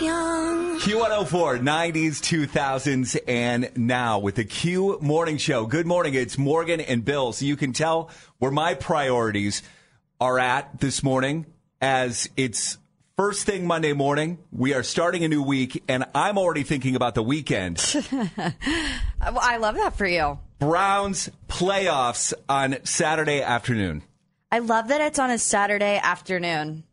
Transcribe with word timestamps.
young. 0.00 0.78
Q104, 0.78 1.60
90s, 1.60 2.20
2000s, 2.20 3.18
and 3.26 3.70
now 3.76 4.18
with 4.18 4.36
the 4.36 4.44
Q 4.44 4.98
Morning 5.00 5.36
Show. 5.36 5.66
Good 5.66 5.86
morning. 5.86 6.14
It's 6.14 6.38
Morgan 6.38 6.80
and 6.80 7.04
Bill. 7.04 7.32
So 7.32 7.44
you 7.44 7.56
can 7.56 7.72
tell 7.72 8.10
where 8.38 8.50
my 8.50 8.74
priorities 8.74 9.62
are 10.20 10.38
at 10.38 10.80
this 10.80 11.02
morning 11.02 11.46
as 11.80 12.28
it's 12.36 12.78
first 13.16 13.44
thing 13.44 13.66
Monday 13.66 13.92
morning. 13.92 14.38
We 14.52 14.74
are 14.74 14.82
starting 14.82 15.24
a 15.24 15.28
new 15.28 15.42
week, 15.42 15.82
and 15.88 16.04
I'm 16.14 16.38
already 16.38 16.62
thinking 16.62 16.94
about 16.96 17.14
the 17.14 17.22
weekend. 17.22 17.78
I 19.20 19.56
love 19.56 19.74
that 19.74 19.96
for 19.96 20.06
you. 20.06 20.38
Browns 20.58 21.28
playoffs 21.48 22.32
on 22.48 22.78
Saturday 22.84 23.42
afternoon. 23.42 24.02
I 24.50 24.60
love 24.60 24.88
that 24.88 25.00
it's 25.00 25.18
on 25.18 25.30
a 25.30 25.38
Saturday 25.38 26.00
afternoon. 26.02 26.84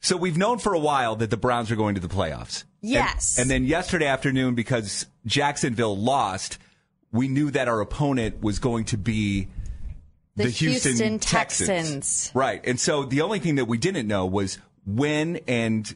So 0.00 0.16
we've 0.16 0.36
known 0.38 0.58
for 0.58 0.74
a 0.74 0.78
while 0.78 1.16
that 1.16 1.30
the 1.30 1.36
Browns 1.36 1.70
are 1.70 1.76
going 1.76 1.94
to 1.96 2.00
the 2.00 2.08
playoffs. 2.08 2.62
And- 2.62 2.68
Yes. 2.80 3.38
And, 3.38 3.50
then 3.50 3.64
yesterday 3.64 4.06
afternoon, 4.06 4.54
because 4.54 5.06
Jacksonville 5.26 5.96
lost, 5.96 6.58
we 7.10 7.26
knew 7.26 7.50
that 7.50 7.66
our 7.66 7.80
opponent 7.80 8.40
was 8.40 8.60
going 8.60 8.84
to 8.86 8.96
be 8.96 9.48
The 10.36 10.44
the, 10.44 10.50
Houston, 10.50 10.90
Houston 10.92 11.18
Texans. 11.18 11.68
Texans. 11.68 12.30
Right. 12.34 12.64
And 12.64 12.78
so 12.78 13.04
the 13.04 13.22
only 13.22 13.40
thing 13.40 13.56
that 13.56 13.64
we 13.64 13.78
didn't 13.78 14.06
know 14.06 14.26
was 14.26 14.58
when 14.86 15.40
and 15.48 15.92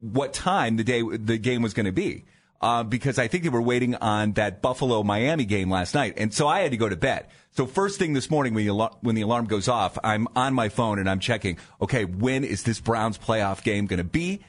what 0.00 0.34
time 0.34 0.76
the 0.76 0.84
day 0.84 1.02
the 1.02 1.38
game 1.38 1.62
was 1.62 1.72
going 1.72 1.86
to 1.86 1.92
be. 1.92 2.24
Uh, 2.60 2.82
because 2.82 3.20
I 3.20 3.28
think 3.28 3.44
they 3.44 3.50
were 3.50 3.62
waiting 3.62 3.94
on 3.94 4.32
that 4.32 4.60
Buffalo 4.60 5.04
Miami 5.04 5.44
game 5.44 5.70
last 5.70 5.94
night. 5.94 6.14
And 6.16 6.34
so 6.34 6.48
I 6.48 6.60
had 6.60 6.72
to 6.72 6.76
go 6.76 6.88
to 6.88 6.96
bed. 6.96 7.26
So 7.52 7.66
first 7.66 8.00
thing 8.00 8.14
this 8.14 8.30
morning 8.30 8.52
when 8.52 8.66
the, 8.66 8.72
alar- 8.72 8.96
when 9.00 9.14
the 9.14 9.22
alarm 9.22 9.46
goes 9.46 9.68
off, 9.68 9.96
I'm 10.02 10.26
on 10.34 10.54
my 10.54 10.68
phone 10.68 10.98
and 10.98 11.08
I'm 11.08 11.20
checking, 11.20 11.58
okay, 11.80 12.04
when 12.04 12.42
is 12.42 12.64
this 12.64 12.80
Browns 12.80 13.16
playoff 13.16 13.62
game 13.62 13.86
going 13.86 13.98
to 13.98 14.04
be? 14.04 14.40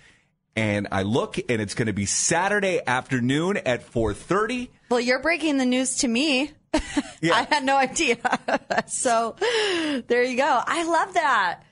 And 0.55 0.87
I 0.91 1.03
look 1.03 1.37
and 1.37 1.61
it's 1.61 1.75
going 1.75 1.85
to 1.85 1.93
be 1.93 2.05
Saturday 2.07 2.81
afternoon 2.85 3.57
at 3.57 3.87
4:30. 3.89 4.69
Well, 4.89 4.99
you're 4.99 5.21
breaking 5.21 5.57
the 5.57 5.65
news 5.65 5.97
to 5.97 6.07
me. 6.07 6.51
Yeah. 7.21 7.35
I 7.35 7.53
had 7.53 7.65
no 7.65 7.75
idea. 7.75 8.17
so 8.87 9.35
there 10.07 10.23
you 10.23 10.37
go. 10.37 10.61
I 10.65 10.83
love 10.83 11.13
that. 11.15 11.63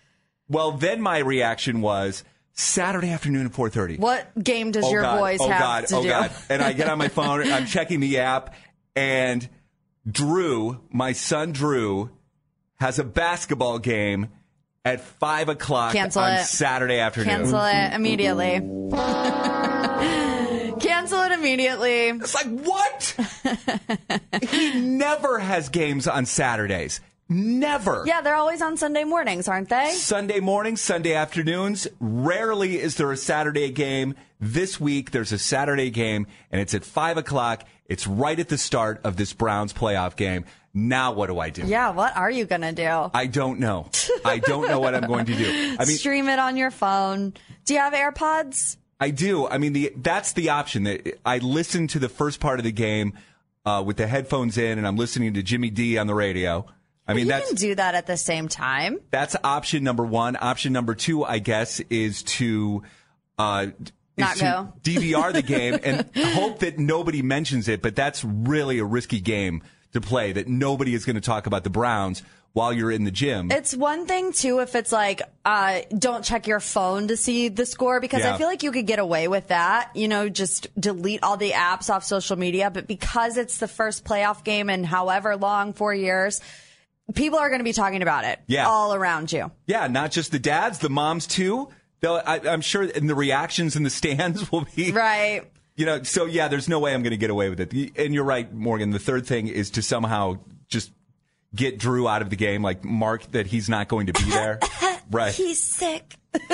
Well, 0.49 0.73
then 0.73 1.01
my 1.01 1.19
reaction 1.19 1.79
was 1.81 2.23
Saturday 2.57 3.12
afternoon 3.12 3.45
at 3.45 3.53
4:30. 3.53 4.00
What 4.00 4.28
game 4.44 4.72
does 4.72 4.84
oh, 4.84 4.91
your 4.91 5.03
God, 5.03 5.19
boys 5.19 5.40
oh 5.41 5.47
have 5.47 5.62
God, 5.62 5.88
to 5.88 5.95
oh 5.97 6.01
do? 6.01 6.09
God. 6.09 6.31
And 6.50 6.62
I 6.62 6.73
get 6.73 6.90
on 6.90 6.97
my 6.97 7.07
phone, 7.07 7.50
I'm 7.51 7.66
checking 7.68 8.00
the 8.00 8.19
app, 8.19 8.56
and 8.95 9.47
Drew, 10.09 10.81
my 10.90 11.12
son 11.12 11.51
Drew, 11.51 12.09
has 12.79 12.97
a 12.97 13.03
basketball 13.03 13.78
game 13.78 14.29
at 14.84 15.01
five 15.01 15.50
o'clock 15.50 15.94
Cancel 15.94 16.23
on 16.23 16.34
it. 16.34 16.45
Saturday 16.45 16.97
afternoon. 16.97 17.29
Cancel 17.29 17.62
it 17.62 17.73
mm-hmm. 17.73 17.95
immediately. 17.95 18.59
Cancel 20.79 21.22
it 21.24 21.34
immediately. 21.34 22.07
It's 22.07 22.34
like 22.34 22.47
what? 22.47 23.16
he 24.50 24.79
never 24.79 25.38
has 25.38 25.69
games 25.69 26.07
on 26.07 26.25
Saturdays. 26.25 27.01
Never. 27.29 28.03
Yeah, 28.05 28.21
they're 28.21 28.35
always 28.35 28.61
on 28.61 28.77
Sunday 28.77 29.03
mornings, 29.03 29.47
aren't 29.47 29.69
they? 29.69 29.91
Sunday 29.91 30.39
mornings, 30.39 30.81
Sunday 30.81 31.13
afternoons. 31.13 31.88
Rarely 31.99 32.79
is 32.79 32.95
there 32.95 33.11
a 33.11 33.17
Saturday 33.17 33.69
game. 33.69 34.15
This 34.39 34.79
week, 34.79 35.11
there's 35.11 35.31
a 35.31 35.39
Saturday 35.39 35.89
game, 35.89 36.27
and 36.51 36.61
it's 36.61 36.73
at 36.73 36.85
5 36.85 37.17
o'clock. 37.17 37.63
It's 37.88 38.07
right 38.07 38.39
at 38.39 38.49
the 38.49 38.57
start 38.57 39.01
of 39.03 39.17
this 39.17 39.33
Browns 39.33 39.73
playoff 39.73 40.15
game. 40.15 40.45
Now, 40.73 41.11
what 41.13 41.27
do 41.27 41.39
I 41.39 41.49
do? 41.49 41.63
Yeah, 41.65 41.89
what 41.89 42.15
are 42.15 42.29
you 42.29 42.45
going 42.45 42.61
to 42.61 42.71
do? 42.71 43.09
I 43.13 43.25
don't 43.25 43.59
know. 43.59 43.89
I 44.23 44.38
don't 44.38 44.67
know 44.67 44.79
what 44.79 44.94
I'm 44.94 45.07
going 45.07 45.25
to 45.25 45.35
do. 45.35 45.75
I 45.79 45.85
mean, 45.85 45.97
Stream 45.97 46.29
it 46.29 46.39
on 46.39 46.55
your 46.55 46.71
phone. 46.71 47.33
Do 47.65 47.73
you 47.73 47.79
have 47.79 47.94
AirPods? 47.94 48.77
I 48.99 49.09
do. 49.09 49.47
I 49.47 49.57
mean, 49.57 49.73
the 49.73 49.91
that's 49.95 50.33
the 50.33 50.49
option. 50.49 50.83
That 50.83 51.19
I 51.25 51.39
listen 51.39 51.88
to 51.89 51.99
the 51.99 52.09
first 52.09 52.39
part 52.39 52.59
of 52.59 52.63
the 52.63 52.71
game 52.71 53.13
uh, 53.65 53.83
with 53.85 53.97
the 53.97 54.07
headphones 54.07 54.57
in, 54.57 54.77
and 54.77 54.88
I'm 54.88 54.97
listening 54.97 55.33
to 55.33 55.44
Jimmy 55.44 55.69
D 55.69 55.97
on 55.97 56.07
the 56.07 56.15
radio. 56.15 56.65
I 57.07 57.13
mean, 57.13 57.25
you 57.25 57.31
that's 57.31 57.47
can 57.47 57.56
do 57.56 57.75
that 57.75 57.95
at 57.95 58.06
the 58.06 58.18
same 58.18 58.47
time. 58.47 59.00
That's 59.12 59.35
option 59.44 59.84
number 59.84 60.03
one. 60.06 60.38
Option 60.40 60.73
number 60.73 60.94
two, 60.95 61.23
I 61.23 61.40
guess, 61.40 61.79
is 61.90 62.23
to 62.23 62.84
uh, 63.38 63.68
is 63.79 63.91
Not 64.18 64.35
to 64.38 64.44
go. 64.44 64.73
DVR 64.91 65.31
the 65.34 65.41
game 65.41 65.79
and 65.84 66.09
hope 66.34 66.59
that 66.59 66.78
nobody 66.79 67.22
mentions 67.22 67.68
it. 67.69 67.81
But 67.81 67.95
that's 67.95 68.23
really 68.23 68.79
a 68.79 68.85
risky 68.85 69.19
game 69.22 69.63
to 69.94 70.01
play. 70.01 70.34
That 70.34 70.47
nobody 70.47 70.94
is 70.94 71.06
going 71.06 71.16
to 71.16 71.22
talk 71.22 71.47
about 71.47 71.63
the 71.63 71.69
Browns 71.69 72.23
while 72.53 72.73
you're 72.73 72.91
in 72.91 73.03
the 73.03 73.12
gym. 73.12 73.51
It's 73.51 73.75
one 73.75 74.07
thing 74.07 74.31
too 74.34 74.59
if 74.59 74.74
it's 74.74 74.91
like 74.91 75.22
uh, 75.45 75.81
don't 75.95 76.24
check 76.24 76.47
your 76.47 76.59
phone 76.59 77.07
to 77.09 77.16
see 77.16 77.50
the 77.50 77.68
score 77.68 78.00
because 78.01 78.22
Yeah. 78.24 78.34
I 78.34 78.38
feel 78.39 78.47
like 78.47 78.63
you 78.63 78.72
could 78.72 78.88
get 78.88 78.97
away 79.00 79.28
with 79.28 79.50
that. 79.50 79.91
You 79.95 80.07
know, 80.07 80.28
just 80.28 80.68
delete 80.79 81.22
all 81.24 81.38
the 81.38 81.51
apps 81.51 81.94
off 81.94 82.03
social 82.03 82.35
media. 82.35 82.72
But 82.72 82.88
because 82.88 83.38
it's 83.38 83.59
the 83.59 83.68
first 83.68 84.03
playoff 84.03 84.44
game 84.44 84.69
in 84.72 84.84
however 84.84 85.38
long, 85.38 85.74
four 85.74 85.94
years, 85.94 86.41
people 87.13 87.40
are 87.40 87.50
going 87.50 87.59
to 87.59 87.63
be 87.66 87.73
talking 87.73 88.01
about 88.01 88.23
it 88.25 88.40
Yeah. 88.47 88.68
all 88.68 88.94
around 88.94 89.31
you. 89.31 89.51
yeah, 89.66 89.88
not 89.88 90.12
just 90.12 90.31
the 90.31 90.40
dads, 90.40 90.79
the 90.79 90.90
moms 90.90 91.28
too. 91.28 91.69
They'll, 92.00 92.22
I, 92.25 92.40
I'm 92.47 92.62
sure, 92.62 92.84
and 92.84 93.09
the 93.09 93.16
reactions 93.16 93.75
in 93.75 93.84
the 93.84 93.90
stands 93.90 94.51
will 94.51 94.66
be 94.75 94.91
Right. 94.91 95.44
You 95.75 95.85
know, 95.85 96.03
so 96.03 96.25
yeah, 96.25 96.47
there's 96.47 96.68
no 96.68 96.79
way 96.79 96.94
I'm 96.94 97.03
going 97.03 97.12
to 97.12 97.18
get 97.18 97.29
away 97.29 97.50
with 97.50 97.59
it. 97.59 97.97
And 97.97 98.13
you're 98.13 98.23
right, 98.23 98.51
Morgan. 98.51 98.90
The 98.91 99.00
third 99.00 99.25
thing 99.28 99.47
is 99.47 99.69
to 99.72 99.81
somehow 99.84 100.40
just 100.69 100.91
get 101.56 101.78
Drew 101.78 102.07
out 102.07 102.22
of 102.23 102.29
the 102.31 102.35
game, 102.35 102.62
like 102.63 102.84
mark 102.84 103.31
that 103.31 103.45
he's 103.47 103.69
not 103.69 103.88
going 103.88 104.07
to 104.07 104.13
be 104.13 104.24
there. 104.29 104.59
right. 105.12 105.34
He's 105.34 105.62
sick. 105.62 106.16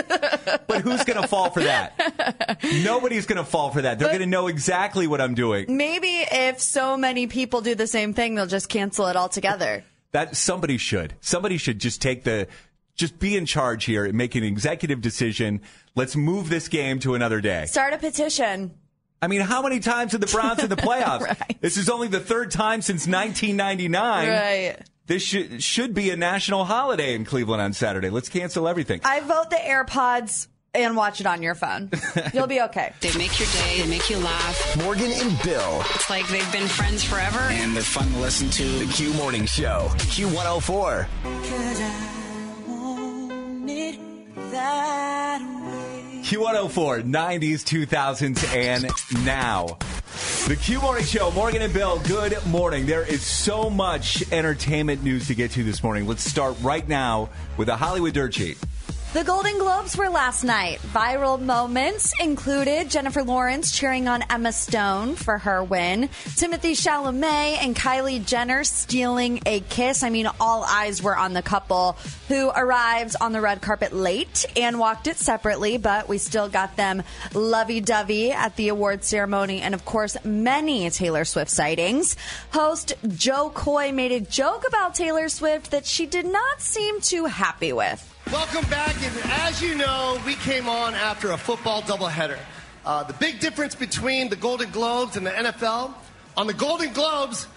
But 0.68 0.82
who's 0.82 1.04
going 1.04 1.22
to 1.22 1.28
fall 1.28 1.50
for 1.52 1.62
that? 1.64 2.58
Nobody's 2.84 3.26
going 3.26 3.38
to 3.38 3.44
fall 3.44 3.70
for 3.70 3.82
that. 3.84 4.00
They're 4.00 4.08
going 4.08 4.22
to 4.22 4.26
know 4.26 4.48
exactly 4.48 5.08
what 5.08 5.22
I'm 5.22 5.36
doing. 5.36 5.66
Maybe 5.78 6.26
if 6.32 6.60
so 6.62 6.98
many 6.98 7.28
people 7.28 7.62
do 7.62 7.76
the 7.76 7.86
same 7.88 8.14
thing, 8.14 8.36
they'll 8.36 8.48
just 8.48 8.70
cancel 8.70 9.08
it 9.08 9.16
altogether. 9.16 9.84
That 10.14 10.38
somebody 10.38 10.78
should. 10.78 11.16
Somebody 11.22 11.58
should 11.58 11.80
just 11.80 12.02
take 12.02 12.24
the 12.24 12.48
just 12.96 13.20
be 13.20 13.36
in 13.36 13.46
charge 13.46 13.86
here 13.86 14.06
and 14.06 14.16
make 14.16 14.36
an 14.36 14.44
executive 14.44 15.02
decision. 15.02 15.62
Let's 15.96 16.16
move 16.16 16.50
this 16.50 16.68
game 16.68 17.00
to 17.00 17.16
another 17.16 17.42
day. 17.42 17.66
Start 17.66 17.94
a 17.94 17.98
petition. 17.98 18.72
I 19.22 19.28
mean, 19.28 19.42
how 19.42 19.62
many 19.62 19.80
times 19.80 20.12
have 20.12 20.22
the 20.22 20.28
Browns 20.28 20.64
in 20.64 20.70
the 20.70 20.76
playoffs? 20.76 21.22
Right. 21.40 21.58
This 21.62 21.78
is 21.78 21.90
only 21.90 22.10
the 22.10 22.20
third 22.20 22.52
time 22.52 22.82
since 22.82 23.08
1999. 23.08 24.30
Right. 24.30 24.78
This 25.08 25.24
should 25.24 25.64
should 25.64 25.94
be 25.94 26.12
a 26.12 26.16
national 26.16 26.66
holiday 26.66 27.16
in 27.16 27.26
Cleveland 27.26 27.62
on 27.62 27.74
Saturday. 27.74 28.10
Let's 28.10 28.30
cancel 28.30 28.68
everything. 28.68 29.02
I 29.04 29.20
vote 29.22 29.50
the 29.50 29.56
AirPods 29.56 30.48
and 30.76 30.96
watch 30.96 31.20
it 31.20 31.28
on 31.28 31.42
your 31.42 31.56
phone. 31.56 31.90
You'll 32.34 32.48
be 32.48 32.62
okay. 32.62 32.94
They 33.02 33.16
make 33.18 33.40
your 33.40 33.48
day, 33.50 33.82
they 33.82 33.88
make 33.88 34.10
you 34.10 34.18
laugh. 34.18 34.78
Morgan 34.84 35.12
and 35.12 35.42
Bill. 35.44 35.82
It's 35.94 36.10
like 36.10 36.28
they've 36.30 36.52
been 36.52 36.68
friends 36.68 37.04
forever. 37.04 37.40
And 37.40 37.76
they're 37.76 37.84
fun 37.84 38.10
to 38.12 38.18
listen 38.20 38.50
to. 38.52 38.64
The 38.64 38.92
Q 38.92 39.14
Morning 39.14 39.46
Show. 39.46 39.88
Q104. 39.98 41.08
Cause 41.24 41.82
I 41.82 42.64
want 42.68 43.70
it 43.70 44.00
that 44.52 45.42
way. 45.42 46.22
Q104, 46.24 47.04
90s, 47.04 47.88
2000s, 47.88 48.56
and 48.56 49.26
now. 49.26 49.78
The 50.48 50.56
Q 50.56 50.82
Morning 50.82 51.06
Show, 51.06 51.32
Morgan 51.32 51.62
and 51.62 51.74
Bill, 51.74 52.00
good 52.00 52.36
morning. 52.48 52.86
There 52.86 53.06
is 53.08 53.22
so 53.22 53.70
much 53.70 54.30
entertainment 54.32 55.04
news 55.04 55.28
to 55.28 55.36
get 55.36 55.52
to 55.52 55.64
this 55.64 55.84
morning. 55.84 56.08
Let's 56.08 56.24
start 56.24 56.58
right 56.62 56.88
now 56.88 57.30
with 57.58 57.70
a 57.70 57.76
Hollywood 57.76 58.14
Dirt 58.14 58.34
Sheet. 58.34 58.58
The 59.14 59.24
Golden 59.24 59.60
Globes 59.60 59.96
were 59.96 60.10
last 60.10 60.44
night. 60.44 60.80
Viral 60.92 61.40
moments 61.40 62.12
included 62.20 62.90
Jennifer 62.90 63.22
Lawrence 63.22 63.72
cheering 63.72 64.08
on 64.08 64.24
Emma 64.28 64.52
Stone 64.52 65.18
for 65.18 65.38
her 65.38 65.64
win, 65.64 66.08
Timothée 66.08 66.74
Chalamet 66.74 67.60
and 67.62 67.76
Kylie 67.76 68.26
Jenner 68.26 68.64
stealing 68.64 69.40
a 69.46 69.60
kiss. 69.60 70.02
I 70.02 70.10
mean, 70.10 70.28
all 70.40 70.64
eyes 70.64 71.04
were 71.04 71.16
on 71.16 71.34
the 71.34 71.44
couple 71.44 71.96
who 72.28 72.50
arrived 72.50 73.16
on 73.22 73.34
the 73.34 73.42
red 73.42 73.62
carpet 73.62 73.94
late 73.94 74.48
and 74.58 74.80
walked 74.80 75.06
it 75.06 75.18
separately, 75.18 75.78
but 75.78 76.10
we 76.10 76.18
still 76.18 76.50
got 76.50 76.76
them 76.76 77.04
lovey 77.36 77.82
dovey 77.82 78.32
at 78.32 78.56
the 78.56 78.70
award 78.70 79.04
ceremony. 79.04 79.62
And 79.62 79.76
of 79.76 79.86
course, 79.86 80.18
many 80.26 80.90
Taylor 80.90 81.24
Swift 81.24 81.52
sightings. 81.52 82.16
Host 82.52 82.96
Jo 83.10 83.52
Koy 83.52 83.92
made 83.92 84.12
a 84.12 84.22
joke 84.22 84.68
about 84.68 84.96
Taylor 84.96 85.30
Swift 85.30 85.70
that 85.70 85.86
she 85.86 86.08
did 86.08 86.26
not 86.26 86.62
seem 86.62 87.00
too 87.00 87.26
happy 87.26 87.74
with. 87.74 88.13
Welcome 88.34 88.68
back, 88.68 88.96
and 89.04 89.32
as 89.32 89.62
you 89.62 89.76
know, 89.76 90.20
we 90.26 90.34
came 90.34 90.68
on 90.68 90.96
after 90.96 91.30
a 91.34 91.38
football 91.38 91.84
doubleheader. 91.84 92.40
Uh, 92.84 93.04
the 93.04 93.14
big 93.14 93.40
difference 93.40 93.76
between 93.76 94.30
the 94.30 94.36
Golden 94.36 94.72
Globes 94.72 95.16
and 95.18 95.26
the 95.28 95.30
NFL 95.30 95.94
on 96.36 96.48
the 96.48 96.54
Golden 96.56 96.92
Globes, 96.94 97.48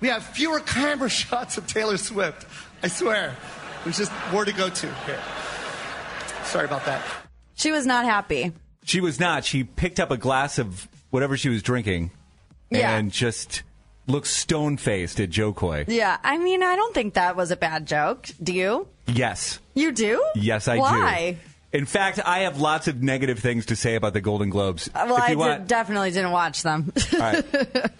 we 0.00 0.08
have 0.08 0.22
fewer 0.22 0.60
camera 0.60 1.08
shots 1.22 1.56
of 1.56 1.66
Taylor 1.66 1.96
Swift. 1.96 2.46
I 2.82 2.88
swear. 2.88 3.34
There's 3.84 3.96
just 3.96 4.12
more 4.30 4.44
to 4.44 4.52
go 4.52 4.68
to 4.68 4.86
here. 5.06 5.20
Sorry 6.44 6.66
about 6.66 6.84
that. 6.84 7.02
She 7.54 7.70
was 7.70 7.86
not 7.86 8.04
happy. 8.04 8.52
She 8.84 9.00
was 9.00 9.18
not. 9.18 9.42
She 9.42 9.64
picked 9.64 9.98
up 9.98 10.10
a 10.10 10.18
glass 10.18 10.58
of 10.58 10.86
whatever 11.08 11.38
she 11.38 11.48
was 11.48 11.62
drinking 11.62 12.10
Yeah. 12.70 12.94
and 12.94 13.10
just 13.10 13.62
looked 14.06 14.26
stone 14.28 14.76
faced 14.76 15.20
at 15.20 15.30
Jo 15.30 15.52
Koy. 15.52 15.84
Yeah, 15.88 16.16
I 16.22 16.38
mean, 16.38 16.62
I 16.62 16.76
don't 16.76 16.94
think 16.94 17.14
that 17.14 17.36
was 17.36 17.50
a 17.50 17.56
bad 17.56 17.86
joke. 17.86 18.28
Do 18.42 18.52
you? 18.52 18.86
Yes. 19.06 19.58
You 19.74 19.92
do? 19.92 20.24
Yes, 20.34 20.68
I 20.68 20.76
do. 20.76 20.80
Why? 20.80 21.36
In 21.72 21.84
fact, 21.84 22.20
I 22.24 22.40
have 22.40 22.58
lots 22.58 22.88
of 22.88 23.02
negative 23.02 23.40
things 23.40 23.66
to 23.66 23.76
say 23.76 23.96
about 23.96 24.14
the 24.14 24.20
Golden 24.22 24.48
Globes. 24.48 24.88
Uh, 24.94 25.04
Well, 25.08 25.16
if 25.16 25.22
I 25.24 25.30
you 25.32 25.36
did- 25.58 25.66
definitely 25.66 26.10
didn't 26.10 26.30
watch 26.30 26.62
them. 26.62 26.90
all 27.12 27.18
right. 27.18 27.44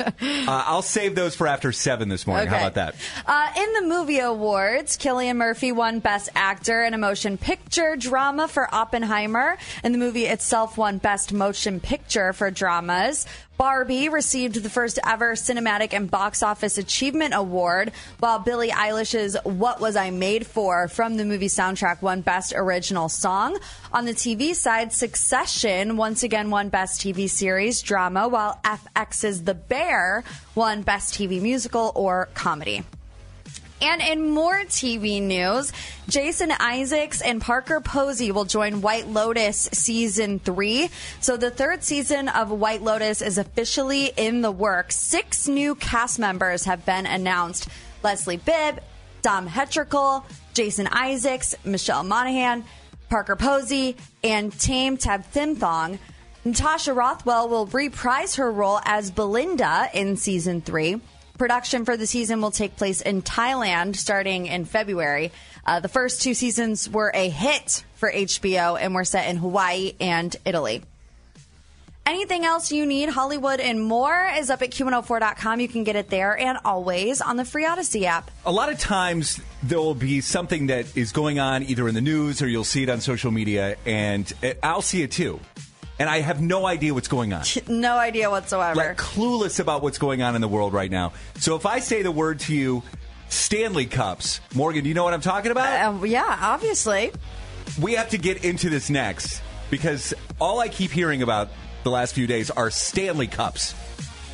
uh, 0.06 0.12
I'll 0.46 0.80
save 0.82 1.14
those 1.14 1.34
for 1.34 1.46
after 1.46 1.72
seven 1.72 2.08
this 2.08 2.26
morning. 2.26 2.46
How 2.48 2.54
Okay. 2.56 2.64
about 2.64 2.74
that? 2.76 2.94
Uh, 3.26 3.48
in 3.60 3.72
the 3.74 3.82
movie 3.94 4.20
awards, 4.20 4.96
Cillian 4.96 5.36
Murphy 5.36 5.72
won 5.72 5.98
Best 5.98 6.30
Actor 6.34 6.84
in 6.84 6.94
a 6.94 6.98
Motion 6.98 7.36
Picture 7.36 7.96
Drama 7.96 8.48
for 8.48 8.72
Oppenheimer, 8.74 9.58
and 9.82 9.92
the 9.92 9.98
movie 9.98 10.24
itself 10.24 10.78
won 10.78 10.96
Best 10.96 11.34
Motion 11.34 11.78
Picture 11.78 12.32
for 12.32 12.50
Dramas. 12.50 13.26
Barbie 13.56 14.10
received 14.10 14.62
the 14.62 14.68
first 14.68 14.98
ever 15.06 15.32
Cinematic 15.32 15.94
and 15.94 16.10
Box 16.10 16.42
Office 16.42 16.76
Achievement 16.76 17.32
Award, 17.34 17.92
while 18.18 18.38
Billie 18.38 18.70
Eilish's 18.70 19.36
What 19.44 19.80
Was 19.80 19.96
I 19.96 20.10
Made 20.10 20.46
For 20.46 20.88
from 20.88 21.16
the 21.16 21.24
movie 21.24 21.48
soundtrack 21.48 22.02
won 22.02 22.20
Best 22.20 22.52
Original 22.54 23.08
Song. 23.08 23.58
On 23.92 24.04
the 24.04 24.12
TV 24.12 24.54
side, 24.54 24.92
Succession 24.92 25.96
once 25.96 26.22
again 26.22 26.50
won 26.50 26.68
Best 26.68 27.00
TV 27.00 27.30
Series 27.30 27.80
Drama, 27.80 28.28
while 28.28 28.60
FX's 28.62 29.44
The 29.44 29.54
Bear 29.54 30.22
won 30.54 30.82
Best 30.82 31.14
TV 31.14 31.40
Musical 31.40 31.92
or 31.94 32.28
Comedy. 32.34 32.84
And 33.82 34.00
in 34.00 34.30
more 34.30 34.60
TV 34.64 35.20
news, 35.22 35.72
Jason 36.08 36.50
Isaacs 36.58 37.20
and 37.20 37.42
Parker 37.42 37.80
Posey 37.80 38.32
will 38.32 38.46
join 38.46 38.80
White 38.80 39.08
Lotus 39.08 39.68
season 39.72 40.38
three. 40.38 40.88
So 41.20 41.36
the 41.36 41.50
third 41.50 41.84
season 41.84 42.28
of 42.28 42.50
White 42.50 42.82
Lotus 42.82 43.20
is 43.20 43.36
officially 43.36 44.12
in 44.16 44.40
the 44.40 44.50
works. 44.50 44.96
Six 44.96 45.46
new 45.46 45.74
cast 45.74 46.18
members 46.18 46.64
have 46.64 46.86
been 46.86 47.04
announced. 47.04 47.68
Leslie 48.02 48.38
Bibb, 48.38 48.80
Dom 49.20 49.46
Hetrakul, 49.46 50.24
Jason 50.54 50.86
Isaacs, 50.86 51.54
Michelle 51.64 52.04
Monaghan, 52.04 52.64
Parker 53.10 53.36
Posey, 53.36 53.96
and 54.24 54.52
Tayme 54.52 54.98
Thapthimthong. 54.98 55.98
Natasha 56.44 56.94
Rothwell 56.94 57.48
will 57.48 57.66
reprise 57.66 58.36
her 58.36 58.50
role 58.50 58.80
as 58.84 59.10
Belinda 59.10 59.90
in 59.92 60.16
season 60.16 60.62
three. 60.62 61.00
Production 61.38 61.84
for 61.84 61.96
the 61.96 62.06
season 62.06 62.40
will 62.40 62.50
take 62.50 62.76
place 62.76 63.02
in 63.02 63.20
Thailand 63.20 63.96
starting 63.96 64.46
in 64.46 64.64
February. 64.64 65.32
Uh, 65.66 65.80
the 65.80 65.88
first 65.88 66.22
two 66.22 66.32
seasons 66.32 66.88
were 66.88 67.10
a 67.14 67.28
hit 67.28 67.84
for 67.96 68.10
HBO 68.10 68.80
and 68.80 68.94
were 68.94 69.04
set 69.04 69.28
in 69.28 69.36
Hawaii 69.36 69.94
and 70.00 70.34
Italy. 70.46 70.82
Anything 72.06 72.44
else 72.44 72.70
you 72.70 72.86
need, 72.86 73.08
Hollywood 73.08 73.58
and 73.58 73.82
more, 73.82 74.30
is 74.38 74.48
up 74.48 74.62
at 74.62 74.70
Q104.com. 74.70 75.58
You 75.58 75.66
can 75.66 75.82
get 75.82 75.96
it 75.96 76.08
there 76.08 76.38
and 76.38 76.56
always 76.64 77.20
on 77.20 77.36
the 77.36 77.44
free 77.44 77.64
Audacy 77.64 78.04
app. 78.04 78.30
A 78.46 78.52
lot 78.52 78.70
of 78.70 78.78
times 78.78 79.40
there 79.64 79.78
will 79.78 79.96
be 79.96 80.20
something 80.20 80.68
that 80.68 80.96
is 80.96 81.10
going 81.10 81.40
on 81.40 81.64
either 81.64 81.88
in 81.88 81.96
the 81.96 82.00
news 82.00 82.40
or 82.40 82.46
you'll 82.46 82.62
see 82.62 82.84
it 82.84 82.88
on 82.88 83.00
social 83.00 83.32
media, 83.32 83.76
and 83.84 84.32
I'll 84.62 84.82
see 84.82 85.02
it 85.02 85.10
too. 85.10 85.40
And 85.98 86.08
I 86.10 86.20
have 86.20 86.40
no 86.42 86.66
idea 86.66 86.92
what's 86.92 87.08
going 87.08 87.32
on. 87.32 87.44
No 87.68 87.96
idea 87.98 88.30
whatsoever. 88.30 88.74
like 88.76 88.96
clueless 88.96 89.60
about 89.60 89.82
what's 89.82 89.98
going 89.98 90.22
on 90.22 90.34
in 90.34 90.40
the 90.40 90.48
world 90.48 90.72
right 90.72 90.90
now. 90.90 91.12
So 91.36 91.56
if 91.56 91.64
I 91.66 91.78
say 91.80 92.02
the 92.02 92.10
word 92.12 92.40
to 92.40 92.54
you, 92.54 92.82
Stanley 93.28 93.86
Cups, 93.86 94.40
Morgan, 94.54 94.82
do 94.82 94.88
you 94.88 94.94
know 94.94 95.04
what 95.04 95.14
I'm 95.14 95.20
talking 95.20 95.50
about? 95.50 95.80
Um, 95.84 96.06
yeah, 96.06 96.38
obviously. 96.40 97.12
we 97.80 97.94
have 97.94 98.10
to 98.10 98.18
get 98.18 98.44
into 98.44 98.68
this 98.70 98.88
next 98.90 99.42
because 99.70 100.14
all 100.40 100.60
I 100.60 100.68
keep 100.68 100.90
hearing 100.90 101.22
about 101.22 101.48
the 101.82 101.90
last 101.90 102.14
few 102.14 102.26
days 102.26 102.50
are 102.50 102.70
Stanley 102.70 103.26
Cups. 103.26 103.74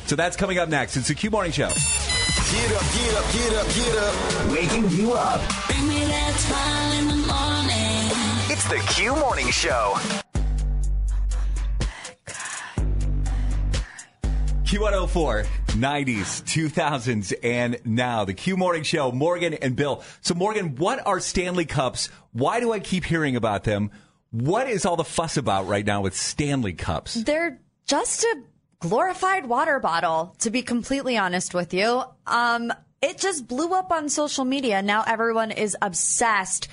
So 0.05 0.15
that's 0.15 0.35
coming 0.35 0.57
up 0.59 0.67
next. 0.69 0.97
It's 0.97 1.07
the 1.07 1.15
Q 1.15 1.31
Morning 1.31 1.51
Show. 1.51 1.69
Get 1.69 2.71
up, 2.73 2.81
get 2.93 3.15
up, 3.15 3.33
get 3.33 3.53
up, 3.55 3.67
get 3.73 3.97
up. 3.97 4.51
Waking 4.51 4.89
you 4.91 5.13
up. 5.13 5.41
Bring 5.67 5.87
me 5.87 6.03
that 6.05 6.33
smile 6.35 6.99
in 6.99 7.07
the 7.07 7.15
morning. 7.15 8.51
It's 8.51 8.67
the 8.67 8.79
Q 8.93 9.15
Morning 9.15 9.49
Show. 9.49 9.97
Q104, 14.73 15.45
90s, 15.67 16.41
2000s, 16.71 17.31
and 17.43 17.77
now. 17.85 18.25
The 18.25 18.33
Q 18.33 18.57
Morning 18.57 18.81
Show, 18.81 19.11
Morgan 19.11 19.53
and 19.53 19.75
Bill. 19.75 20.03
So, 20.21 20.33
Morgan, 20.33 20.77
what 20.77 21.05
are 21.05 21.19
Stanley 21.19 21.65
Cups? 21.65 22.09
Why 22.31 22.59
do 22.59 22.71
I 22.71 22.79
keep 22.79 23.03
hearing 23.03 23.35
about 23.35 23.65
them? 23.65 23.91
What 24.31 24.67
is 24.67 24.83
all 24.83 24.95
the 24.95 25.03
fuss 25.03 25.37
about 25.37 25.67
right 25.67 25.85
now 25.85 26.01
with 26.01 26.15
Stanley 26.15 26.73
Cups? 26.73 27.13
They're 27.13 27.59
just 27.85 28.23
a 28.23 28.41
glorified 28.79 29.45
water 29.45 29.79
bottle, 29.79 30.35
to 30.39 30.49
be 30.49 30.63
completely 30.63 31.17
honest 31.19 31.53
with 31.53 31.71
you. 31.71 32.01
Um, 32.25 32.73
it 32.99 33.19
just 33.19 33.47
blew 33.47 33.75
up 33.75 33.91
on 33.91 34.09
social 34.09 34.43
media. 34.43 34.81
Now 34.81 35.03
everyone 35.05 35.51
is 35.51 35.77
obsessed 35.83 36.67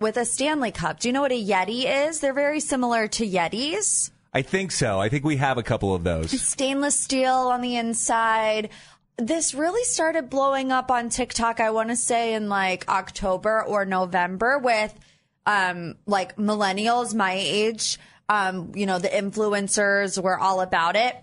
with 0.00 0.16
a 0.16 0.24
Stanley 0.24 0.70
Cup. 0.70 1.00
Do 1.00 1.08
you 1.08 1.12
know 1.12 1.22
what 1.22 1.32
a 1.32 1.44
Yeti 1.44 2.06
is? 2.06 2.20
They're 2.20 2.34
very 2.34 2.60
similar 2.60 3.08
to 3.08 3.28
Yetis. 3.28 4.11
I 4.32 4.42
think 4.42 4.72
so. 4.72 4.98
I 4.98 5.08
think 5.08 5.24
we 5.24 5.36
have 5.36 5.58
a 5.58 5.62
couple 5.62 5.94
of 5.94 6.04
those. 6.04 6.30
Stainless 6.40 6.98
steel 6.98 7.32
on 7.32 7.60
the 7.60 7.76
inside. 7.76 8.70
This 9.18 9.54
really 9.54 9.84
started 9.84 10.30
blowing 10.30 10.72
up 10.72 10.90
on 10.90 11.10
TikTok, 11.10 11.60
I 11.60 11.70
want 11.70 11.90
to 11.90 11.96
say 11.96 12.34
in 12.34 12.48
like 12.48 12.88
October 12.88 13.62
or 13.62 13.84
November 13.84 14.58
with 14.58 14.98
um 15.44 15.96
like 16.06 16.36
millennials 16.36 17.14
my 17.14 17.34
age. 17.34 17.98
Um, 18.28 18.72
you 18.74 18.86
know, 18.86 18.98
the 18.98 19.08
influencers 19.08 20.22
were 20.22 20.38
all 20.38 20.60
about 20.60 20.96
it. 20.96 21.16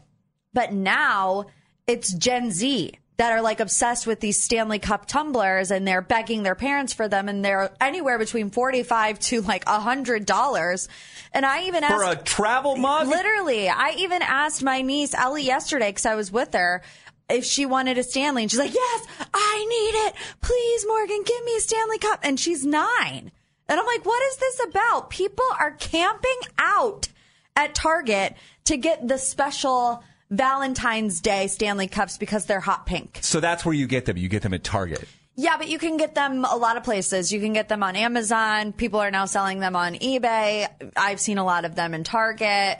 But 0.54 0.74
now 0.74 1.46
it's 1.88 2.14
Gen 2.14 2.52
Z 2.52 2.94
that 3.20 3.34
are 3.34 3.42
like 3.42 3.60
obsessed 3.60 4.08
with 4.08 4.22
these 4.22 4.42
Stanley 4.42 4.80
Cup 4.80 5.06
tumblers 5.06 5.72
and 5.72 5.86
they're 5.86 6.02
begging 6.02 6.44
their 6.44 6.56
parents 6.56 6.94
for 6.94 7.10
them 7.10 7.28
and 7.28 7.44
they're 7.44 7.70
anywhere 7.82 8.18
between 8.18 8.50
45 8.50 9.20
to 9.20 9.42
like 9.42 9.66
a 9.68 9.78
hundred 9.78 10.26
dollars. 10.26 10.88
And 11.34 11.46
I 11.46 11.64
even 11.64 11.84
asked 11.84 11.96
For 11.96 12.10
a 12.10 12.16
travel 12.16 12.78
mug? 12.78 13.10
Literally, 13.10 13.68
I 13.68 13.96
even 13.98 14.22
asked 14.22 14.64
my 14.64 14.82
niece 14.82 15.14
Ellie 15.14 15.44
yesterday 15.44 15.90
because 15.90 16.06
I 16.06 16.16
was 16.16 16.32
with 16.32 16.54
her 16.54 16.82
if 17.30 17.44
she 17.44 17.66
wanted 17.66 17.98
a 17.98 18.04
Stanley, 18.04 18.44
and 18.44 18.50
she's 18.50 18.58
like, 18.60 18.74
"Yes, 18.74 19.08
I 19.34 19.66
need 19.66 20.08
it. 20.08 20.16
Please, 20.40 20.86
Morgan, 20.88 21.22
give 21.26 21.44
me 21.44 21.58
a 21.58 21.60
Stanley 21.60 21.98
Cup." 21.98 22.22
And 22.24 22.40
she's 22.40 22.66
nine, 22.66 23.32
and 23.68 23.80
I'm 23.80 23.86
like, 23.86 24.06
"What 24.06 24.24
is 24.32 24.38
this 24.38 24.62
about? 24.70 25.10
People 25.10 25.46
are 25.60 25.72
camping 25.72 26.40
out 26.58 27.10
at 27.58 27.76
Target 27.76 28.36
to 28.64 28.78
get 28.78 29.06
the 29.06 29.18
special." 29.18 30.06
Valentine's 30.32 31.22
Day 31.22 31.48
Stanley 31.48 31.88
Cups 31.88 32.18
because 32.18 32.46
they're 32.46 32.60
hot 32.60 32.86
pink. 32.86 33.20
So 33.22 33.40
that's 33.40 33.66
where 33.66 33.74
you 33.74 33.88
get 33.88 34.06
them. 34.06 34.18
You 34.18 34.30
get 34.30 34.42
them 34.44 34.54
at 34.54 34.64
Target. 34.64 35.08
Yeah, 35.36 35.58
but 35.58 35.70
you 35.70 35.80
can 35.80 35.98
get 35.98 36.16
them 36.16 36.44
a 36.44 36.58
lot 36.58 36.76
of 36.76 36.84
places. 36.84 37.32
You 37.32 37.40
can 37.40 37.54
get 37.54 37.70
them 37.70 37.82
on 37.82 37.96
Amazon. 37.96 38.74
People 38.74 39.00
are 39.00 39.10
now 39.10 39.26
selling 39.26 39.60
them 39.60 39.76
on 39.76 39.96
eBay. 39.96 40.68
I've 40.98 41.20
seen 41.20 41.38
a 41.38 41.46
lot 41.46 41.64
of 41.66 41.76
them 41.76 41.94
in 41.94 42.04
Target. 42.04 42.80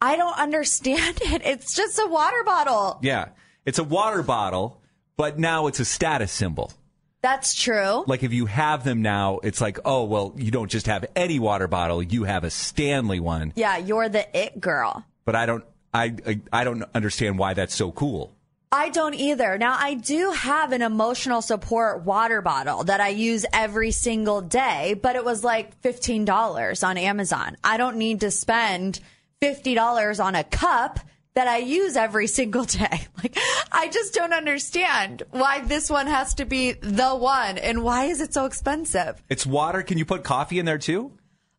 I 0.00 0.16
don't 0.16 0.38
understand 0.38 1.18
it. 1.22 1.42
It's 1.44 1.74
just 1.74 1.98
a 1.98 2.06
water 2.06 2.42
bottle. 2.44 3.00
Yeah. 3.02 3.30
It's 3.64 3.80
a 3.80 3.84
water 3.84 4.22
bottle, 4.22 4.80
but 5.16 5.38
now 5.38 5.66
it's 5.66 5.80
a 5.80 5.84
status 5.84 6.30
symbol. 6.30 6.72
That's 7.20 7.54
true. 7.54 8.04
Like 8.06 8.22
if 8.22 8.32
you 8.32 8.46
have 8.46 8.84
them 8.84 9.02
now, 9.02 9.40
it's 9.42 9.60
like, 9.60 9.80
oh, 9.84 10.04
well, 10.04 10.32
you 10.36 10.52
don't 10.52 10.70
just 10.70 10.86
have 10.86 11.04
any 11.16 11.40
water 11.40 11.66
bottle, 11.66 12.00
you 12.00 12.22
have 12.24 12.44
a 12.44 12.50
Stanley 12.50 13.18
one. 13.18 13.52
Yeah, 13.56 13.76
you're 13.78 14.08
the 14.08 14.24
it 14.38 14.60
girl. 14.60 15.04
But 15.24 15.34
I 15.34 15.46
don't 15.46 15.64
I 15.96 16.14
I, 16.26 16.40
I 16.52 16.64
don't 16.64 16.84
understand 16.94 17.38
why 17.38 17.54
that's 17.54 17.74
so 17.74 17.90
cool. 17.92 18.36
I 18.72 18.88
don't 18.88 19.14
either. 19.14 19.56
Now, 19.58 19.76
I 19.78 19.94
do 19.94 20.32
have 20.32 20.72
an 20.72 20.82
emotional 20.82 21.40
support 21.40 22.02
water 22.04 22.42
bottle 22.42 22.84
that 22.84 23.00
I 23.00 23.08
use 23.08 23.46
every 23.52 23.92
single 23.92 24.42
day, 24.42 24.98
but 25.00 25.14
it 25.14 25.24
was 25.24 25.44
like 25.44 25.80
$15 25.82 26.86
on 26.86 26.98
Amazon. 26.98 27.56
I 27.62 27.76
don't 27.76 27.96
need 27.96 28.20
to 28.20 28.30
spend 28.30 29.00
$50 29.40 30.22
on 30.22 30.34
a 30.34 30.42
cup 30.42 30.98
that 31.34 31.46
I 31.46 31.58
use 31.58 31.96
every 31.96 32.26
single 32.38 32.64
day. 32.64 33.06
Like, 33.22 33.38
I 33.70 33.88
just 33.88 34.14
don't 34.14 34.32
understand 34.32 35.22
why 35.30 35.60
this 35.60 35.88
one 35.88 36.08
has 36.08 36.34
to 36.34 36.44
be 36.44 36.72
the 36.72 37.14
one 37.14 37.58
and 37.58 37.84
why 37.84 38.06
is 38.06 38.20
it 38.20 38.34
so 38.34 38.46
expensive? 38.46 39.22
It's 39.28 39.46
water. 39.46 39.82
Can 39.82 39.96
you 39.96 40.04
put 40.04 40.24
coffee 40.24 40.58
in 40.58 40.66
there 40.66 40.78
too? 40.78 41.12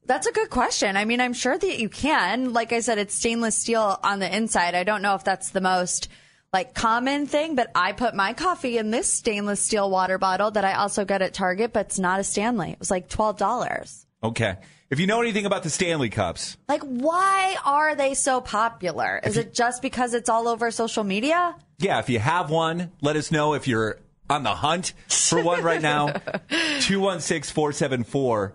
That's 0.07 0.25
a 0.27 0.31
good 0.31 0.49
question. 0.49 0.95
I 0.97 1.05
mean, 1.05 1.19
I'm 1.21 1.33
sure 1.33 1.57
that 1.57 1.79
you 1.79 1.89
can. 1.89 2.53
Like 2.53 2.71
I 2.73 2.79
said, 2.79 2.97
it's 2.97 3.13
stainless 3.13 3.57
steel 3.57 3.99
on 4.03 4.19
the 4.19 4.35
inside. 4.35 4.73
I 4.73 4.83
don't 4.83 5.01
know 5.01 5.15
if 5.15 5.23
that's 5.23 5.49
the 5.51 5.61
most 5.61 6.07
like 6.53 6.73
common 6.73 7.27
thing, 7.27 7.55
but 7.55 7.69
I 7.75 7.91
put 7.91 8.15
my 8.15 8.31
coffee 8.33 8.77
in 8.77 8.89
this 8.89 9.11
stainless 9.11 9.59
steel 9.59 9.89
water 9.91 10.17
bottle 10.17 10.49
that 10.51 10.63
I 10.63 10.73
also 10.75 11.03
got 11.03 11.21
at 11.21 11.33
Target, 11.33 11.73
but 11.73 11.87
it's 11.87 11.99
not 11.99 12.21
a 12.21 12.23
Stanley. 12.23 12.71
It 12.71 12.79
was 12.79 12.89
like 12.89 13.09
$12. 13.09 14.05
Okay. 14.23 14.55
If 14.89 15.01
you 15.01 15.07
know 15.07 15.21
anything 15.21 15.45
about 15.45 15.63
the 15.63 15.69
Stanley 15.69 16.09
Cups, 16.09 16.55
Like, 16.69 16.81
why 16.83 17.57
are 17.65 17.93
they 17.95 18.13
so 18.13 18.39
popular? 18.39 19.19
Is 19.21 19.35
it 19.35 19.53
just 19.53 19.81
because 19.81 20.13
it's 20.13 20.29
all 20.29 20.47
over 20.47 20.71
social 20.71 21.03
media? 21.03 21.55
yeah, 21.79 21.99
if 21.99 22.09
you 22.09 22.17
have 22.19 22.49
one, 22.49 22.91
let 23.01 23.17
us 23.17 23.29
know 23.29 23.53
if 23.53 23.67
you're 23.67 23.99
on 24.29 24.43
the 24.43 24.55
hunt 24.55 24.93
for 25.09 25.43
one 25.43 25.61
right 25.61 25.81
now. 25.81 26.07
216 26.79 27.53
474 27.53 28.53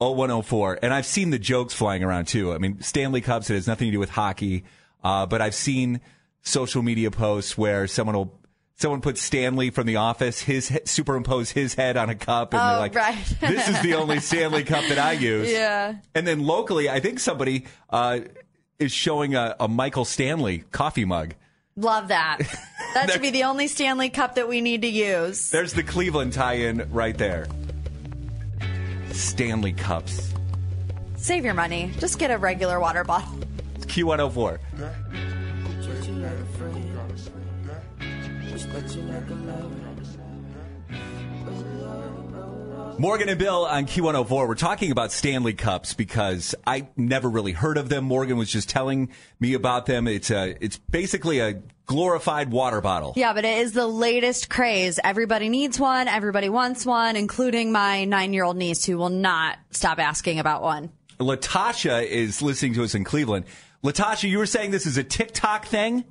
0104. 0.00 0.80
And 0.82 0.92
I've 0.92 1.06
seen 1.06 1.30
the 1.30 1.38
jokes 1.38 1.74
flying 1.74 2.02
around 2.04 2.26
too. 2.28 2.52
I 2.52 2.58
mean, 2.58 2.80
Stanley 2.82 3.20
Cups, 3.20 3.50
it 3.50 3.54
has 3.54 3.66
nothing 3.66 3.88
to 3.88 3.92
do 3.92 3.98
with 3.98 4.10
hockey. 4.10 4.64
Uh, 5.02 5.26
but 5.26 5.40
I've 5.40 5.54
seen 5.54 6.00
social 6.42 6.82
media 6.82 7.10
posts 7.10 7.56
where 7.56 7.86
someone 7.86 8.16
will, 8.16 8.38
someone 8.76 9.00
puts 9.00 9.20
Stanley 9.20 9.70
from 9.70 9.86
The 9.86 9.96
Office, 9.96 10.40
his 10.40 10.68
he- 10.68 10.80
superimpose 10.84 11.50
his 11.50 11.74
head 11.74 11.96
on 11.96 12.10
a 12.10 12.14
cup, 12.14 12.52
and 12.52 12.60
they're 12.60 12.76
Oh, 12.76 12.80
like, 12.80 12.94
right. 12.94 13.16
"This 13.40 13.68
is 13.68 13.80
the 13.82 13.94
only 13.94 14.20
Stanley 14.20 14.64
Cup 14.64 14.84
that 14.88 14.98
I 14.98 15.12
use." 15.12 15.50
Yeah. 15.52 15.94
And 16.14 16.26
then 16.26 16.40
locally, 16.44 16.88
I 16.90 17.00
think 17.00 17.20
somebody 17.20 17.66
uh, 17.90 18.20
is 18.78 18.92
showing 18.92 19.34
a, 19.34 19.54
a 19.60 19.68
Michael 19.68 20.04
Stanley 20.04 20.64
coffee 20.72 21.04
mug. 21.04 21.34
Love 21.76 22.08
that. 22.08 22.38
That 22.94 23.10
should 23.10 23.20
be 23.20 23.28
the 23.30 23.42
only 23.44 23.66
Stanley 23.68 24.08
Cup 24.08 24.36
that 24.36 24.48
we 24.48 24.62
need 24.62 24.80
to 24.80 24.88
use. 24.88 25.50
There's 25.50 25.74
the 25.74 25.82
Cleveland 25.82 26.32
tie-in 26.32 26.88
right 26.90 27.16
there. 27.18 27.46
Stanley 29.16 29.72
Cups. 29.72 30.32
Save 31.16 31.44
your 31.44 31.54
money. 31.54 31.92
Just 31.98 32.18
get 32.18 32.30
a 32.30 32.38
regular 32.38 32.78
water 32.78 33.04
bottle. 33.04 33.38
Q104. 33.80 34.58
Morgan 42.98 43.28
and 43.28 43.38
Bill 43.38 43.66
on 43.66 43.84
Q104. 43.84 44.48
We're 44.48 44.54
talking 44.54 44.90
about 44.90 45.12
Stanley 45.12 45.52
Cups 45.52 45.92
because 45.92 46.54
I 46.66 46.88
never 46.96 47.28
really 47.28 47.52
heard 47.52 47.76
of 47.76 47.90
them. 47.90 48.04
Morgan 48.04 48.38
was 48.38 48.50
just 48.50 48.70
telling 48.70 49.10
me 49.38 49.52
about 49.52 49.84
them. 49.84 50.08
It's 50.08 50.30
a, 50.30 50.56
it's 50.64 50.78
basically 50.78 51.40
a 51.40 51.60
glorified 51.86 52.50
water 52.50 52.80
bottle. 52.80 53.12
Yeah, 53.16 53.32
but 53.32 53.44
it 53.44 53.58
is 53.58 53.72
the 53.72 53.86
latest 53.86 54.50
craze. 54.50 54.98
Everybody 55.02 55.48
needs 55.48 55.78
one. 55.80 56.08
Everybody 56.08 56.48
wants 56.48 56.84
one, 56.84 57.16
including 57.16 57.72
my 57.72 58.04
nine 58.04 58.32
year 58.32 58.44
old 58.44 58.56
niece 58.56 58.84
who 58.84 58.98
will 58.98 59.08
not 59.08 59.58
stop 59.70 59.98
asking 59.98 60.38
about 60.38 60.62
one. 60.62 60.90
Latasha 61.18 62.04
is 62.06 62.42
listening 62.42 62.74
to 62.74 62.84
us 62.84 62.94
in 62.94 63.04
Cleveland. 63.04 63.46
Latasha, 63.82 64.28
you 64.28 64.38
were 64.38 64.46
saying 64.46 64.70
this 64.70 64.86
is 64.86 64.98
a 64.98 65.04
TikTok 65.04 65.64
thing? 65.66 66.04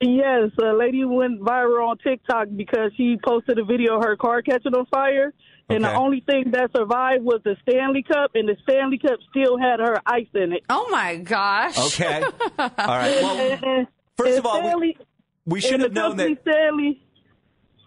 Yes, 0.00 0.50
a 0.62 0.74
lady 0.74 1.04
went 1.04 1.40
viral 1.40 1.88
on 1.88 1.98
TikTok 1.98 2.46
because 2.54 2.92
she 2.96 3.18
posted 3.24 3.58
a 3.58 3.64
video 3.64 3.96
of 3.96 4.04
her 4.04 4.16
car 4.16 4.42
catching 4.42 4.72
on 4.74 4.86
fire, 4.86 5.34
and 5.68 5.82
the 5.82 5.92
only 5.92 6.20
thing 6.20 6.52
that 6.52 6.70
survived 6.76 7.24
was 7.24 7.40
the 7.44 7.56
Stanley 7.68 8.04
Cup, 8.04 8.30
and 8.34 8.48
the 8.48 8.56
Stanley 8.62 8.98
Cup 8.98 9.18
still 9.30 9.58
had 9.58 9.80
her 9.80 10.00
ice 10.06 10.28
in 10.34 10.52
it. 10.52 10.62
Oh 10.70 10.88
my 10.90 11.16
gosh. 11.16 11.76
Okay. 11.78 12.22
All 12.58 12.68
right. 12.78 13.22
Well, 13.22 13.36
And- 13.38 13.64
and- 13.64 13.86
first 14.18 14.30
and 14.30 14.38
of 14.40 14.46
all, 14.46 14.60
we, 14.60 14.68
Stanley, 14.68 14.98
we 15.46 15.60
should 15.60 15.80
have 15.80 15.92
known 15.92 16.16
that. 16.18 16.38
Stanley, 16.42 17.00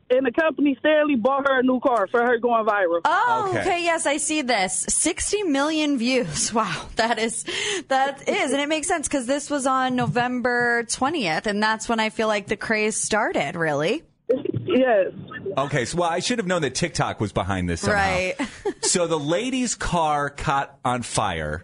and 0.09 0.25
the 0.25 0.31
company 0.31 0.75
Stanley 0.79 1.15
bought 1.15 1.47
her 1.47 1.59
a 1.59 1.63
new 1.63 1.79
car 1.79 2.07
for 2.07 2.21
her 2.21 2.37
going 2.37 2.65
viral. 2.65 3.01
Oh, 3.05 3.47
Okay. 3.49 3.61
okay. 3.61 3.83
Yes, 3.83 4.05
I 4.05 4.17
see 4.17 4.41
this. 4.41 4.85
60 4.89 5.43
million 5.43 5.97
views. 5.97 6.51
Wow. 6.61 6.87
That 6.97 7.17
is, 7.17 7.45
that 7.87 8.27
is. 8.27 8.51
And 8.51 8.61
it 8.61 8.67
makes 8.67 8.87
sense 8.87 9.07
because 9.07 9.25
this 9.25 9.49
was 9.49 9.65
on 9.65 9.95
November 9.95 10.83
20th. 10.83 11.45
And 11.45 11.63
that's 11.63 11.87
when 11.87 11.99
I 12.01 12.09
feel 12.09 12.27
like 12.27 12.47
the 12.47 12.57
craze 12.57 12.97
started, 12.97 13.55
really. 13.55 14.03
Yes. 14.63 15.07
Okay, 15.57 15.85
so 15.85 15.97
well, 15.99 16.09
I 16.09 16.19
should 16.19 16.39
have 16.39 16.47
known 16.47 16.61
that 16.63 16.75
TikTok 16.75 17.19
was 17.21 17.31
behind 17.31 17.69
this 17.69 17.81
somehow. 17.81 17.97
Right. 18.01 18.35
so 18.81 19.07
the 19.07 19.19
lady's 19.19 19.75
car 19.75 20.29
caught 20.29 20.77
on 20.83 21.01
fire, 21.03 21.63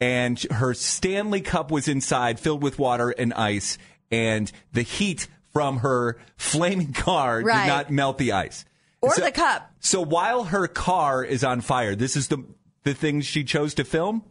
and 0.00 0.38
her 0.50 0.74
Stanley 0.74 1.40
Cup 1.40 1.70
was 1.70 1.88
inside, 1.88 2.38
filled 2.40 2.62
with 2.62 2.78
water 2.78 3.10
and 3.10 3.32
ice, 3.34 3.78
and 4.10 4.50
the 4.72 4.82
heat 4.82 5.26
from 5.52 5.78
her 5.78 6.18
flaming 6.36 6.92
car 6.92 7.40
Right. 7.42 7.62
did 7.64 7.68
not 7.68 7.90
melt 7.90 8.18
the 8.18 8.32
ice 8.32 8.64
Or 9.00 9.14
So- 9.14 9.22
the 9.24 9.32
cup. 9.32 9.70
So 9.80 10.00
while 10.02 10.44
her 10.44 10.66
car 10.68 11.22
is 11.24 11.44
on 11.44 11.60
fire, 11.60 11.94
this 11.94 12.16
is 12.16 12.28
the 12.28 12.44
the 12.84 12.94
thing 12.94 13.20
she 13.20 13.42
chose 13.42 13.74
to 13.74 13.84
film 13.84 14.22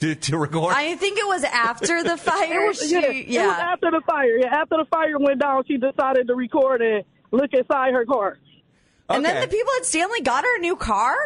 to, 0.00 0.14
to 0.14 0.38
record. 0.38 0.72
I 0.74 0.94
think 0.96 1.18
it 1.18 1.26
was 1.26 1.44
after 1.44 2.02
the 2.02 2.16
fire. 2.16 2.62
It 2.64 2.68
was, 2.68 2.78
she, 2.88 2.94
yeah, 3.28 3.44
it 3.44 3.46
was 3.48 3.58
after 3.58 3.90
the 3.90 4.00
fire. 4.06 4.38
Yeah, 4.38 4.48
after 4.54 4.76
the 4.78 4.86
fire 4.90 5.18
went 5.18 5.40
down, 5.40 5.64
she 5.66 5.76
decided 5.76 6.26
to 6.28 6.34
record 6.34 6.80
and 6.80 7.04
look 7.32 7.52
inside 7.52 7.92
her 7.92 8.06
car. 8.06 8.38
And 9.10 9.24
then 9.24 9.40
the 9.42 9.48
people 9.48 9.70
at 9.78 9.84
Stanley 9.86 10.20
got 10.22 10.44
her 10.44 10.56
a 10.56 10.60
new 10.60 10.76
car? 10.76 11.16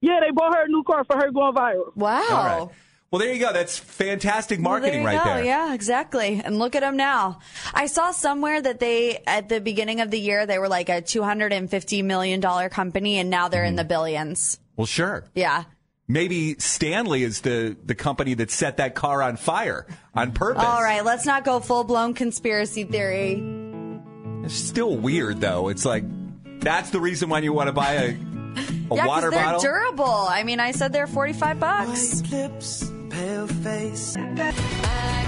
Yeah, 0.00 0.20
they 0.24 0.30
bought 0.32 0.54
her 0.54 0.64
a 0.64 0.68
new 0.68 0.82
car 0.84 1.04
for 1.04 1.16
her 1.16 1.30
going 1.32 1.54
viral. 1.54 1.96
Wow. 1.96 2.70
All 3.12 3.18
right. 3.18 3.24
Well, 3.24 3.28
there 3.28 3.32
you 3.34 3.40
go. 3.40 3.52
That's 3.52 3.78
fantastic 3.78 4.58
marketing 4.58 5.02
Well, 5.02 5.12
there 5.12 5.12
you 5.12 5.18
right 5.18 5.24
go. 5.24 5.34
there. 5.36 5.44
Yeah, 5.44 5.74
exactly. 5.74 6.40
And 6.44 6.58
look 6.58 6.74
at 6.74 6.80
them 6.80 6.96
now. 6.96 7.40
I 7.74 7.86
saw 7.86 8.10
somewhere 8.10 8.60
that 8.60 8.80
they, 8.80 9.22
at 9.26 9.48
the 9.48 9.60
beginning 9.60 10.00
of 10.00 10.10
the 10.10 10.18
year, 10.18 10.46
they 10.46 10.58
were 10.58 10.68
like 10.68 10.88
a 10.88 11.02
$250 11.02 12.04
million 12.04 12.40
company 12.70 13.18
and 13.18 13.28
now 13.30 13.48
they're 13.48 13.64
in 13.64 13.72
Mm-hmm. 13.72 13.76
the 13.76 13.84
billions. 13.84 14.58
Well, 14.76 14.86
sure. 14.86 15.24
Yeah. 15.34 15.64
Maybe 16.08 16.56
Stanley 16.58 17.22
is 17.22 17.42
the, 17.42 17.76
the 17.84 17.94
company 17.94 18.34
that 18.34 18.50
set 18.50 18.78
that 18.78 18.94
car 18.94 19.22
on 19.22 19.36
fire 19.36 19.86
on 20.14 20.32
purpose. 20.32 20.64
All 20.64 20.82
right, 20.82 21.04
let's 21.04 21.24
not 21.26 21.44
go 21.44 21.60
full 21.60 21.84
blown 21.84 22.12
conspiracy 22.14 22.84
theory. 22.84 23.42
It's 24.44 24.54
still 24.54 24.96
weird, 24.96 25.40
though. 25.40 25.68
It's 25.68 25.84
like, 25.84 26.04
that's 26.60 26.90
the 26.90 27.00
reason 27.00 27.28
why 27.28 27.38
you 27.38 27.52
want 27.52 27.68
to 27.68 27.72
buy 27.72 27.92
a, 27.92 28.08
a 28.10 28.14
yeah, 28.96 29.06
water 29.06 29.30
they're 29.30 29.40
bottle? 29.42 29.60
durable. 29.60 30.04
I 30.04 30.42
mean, 30.42 30.60
I 30.60 30.72
said 30.72 30.92
they're 30.92 31.06
45 31.06 31.60
bucks. 31.60 32.22
Lips, 33.12 33.18
pale 33.20 33.46
face. 33.46 34.16
I 34.16 34.22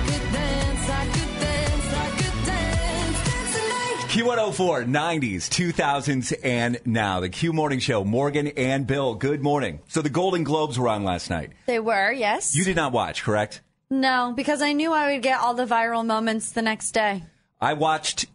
could 0.06 0.32
dance, 0.32 0.90
I 0.90 1.06
could 1.06 1.40
dance, 1.40 1.94
I 1.94 2.10
could 2.10 2.46
dance, 2.46 3.24
dance 3.26 3.54
tonight. 3.54 4.06
Q104, 4.08 4.86
90s, 4.86 5.74
2000s, 5.74 6.34
and 6.44 6.78
now. 6.84 7.20
The 7.20 7.28
Q 7.28 7.52
Morning 7.52 7.78
Show, 7.78 8.04
Morgan 8.04 8.48
and 8.48 8.86
Bill. 8.86 9.14
Good 9.14 9.42
morning. 9.42 9.80
So 9.88 10.02
the 10.02 10.10
Golden 10.10 10.44
Globes 10.44 10.78
were 10.78 10.88
on 10.88 11.04
last 11.04 11.30
night. 11.30 11.52
They 11.66 11.80
were, 11.80 12.12
yes. 12.12 12.54
You 12.56 12.64
did 12.64 12.76
not 12.76 12.92
watch, 12.92 13.22
correct? 13.22 13.60
No, 13.90 14.32
because 14.34 14.62
I 14.62 14.72
knew 14.72 14.92
I 14.92 15.12
would 15.12 15.22
get 15.22 15.40
all 15.40 15.54
the 15.54 15.66
viral 15.66 16.04
moments 16.04 16.52
the 16.52 16.62
next 16.62 16.92
day. 16.92 17.22
I 17.60 17.74
watched 17.74 18.26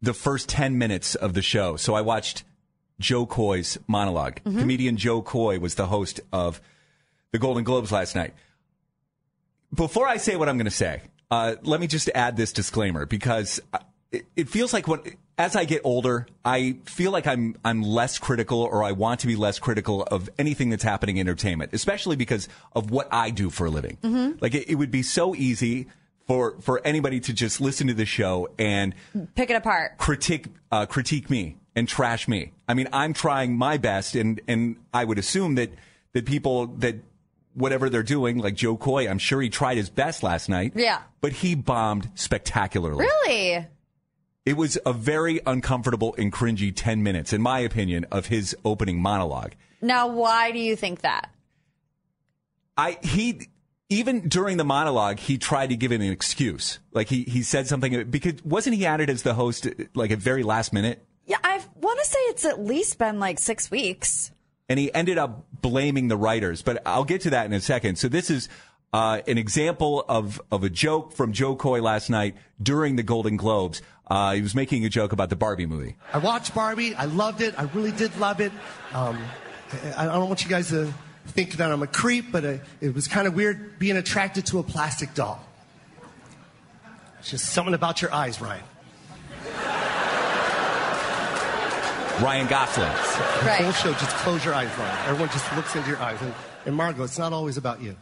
the 0.00 0.14
first 0.14 0.48
10 0.48 0.78
minutes 0.78 1.14
of 1.14 1.34
the 1.34 1.42
show. 1.42 1.76
So 1.76 1.94
I 1.94 2.00
watched 2.00 2.44
Jo 3.00 3.26
Koy's 3.26 3.78
monolog 3.88 4.38
Mm-hmm. 4.42 4.58
Comedian 4.58 4.96
Jo 4.96 5.22
Koy 5.22 5.58
was 5.58 5.74
the 5.76 5.86
host 5.86 6.20
of 6.32 6.60
the 7.32 7.38
Golden 7.38 7.62
Globes 7.64 7.92
last 7.92 8.14
night. 8.16 8.34
Before 9.74 10.06
I 10.08 10.16
say 10.16 10.36
what 10.36 10.48
I'm 10.48 10.56
going 10.56 10.64
to 10.64 10.70
say, 10.70 11.02
uh, 11.30 11.56
let 11.62 11.80
me 11.80 11.86
just 11.86 12.08
add 12.14 12.36
this 12.36 12.52
disclaimer 12.52 13.04
because 13.06 13.60
uh, 13.72 13.78
it, 14.10 14.24
it 14.34 14.48
feels 14.48 14.72
like 14.72 14.88
when, 14.88 15.00
as 15.36 15.54
I 15.56 15.66
get 15.66 15.82
older, 15.84 16.26
I 16.44 16.78
feel 16.84 17.10
like 17.10 17.26
I'm 17.26 17.54
I'm 17.64 17.82
less 17.82 18.18
critical, 18.18 18.60
or 18.62 18.82
I 18.82 18.92
want 18.92 19.20
to 19.20 19.26
be 19.26 19.36
less 19.36 19.58
critical 19.58 20.02
of 20.04 20.30
anything 20.38 20.70
that's 20.70 20.82
happening 20.82 21.18
in 21.18 21.28
entertainment, 21.28 21.74
especially 21.74 22.16
because 22.16 22.48
of 22.74 22.90
what 22.90 23.08
I 23.12 23.30
do 23.30 23.50
for 23.50 23.66
a 23.66 23.70
living. 23.70 24.38
Like 24.40 24.54
it, 24.54 24.70
it 24.70 24.76
would 24.76 24.90
be 24.90 25.02
so 25.02 25.34
easy 25.34 25.86
for 26.26 26.56
for 26.60 26.80
anybody 26.84 27.20
to 27.20 27.32
just 27.32 27.60
listen 27.60 27.86
to 27.88 27.94
the 27.94 28.06
show 28.06 28.48
and 28.58 28.94
Pick 29.34 29.50
it 29.50 29.54
apart. 29.54 29.98
critique 29.98 30.46
uh, 30.72 30.86
critique 30.86 31.28
me 31.28 31.58
and 31.76 31.86
trash 31.86 32.26
me. 32.26 32.52
I 32.66 32.74
mean, 32.74 32.88
I'm 32.92 33.12
trying 33.12 33.56
my 33.56 33.76
best, 33.76 34.14
and 34.14 34.40
and 34.48 34.76
I 34.94 35.04
would 35.04 35.18
assume 35.18 35.56
that 35.56 35.70
that 36.14 36.24
people 36.24 36.68
that 36.78 36.96
whatever 37.58 37.90
they're 37.90 38.02
doing, 38.02 38.38
like 38.38 38.54
Jo 38.54 38.76
Koy, 38.76 39.08
I'm 39.08 39.18
sure 39.18 39.40
he 39.42 39.50
tried 39.50 39.76
his 39.76 39.90
best 39.90 40.22
last 40.22 40.48
night. 40.48 40.72
Yeah. 40.74 41.02
but 41.20 41.32
he 41.32 41.54
bombed 41.54 42.10
spectacularly. 42.14 43.04
Really? 43.04 43.66
It 44.46 44.56
was 44.56 44.78
a 44.86 44.92
very 44.94 45.40
uncomfortable 45.46 46.14
and 46.16 46.32
cringy 46.32 46.72
10 46.74 47.02
minutes, 47.02 47.32
in 47.34 47.42
my 47.42 47.58
opinion, 47.58 48.06
of 48.10 48.26
his 48.26 48.56
opening 48.64 49.00
monologue. 49.02 49.52
Now, 49.82 50.08
why 50.08 50.52
do 50.52 50.58
you 50.58 50.74
think 50.74 51.02
that? 51.02 51.30
I 52.76 52.98
he 53.02 53.48
even 53.90 54.28
during 54.28 54.56
the 54.56 54.64
monologue 54.64 55.18
he 55.18 55.36
tried 55.38 55.68
to 55.68 55.76
give 55.76 55.92
it 55.92 56.00
an 56.00 56.10
excuse. 56.10 56.78
Like 56.92 57.08
he 57.08 57.24
he 57.24 57.42
said 57.42 57.66
something 57.66 58.08
because 58.08 58.42
wasn't 58.44 58.76
he 58.76 58.86
added 58.86 59.10
as 59.10 59.22
the 59.22 59.34
host 59.34 59.66
like 59.94 60.10
at 60.10 60.18
very 60.18 60.42
last 60.44 60.72
minute? 60.72 61.04
Yeah, 61.26 61.38
I 61.44 61.60
want 61.80 61.98
to 62.00 62.06
say 62.06 62.18
it's 62.30 62.44
at 62.44 62.60
least 62.64 62.98
been 62.98 63.18
like 63.20 63.38
six 63.38 63.70
weeks. 63.70 64.30
And 64.68 64.78
he 64.78 64.92
ended 64.92 65.16
up 65.16 65.46
blaming 65.62 66.08
the 66.08 66.16
writers, 66.16 66.62
but 66.62 66.82
I'll 66.84 67.04
get 67.04 67.22
to 67.22 67.30
that 67.30 67.46
in 67.46 67.52
a 67.52 67.60
second. 67.60 67.96
So 67.96 68.08
this 68.08 68.28
is 68.28 68.48
uh, 68.92 69.20
an 69.26 69.38
example 69.38 70.04
of 70.08 70.40
of 70.50 70.64
a 70.64 70.70
joke 70.70 71.12
from 71.12 71.32
Jo 71.32 71.56
Koy 71.56 71.80
last 71.80 72.10
night 72.10 72.36
during 72.62 72.96
the 72.96 73.02
Golden 73.02 73.36
Globes. 73.36 73.82
Uh, 74.06 74.32
he 74.34 74.42
was 74.42 74.54
making 74.54 74.84
a 74.84 74.88
joke 74.88 75.12
about 75.12 75.28
the 75.30 75.36
Barbie 75.36 75.66
movie. 75.66 75.96
I 76.12 76.18
watched 76.18 76.54
Barbie. 76.54 76.94
I 76.94 77.04
loved 77.04 77.42
it. 77.42 77.58
I 77.58 77.64
really 77.74 77.92
did 77.92 78.16
love 78.18 78.40
it. 78.40 78.52
Um, 78.92 79.18
I, 79.96 80.04
I 80.04 80.14
don't 80.14 80.28
want 80.28 80.42
you 80.42 80.50
guys 80.50 80.68
to 80.70 80.92
think 81.26 81.52
that 81.54 81.70
I'm 81.70 81.82
a 81.82 81.86
creep, 81.86 82.32
but 82.32 82.44
uh 82.44 82.54
it 82.80 82.94
was 82.94 83.06
kind 83.06 83.26
of 83.26 83.34
weird 83.34 83.78
being 83.78 83.96
attracted 83.96 84.46
to 84.46 84.58
a 84.58 84.62
plastic 84.62 85.12
doll. 85.14 85.44
It's 87.18 87.30
just 87.30 87.46
something 87.46 87.74
about 87.74 88.00
your 88.00 88.12
eyes, 88.12 88.40
Ryan. 88.40 88.64
Ryan 92.22 92.46
Gosling. 92.48 92.88
The 92.88 93.54
whole 93.62 93.72
show, 93.72 93.92
just 93.92 94.16
close 94.16 94.44
your 94.44 94.54
eyes, 94.54 94.70
Ryan. 94.76 95.08
Everyone 95.08 95.28
just 95.30 95.54
looks 95.54 95.76
into 95.76 95.88
your 95.88 95.98
eyes. 95.98 96.20
And, 96.20 96.34
and 96.66 96.76
Margot, 96.76 97.04
it's 97.04 97.18
not 97.18 97.32
always 97.32 97.56
about 97.56 97.80
you. 97.80 97.96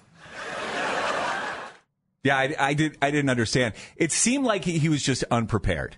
Yeah, 2.24 2.36
I, 2.36 2.54
I 2.58 2.74
did. 2.74 2.98
I 3.00 3.10
didn't 3.12 3.30
understand. 3.30 3.74
It 3.96 4.10
seemed 4.10 4.44
like 4.44 4.64
he, 4.64 4.78
he 4.78 4.88
was 4.88 5.02
just 5.02 5.22
unprepared. 5.30 5.96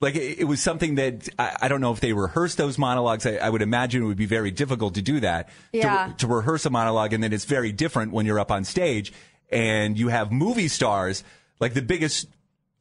Like 0.00 0.14
it, 0.14 0.40
it 0.40 0.44
was 0.44 0.62
something 0.62 0.94
that 0.96 1.28
I, 1.38 1.56
I 1.62 1.68
don't 1.68 1.80
know 1.80 1.92
if 1.92 2.00
they 2.00 2.12
rehearsed 2.12 2.58
those 2.58 2.78
monologues. 2.78 3.26
I, 3.26 3.36
I 3.36 3.50
would 3.50 3.62
imagine 3.62 4.02
it 4.02 4.06
would 4.06 4.16
be 4.16 4.26
very 4.26 4.50
difficult 4.50 4.94
to 4.94 5.02
do 5.02 5.20
that. 5.20 5.48
Yeah. 5.72 6.08
To, 6.08 6.26
to 6.26 6.26
rehearse 6.32 6.64
a 6.64 6.70
monologue, 6.70 7.12
and 7.12 7.24
then 7.24 7.32
it's 7.32 7.44
very 7.44 7.72
different 7.72 8.12
when 8.12 8.24
you're 8.24 8.38
up 8.38 8.52
on 8.52 8.64
stage 8.64 9.12
and 9.50 9.98
you 9.98 10.08
have 10.08 10.30
movie 10.30 10.68
stars, 10.68 11.24
like 11.58 11.74
the 11.74 11.82
biggest 11.82 12.28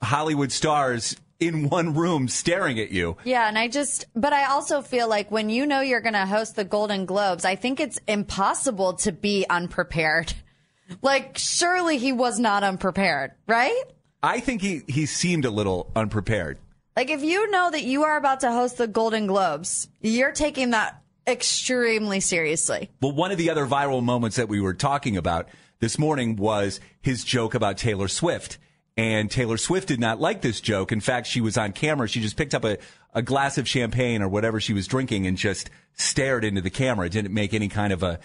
Hollywood 0.01 0.51
stars, 0.51 1.15
in 1.39 1.69
one 1.69 1.93
room 1.93 2.27
staring 2.27 2.79
at 2.79 2.91
you. 2.91 3.17
Yeah, 3.23 3.47
and 3.47 3.57
I 3.57 3.67
just, 3.67 4.05
but 4.15 4.33
I 4.33 4.45
also 4.45 4.81
feel 4.81 5.07
like 5.07 5.31
when 5.31 5.49
you 5.49 5.65
know 5.65 5.81
you're 5.81 6.01
going 6.01 6.13
to 6.13 6.25
host 6.25 6.55
the 6.55 6.65
Golden 6.65 7.05
Globes, 7.05 7.45
I 7.45 7.55
think 7.55 7.79
it's 7.79 7.99
impossible 8.07 8.93
to 8.93 9.11
be 9.11 9.45
unprepared. 9.49 10.33
Like, 11.03 11.37
surely 11.37 11.99
he 11.99 12.13
was 12.13 12.39
not 12.39 12.63
unprepared, 12.63 13.33
right? 13.45 13.83
I 14.23 14.39
think 14.39 14.63
he 14.63 14.81
he 14.87 15.05
seemed 15.05 15.45
a 15.45 15.51
little 15.51 15.91
unprepared. 15.95 16.57
Like, 16.97 17.11
if 17.11 17.23
you 17.23 17.51
know 17.51 17.69
that 17.69 17.83
you 17.83 18.05
are 18.05 18.17
about 18.17 18.39
to 18.39 18.51
host 18.51 18.79
the 18.79 18.87
Golden 18.87 19.27
Globes, 19.27 19.87
you're 20.01 20.31
taking 20.31 20.71
that 20.71 20.99
extremely 21.27 22.19
seriously. 22.19 22.89
Well, 23.01 23.11
one 23.11 23.31
of 23.31 23.37
the 23.37 23.51
other 23.51 23.67
viral 23.67 24.01
moments 24.01 24.37
that 24.37 24.49
we 24.49 24.59
were 24.59 24.73
talking 24.73 25.15
about 25.15 25.47
this 25.79 25.99
morning 25.99 26.35
was 26.37 26.79
his 27.01 27.23
joke 27.23 27.53
about 27.53 27.77
Taylor 27.77 28.07
Swift. 28.07 28.57
And 28.99 29.31
Taylor 29.31 29.55
Swift 29.55 29.87
did 29.87 30.01
not 30.01 30.19
like 30.19 30.41
this 30.41 30.59
joke. 30.59 30.91
In 30.91 30.99
fact, 30.99 31.25
she 31.25 31.39
was 31.39 31.57
on 31.57 31.71
camera. 31.71 32.05
She 32.09 32.19
just 32.19 32.35
picked 32.35 32.53
up 32.53 32.65
a, 32.65 32.77
a 33.13 33.21
glass 33.21 33.57
of 33.57 33.65
champagne 33.65 34.21
or 34.21 34.27
whatever 34.27 34.59
she 34.59 34.73
was 34.73 34.87
drinking 34.87 35.25
and 35.25 35.37
just 35.37 35.69
stared 35.93 36.43
into 36.43 36.59
the 36.59 36.69
camera. 36.69 37.05
It 37.05 37.13
didn't 37.13 37.33
make 37.33 37.53
any 37.53 37.69
kind 37.69 37.93
of 37.93 38.03
a 38.03 38.19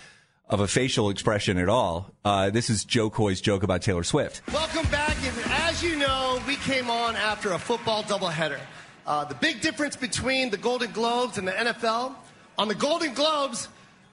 of 0.48 0.58
a 0.58 0.66
facial 0.66 1.10
expression 1.10 1.58
at 1.58 1.68
all. 1.68 2.12
Uh, 2.24 2.50
this 2.50 2.70
is 2.70 2.84
Jo 2.84 3.08
Koy's 3.08 3.40
joke 3.40 3.62
about 3.62 3.82
Taylor 3.82 4.02
Swift. 4.02 4.42
Welcome 4.52 4.90
back. 4.90 5.16
And 5.24 5.52
as 5.52 5.80
you 5.80 5.94
know, 5.94 6.42
we 6.44 6.56
came 6.56 6.90
on 6.90 7.14
after 7.14 7.52
a 7.52 7.58
football 7.58 8.02
doubleheader. 8.02 8.58
Uh, 9.06 9.24
the 9.26 9.36
big 9.36 9.60
difference 9.60 9.94
between 9.94 10.50
the 10.50 10.58
Golden 10.58 10.90
Globes 10.90 11.38
and 11.38 11.46
the 11.46 11.52
NFL 11.52 12.16
on 12.58 12.66
the 12.66 12.74
Golden 12.74 13.14
Globes, 13.14 13.68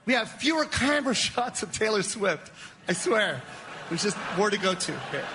we 0.05 0.13
have 0.13 0.29
fewer 0.29 0.65
camera 0.65 1.15
shots 1.25 1.63
of 1.63 1.71
Taylor 1.71 2.03
Swift. 2.03 2.51
I 2.87 2.93
swear. 2.93 3.41
There's 3.89 4.03
just 4.03 4.17
more 4.37 4.51
to 4.51 4.59
go 4.59 4.75
to 4.75 4.91
here. 5.09 5.25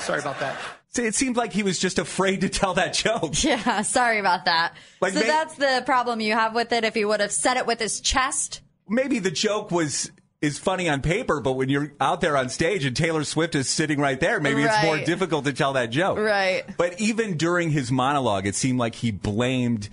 Sorry 0.00 0.20
about 0.20 0.40
that. 0.40 0.56
See, 0.88 1.04
it 1.06 1.14
seemed 1.14 1.36
like 1.36 1.52
he 1.52 1.62
was 1.62 1.78
just 1.78 1.98
afraid 2.00 2.40
to 2.40 2.48
tell 2.48 2.74
that 2.74 2.94
joke. 2.94 3.32
Yeah, 3.44 3.82
sorry 3.82 4.18
about 4.18 4.46
that. 4.46 4.74
Like, 5.00 5.12
so 5.12 5.20
may- 5.20 5.26
that's 5.26 5.54
the 5.54 5.82
problem 5.86 6.20
you 6.20 6.32
have 6.32 6.54
with 6.54 6.72
it. 6.72 6.82
If 6.84 6.94
he 6.94 7.04
would 7.04 7.20
have 7.20 7.32
said 7.32 7.56
it 7.56 7.66
with 7.66 7.78
his 7.78 8.00
chest, 8.00 8.60
maybe 8.88 9.18
the 9.20 9.30
joke 9.30 9.70
was 9.70 10.10
is 10.42 10.58
funny 10.58 10.88
on 10.88 11.02
paper, 11.02 11.40
but 11.40 11.52
when 11.52 11.68
you're 11.68 11.92
out 12.00 12.22
there 12.22 12.34
on 12.36 12.48
stage 12.48 12.84
and 12.86 12.96
Taylor 12.96 13.24
Swift 13.24 13.54
is 13.54 13.68
sitting 13.68 14.00
right 14.00 14.18
there, 14.18 14.40
maybe 14.40 14.62
it's 14.62 14.82
more 14.82 14.98
difficult 14.98 15.44
to 15.44 15.52
tell 15.52 15.74
that 15.74 15.90
joke. 15.90 16.18
Right. 16.18 16.64
But 16.78 16.98
even 16.98 17.36
during 17.36 17.70
his 17.70 17.92
monologue, 17.92 18.46
it 18.46 18.54
seemed 18.54 18.78
like 18.78 18.94
he 18.94 19.10
blamed 19.10 19.90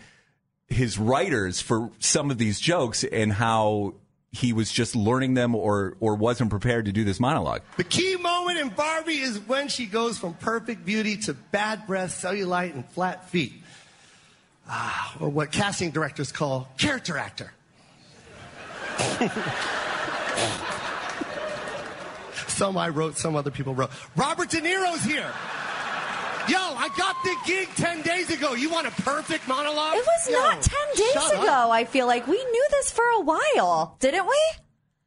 his 0.67 0.98
writers 0.98 1.60
for 1.60 1.91
some 2.00 2.32
of 2.32 2.38
these 2.38 2.60
jokes 2.62 3.04
and 3.04 3.34
how 3.34 3.96
he 4.32 4.54
was 4.54 4.72
just 4.72 4.96
learning 4.96 5.34
them 5.34 5.56
or 5.56 5.96
or 6.00 6.16
wasn't 6.16 6.50
prepared 6.50 6.86
to 6.86 6.92
do 6.92 7.04
this 7.04 7.20
monologue. 7.20 7.62
The 7.78 7.84
key 7.84 8.16
moment 8.18 8.60
in 8.60 8.70
Barbie 8.70 9.20
is 9.20 9.40
when 9.40 9.68
she 9.68 9.86
goes 9.86 10.18
from 10.18 10.34
perfect 10.36 10.86
beauty 10.86 11.18
to 11.18 11.34
bad 11.34 11.88
breath, 11.88 12.22
cellulite, 12.22 12.74
and 12.74 12.88
flat 12.90 13.30
feet. 13.30 13.54
Ah, 14.70 15.16
or 15.20 15.30
what 15.30 15.52
casting 15.52 15.92
directors 15.92 16.32
call 16.32 16.68
character 16.78 17.18
actor. 17.18 17.52
some 22.48 22.78
I 22.78 22.90
wrote, 22.90 23.18
some 23.18 23.36
other 23.36 23.52
people 23.52 23.74
wrote. 23.74 23.92
Robert 24.16 24.50
De 24.50 24.60
Niro's 24.60 25.04
here. 25.04 25.32
Yo, 26.49 26.57
I 26.57 26.89
got 26.97 27.15
the 27.23 27.36
gig 27.45 27.67
10 27.75 28.01
days 28.03 28.29
ago. 28.31 28.53
You 28.53 28.69
want 28.69 28.88
a 28.88 28.91
perfect 29.01 29.47
monologue? 29.47 29.95
it 29.95 30.05
was 30.05 30.29
Yo, 30.29 30.39
not 30.39 30.62
10 30.62 30.79
days 30.95 31.31
ago. 31.31 31.47
up. 31.47 31.69
I 31.71 31.83
feel 31.86 32.07
like 32.07 32.27
we 32.27 32.38
knew 32.43 32.65
this 32.71 32.91
for 32.91 33.03
a 33.17 33.21
while, 33.21 33.97
didn't 33.99 34.25
we? 34.25 34.39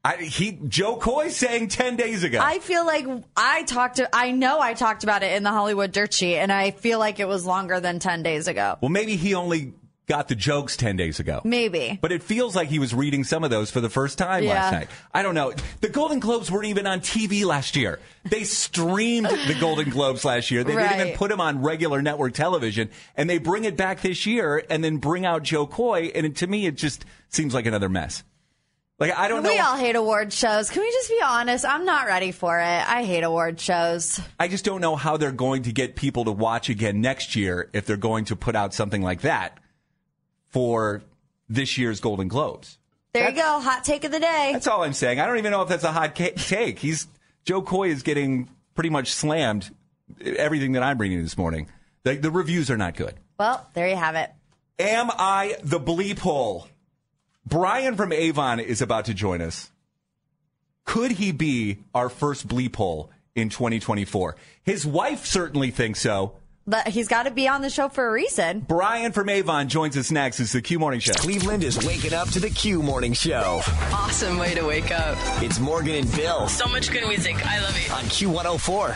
I, 0.03 0.17
he 0.17 0.53
Jo 0.67 0.97
Koy 0.97 1.29
saying 1.29 1.69
ten 1.69 1.97
days 1.97 2.25
ago. 2.25 2.39
I 2.43 2.59
feel 2.59 2.87
like 2.87 3.07
I 3.37 3.65
talked 3.65 3.97
to, 3.97 4.09
I 4.17 4.31
know 4.31 4.59
I 4.59 4.73
talked 4.73 5.05
about 5.05 5.23
it 5.23 5.33
in 5.37 5.43
the 5.43 5.51
Hollywood 5.51 5.93
Dirt 5.93 6.15
Sheet, 6.15 6.39
and 6.39 6.51
I 6.51 6.71
feel 6.71 6.99
like 6.99 7.21
it 7.21 7.29
was 7.29 7.45
longer 7.45 7.81
than 7.81 7.99
10 7.99 8.23
days 8.23 8.49
ago. 8.49 8.79
well, 8.81 8.89
maybe 8.89 9.17
he 9.17 9.35
only 9.35 9.75
got 10.11 10.27
the 10.27 10.35
jokes 10.35 10.77
ten 10.77 10.97
days 10.97 11.21
ago. 11.21 11.41
Maybe. 11.45 11.97
But 12.03 12.11
it 12.11 12.25
feels 12.25 12.57
like 12.57 12.69
he 12.69 12.81
was 12.81 12.93
reading 12.93 13.23
some 13.23 13.45
of 13.45 13.51
those 13.51 13.71
for 13.71 13.81
the 13.81 13.89
first 13.89 14.19
time 14.19 14.45
last 14.45 14.73
night. 14.73 14.89
I 15.15 15.23
don't 15.23 15.37
know. 15.37 15.53
The 15.83 15.89
Golden 15.89 16.19
Globes 16.19 16.51
weren't 16.51 16.67
even 16.67 16.85
on 16.85 16.99
TV 17.01 17.45
last 17.45 17.77
year. 17.77 18.01
They 18.25 18.43
streamed 18.43 19.27
the 19.27 19.57
Golden 19.61 19.89
Globes 19.89 20.25
last 20.25 20.51
year. 20.51 20.65
They 20.65 20.75
didn't 20.75 21.01
even 21.01 21.17
put 21.17 21.31
them 21.31 21.41
on 21.41 21.63
regular 21.63 22.03
network 22.03 22.35
television. 22.35 22.91
And 23.17 23.31
they 23.31 23.39
bring 23.39 23.63
it 23.63 23.77
back 23.77 24.01
this 24.01 24.27
year 24.27 24.65
and 24.69 24.83
then 24.83 24.97
bring 24.97 25.25
out 25.25 25.45
Jo 25.45 25.65
Koy. 25.65 26.11
And 26.13 26.27
it, 26.27 26.37
to 26.37 26.49
me, 26.49 26.67
it 26.67 26.75
just 26.77 27.05
seems 27.29 27.55
like 27.55 27.67
another 27.67 27.89
mess. 27.89 28.25
Like, 28.99 29.17
I 29.17 29.29
don't 29.29 29.45
know. 29.45 29.51
We 29.51 29.61
all 29.61 29.77
hate 29.77 29.95
award 29.95 30.33
shows. 30.33 30.71
Can 30.71 30.83
we 30.83 30.91
just 30.91 31.09
be 31.09 31.21
honest? 31.25 31.65
I'm 31.65 31.85
not 31.85 32.09
ready 32.09 32.33
for 32.33 32.59
it. 32.59 32.65
I 32.89 33.05
hate 33.05 33.23
award 33.23 33.61
shows. 33.61 34.21
I 34.41 34.49
just 34.49 34.65
don't 34.65 34.81
know 34.81 34.97
how 34.97 35.17
they're 35.19 35.31
going 35.31 35.63
to 35.63 35.73
get 35.73 35.95
people 35.95 36.25
to 36.25 36.33
watch 36.33 36.69
again 36.69 37.01
next 37.01 37.37
year 37.37 37.71
if 37.73 37.87
they're 37.87 37.97
going 37.97 38.25
to 38.25 38.35
put 38.37 38.57
out 38.57 38.75
something 38.75 39.03
like 39.03 39.21
that 39.21 39.60
for 40.51 41.03
this 41.49 41.79
year's 41.79 42.01
Golden 42.01 42.29
Globes. 42.29 42.79
There 43.13 43.29
you 43.29 43.35
go. 43.35 43.61
Hot 43.61 43.83
take 43.85 44.05
of 44.05 44.13
the 44.13 44.21
day. 44.21 44.51
That's 44.53 44.69
all 44.69 44.85
I'm 44.85 44.93
saying. 44.93 45.19
I 45.19 45.27
don't 45.27 45.39
even 45.39 45.51
know 45.51 45.63
if 45.63 45.69
that's 45.69 45.85
a 45.85 45.91
hot 45.91 46.15
ca- 46.15 46.35
take. 46.37 46.79
He's 46.79 47.09
Jo 47.45 47.61
Koy 47.63 47.89
is 47.89 48.03
getting 48.03 48.49
pretty 48.75 48.91
much 48.91 49.13
slammed. 49.13 49.75
Everything 50.25 50.73
that 50.73 50.83
I'm 50.83 50.99
reading 50.99 51.23
this 51.23 51.37
morning, 51.37 51.69
the, 52.05 52.15
the 52.17 52.31
reviews 52.31 52.71
are 52.71 52.77
not 52.77 52.95
good. 52.97 53.15
Well, 53.39 53.67
there 53.75 53.89
you 53.89 53.97
have 53.97 54.15
it. 54.15 54.31
Am 54.79 55.11
I 55.11 55.57
the 55.63 55.81
bleep 55.81 56.19
hole? 56.19 56.69
Brian 57.47 57.97
from 57.97 58.13
Avon 58.13 58.61
is 58.61 58.81
about 58.81 59.07
to 59.07 59.15
join 59.15 59.41
us. 59.41 59.71
Could 60.85 61.13
he 61.13 61.33
be 61.33 61.79
our 61.95 62.09
first 62.09 62.47
bleep 62.49 62.77
hole 62.77 63.11
in 63.35 63.49
2024? 63.49 64.37
His 64.63 64.87
wife 64.87 65.27
certainly 65.27 65.71
thinks 65.71 66.01
so. 66.01 66.35
But 66.71 66.87
he's 66.87 67.09
got 67.09 67.25
to 67.25 67.33
be 67.33 67.49
on 67.49 67.63
the 67.63 67.69
show 67.69 67.89
for 67.89 68.07
a 68.07 68.13
reason. 68.13 68.61
Brian 68.61 69.11
from 69.11 69.29
Avon 69.29 69.69
joins 69.69 69.97
us 69.97 70.13
next. 70.13 70.39
It's 70.39 70.53
the 70.53 70.63
Q 70.63 70.79
Morning 70.79 71.01
Show. 71.01 71.15
Cleveland 71.15 71.65
is 71.65 71.85
waking 71.85 72.13
up 72.13 72.29
to 72.29 72.39
the 72.39 72.49
Q 72.49 72.81
Morning 72.81 73.13
Show. 73.13 73.61
Awesome 73.93 74.39
way 74.39 74.55
to 74.55 74.63
wake 74.65 74.93
up. 74.93 75.19
It's 75.43 75.59
Morgan 75.59 75.97
and 75.97 76.13
Bill 76.15 76.47
So 76.47 76.69
much 76.69 76.93
good 76.93 77.09
music. 77.09 77.45
I 77.45 77.61
love 77.61 77.75
it. 77.77 77.91
on 77.91 78.05
Q104. 78.05 78.95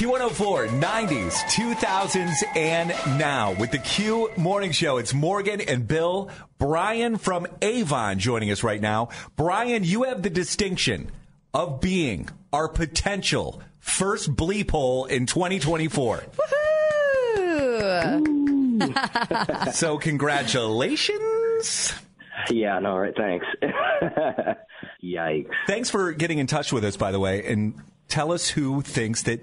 Q104, 0.00 0.80
90s, 0.80 1.32
2000s, 1.50 2.32
and 2.56 2.88
now. 3.18 3.52
With 3.60 3.72
the 3.72 3.78
Q 3.78 4.30
Morning 4.38 4.72
Show, 4.72 4.96
it's 4.96 5.12
Morgan 5.12 5.60
and 5.60 5.86
Bill. 5.86 6.30
Brian 6.56 7.18
from 7.18 7.46
Avon 7.60 8.18
joining 8.18 8.50
us 8.50 8.62
right 8.62 8.80
now. 8.80 9.10
Brian, 9.36 9.84
you 9.84 10.04
have 10.04 10.22
the 10.22 10.30
distinction 10.30 11.10
of 11.52 11.82
being 11.82 12.30
our 12.50 12.66
potential 12.66 13.60
first 13.80 14.34
bleep 14.34 14.70
hole 14.70 15.06
in 15.06 15.26
2024. 15.26 16.24
Woohoo! 16.36 18.26
So, 19.72 19.98
congratulations. 19.98 21.92
Yeah, 22.50 22.78
no, 22.78 22.92
all 22.92 23.00
right, 23.00 23.14
thanks. 23.14 23.44
Yikes. 25.04 25.50
Thanks 25.66 25.90
for 25.90 26.12
getting 26.12 26.38
in 26.38 26.46
touch 26.46 26.72
with 26.72 26.84
us, 26.84 26.96
by 26.96 27.12
the 27.12 27.20
way, 27.20 27.44
and 27.46 27.74
tell 28.08 28.32
us 28.32 28.48
who 28.48 28.80
thinks 28.80 29.22
that 29.24 29.40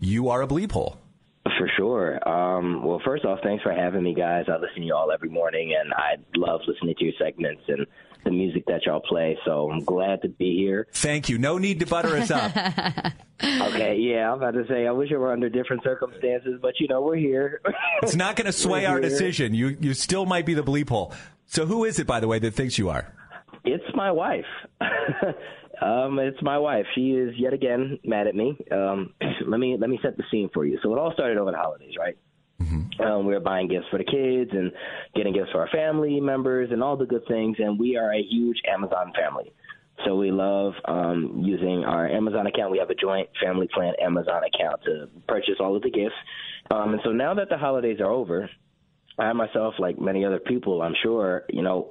you 0.00 0.30
are 0.30 0.42
a 0.42 0.46
bleep 0.48 0.72
hole. 0.72 0.98
For 1.44 1.70
sure. 1.76 2.28
Um, 2.28 2.84
well, 2.84 3.00
first 3.04 3.24
off, 3.24 3.38
thanks 3.42 3.62
for 3.62 3.72
having 3.72 4.02
me, 4.02 4.14
guys. 4.14 4.46
I 4.48 4.56
listen 4.56 4.80
to 4.80 4.86
you 4.86 4.94
all 4.94 5.12
every 5.12 5.28
morning, 5.30 5.74
and 5.78 5.92
I 5.94 6.16
love 6.36 6.60
listening 6.66 6.94
to 6.98 7.04
your 7.04 7.14
segments 7.18 7.62
and 7.68 7.86
the 8.24 8.30
music 8.30 8.64
that 8.66 8.86
y'all 8.86 9.00
play. 9.00 9.38
So 9.44 9.70
I'm 9.70 9.84
glad 9.84 10.22
to 10.22 10.28
be 10.28 10.56
here. 10.56 10.86
Thank 10.92 11.28
you. 11.28 11.38
No 11.38 11.58
need 11.58 11.80
to 11.80 11.86
butter 11.86 12.16
us 12.16 12.30
up. 12.30 12.52
Okay, 13.42 13.96
yeah, 13.96 14.30
I'm 14.30 14.36
about 14.36 14.52
to 14.52 14.66
say 14.68 14.86
I 14.86 14.90
wish 14.90 15.10
it 15.10 15.16
were 15.16 15.32
under 15.32 15.48
different 15.48 15.82
circumstances, 15.82 16.58
but 16.60 16.74
you 16.78 16.88
know 16.88 17.00
we're 17.00 17.16
here. 17.16 17.62
it's 18.02 18.14
not 18.14 18.36
going 18.36 18.44
to 18.44 18.52
sway 18.52 18.84
our 18.84 19.00
decision. 19.00 19.54
You 19.54 19.78
you 19.80 19.94
still 19.94 20.26
might 20.26 20.44
be 20.44 20.52
the 20.52 20.62
bleep 20.62 20.90
hole. 20.90 21.14
So 21.46 21.64
who 21.64 21.84
is 21.84 21.98
it, 21.98 22.06
by 22.06 22.20
the 22.20 22.28
way, 22.28 22.38
that 22.38 22.50
thinks 22.52 22.76
you 22.76 22.90
are? 22.90 23.12
It's 23.64 23.84
my 23.94 24.12
wife. 24.12 24.44
um, 25.82 26.18
it's 26.18 26.40
my 26.42 26.58
wife. 26.58 26.86
She 26.94 27.12
is 27.12 27.34
yet 27.36 27.52
again 27.52 27.98
mad 28.04 28.26
at 28.26 28.34
me. 28.34 28.58
Um, 28.70 29.14
let 29.46 29.58
me 29.58 29.76
let 29.80 29.88
me 29.88 29.98
set 30.02 30.16
the 30.16 30.24
scene 30.30 30.50
for 30.52 30.66
you. 30.66 30.78
So 30.82 30.92
it 30.94 30.98
all 30.98 31.12
started 31.12 31.38
over 31.38 31.50
the 31.50 31.56
holidays, 31.56 31.94
right? 31.98 32.18
Um, 33.00 33.26
we 33.26 33.34
were 33.34 33.40
buying 33.40 33.68
gifts 33.68 33.86
for 33.90 33.98
the 33.98 34.04
kids 34.04 34.50
and 34.52 34.72
getting 35.14 35.32
gifts 35.32 35.50
for 35.52 35.60
our 35.60 35.68
family 35.68 36.20
members 36.20 36.70
and 36.70 36.82
all 36.82 36.96
the 36.96 37.06
good 37.06 37.26
things. 37.26 37.56
And 37.58 37.78
we 37.78 37.96
are 37.96 38.12
a 38.12 38.22
huge 38.22 38.58
Amazon 38.68 39.12
family. 39.18 39.52
So 40.04 40.16
we 40.16 40.30
love 40.30 40.72
um, 40.86 41.42
using 41.44 41.84
our 41.84 42.06
Amazon 42.08 42.46
account. 42.46 42.70
We 42.72 42.78
have 42.78 42.90
a 42.90 42.94
joint 42.94 43.28
family 43.42 43.68
plan 43.72 43.94
Amazon 44.02 44.42
account 44.44 44.82
to 44.84 45.08
purchase 45.28 45.56
all 45.60 45.76
of 45.76 45.82
the 45.82 45.90
gifts. 45.90 46.14
Um, 46.70 46.92
and 46.92 47.00
so 47.04 47.10
now 47.10 47.34
that 47.34 47.48
the 47.48 47.58
holidays 47.58 48.00
are 48.00 48.10
over, 48.10 48.48
I 49.18 49.32
myself, 49.32 49.74
like 49.78 50.00
many 50.00 50.24
other 50.24 50.38
people, 50.38 50.80
I'm 50.80 50.94
sure, 51.02 51.44
you 51.50 51.62
know, 51.62 51.90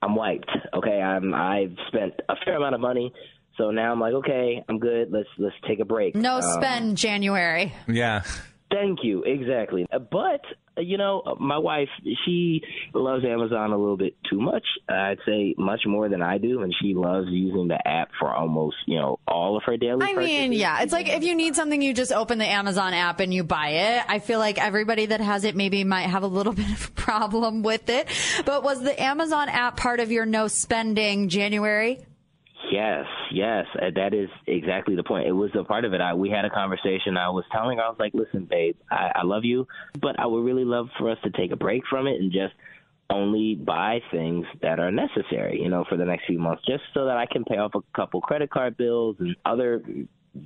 I'm 0.00 0.14
wiped. 0.14 0.50
Okay, 0.74 1.00
I'm 1.00 1.34
I've 1.34 1.74
spent 1.88 2.14
a 2.28 2.34
fair 2.44 2.56
amount 2.56 2.76
of 2.76 2.80
money, 2.80 3.12
so 3.56 3.72
now 3.72 3.90
I'm 3.90 3.98
like, 4.00 4.14
okay, 4.14 4.64
I'm 4.68 4.78
good. 4.78 5.10
Let's 5.10 5.28
let's 5.38 5.56
take 5.66 5.80
a 5.80 5.84
break. 5.84 6.14
No 6.14 6.36
Um, 6.36 6.42
spend 6.42 6.96
January. 6.96 7.72
Yeah. 7.88 8.22
Thank 8.70 9.00
you. 9.02 9.22
Exactly. 9.24 9.86
Uh, 9.92 9.98
But 9.98 10.42
uh, 10.76 10.80
you 10.80 10.98
know, 10.98 11.22
uh, 11.26 11.34
my 11.40 11.58
wife, 11.58 11.88
she 12.24 12.62
loves 12.94 13.24
Amazon 13.24 13.72
a 13.72 13.78
little 13.78 13.96
bit 13.96 14.14
too 14.30 14.40
much. 14.40 14.64
I'd 14.88 15.18
say 15.26 15.54
much 15.58 15.82
more 15.86 16.08
than 16.08 16.22
I 16.22 16.38
do, 16.38 16.62
and 16.62 16.74
she 16.80 16.94
loves 16.94 17.28
using 17.30 17.68
the 17.68 17.86
app 17.86 18.10
for 18.18 18.32
almost 18.32 18.76
you 18.86 18.98
know 18.98 19.18
all 19.26 19.56
of 19.56 19.64
her 19.64 19.76
daily. 19.76 20.02
I 20.02 20.14
mean, 20.14 20.16
purchases. 20.16 20.60
yeah, 20.60 20.82
it's 20.82 20.92
like 20.92 21.08
if 21.08 21.24
you 21.24 21.34
need 21.34 21.56
something, 21.56 21.80
you 21.82 21.94
just 21.94 22.12
open 22.12 22.38
the 22.38 22.46
Amazon 22.46 22.94
app 22.94 23.20
and 23.20 23.32
you 23.32 23.42
buy 23.44 23.68
it. 23.70 24.04
I 24.08 24.18
feel 24.18 24.38
like 24.38 24.58
everybody 24.58 25.06
that 25.06 25.20
has 25.20 25.44
it 25.44 25.56
maybe 25.56 25.82
might 25.84 26.02
have 26.02 26.22
a 26.22 26.28
little 26.28 26.52
bit 26.62 26.70
of 26.70 26.88
a 26.88 26.90
problem 27.00 27.62
with 27.62 27.88
it. 27.88 28.08
But 28.44 28.62
was 28.62 28.82
the 28.82 29.00
Amazon 29.00 29.48
app 29.48 29.76
part 29.76 30.00
of 30.00 30.12
your 30.12 30.26
no 30.26 30.48
spending 30.48 31.28
January? 31.28 32.00
Yes, 32.70 33.06
yes, 33.32 33.66
uh, 33.74 33.90
that 33.94 34.12
is 34.12 34.28
exactly 34.46 34.94
the 34.94 35.02
point. 35.02 35.26
It 35.26 35.32
was 35.32 35.50
a 35.54 35.64
part 35.64 35.84
of 35.84 35.94
it. 35.94 36.00
I, 36.00 36.14
we 36.14 36.28
had 36.28 36.44
a 36.44 36.50
conversation. 36.50 37.16
I 37.16 37.30
was 37.30 37.44
telling 37.50 37.78
her, 37.78 37.84
I 37.84 37.88
was 37.88 37.98
like, 37.98 38.14
"Listen, 38.14 38.44
babe, 38.44 38.76
I, 38.90 39.12
I 39.16 39.22
love 39.24 39.44
you, 39.44 39.66
but 40.00 40.18
I 40.18 40.26
would 40.26 40.44
really 40.44 40.64
love 40.64 40.88
for 40.98 41.10
us 41.10 41.18
to 41.24 41.30
take 41.30 41.50
a 41.50 41.56
break 41.56 41.82
from 41.88 42.06
it 42.06 42.20
and 42.20 42.30
just 42.32 42.54
only 43.10 43.54
buy 43.54 44.00
things 44.10 44.44
that 44.60 44.78
are 44.78 44.90
necessary, 44.90 45.60
you 45.62 45.68
know, 45.68 45.84
for 45.88 45.96
the 45.96 46.04
next 46.04 46.26
few 46.26 46.38
months, 46.38 46.62
just 46.66 46.82
so 46.92 47.06
that 47.06 47.16
I 47.16 47.26
can 47.26 47.44
pay 47.44 47.56
off 47.56 47.74
a 47.74 47.80
couple 47.96 48.20
credit 48.20 48.50
card 48.50 48.76
bills 48.76 49.16
and 49.18 49.34
other 49.46 49.82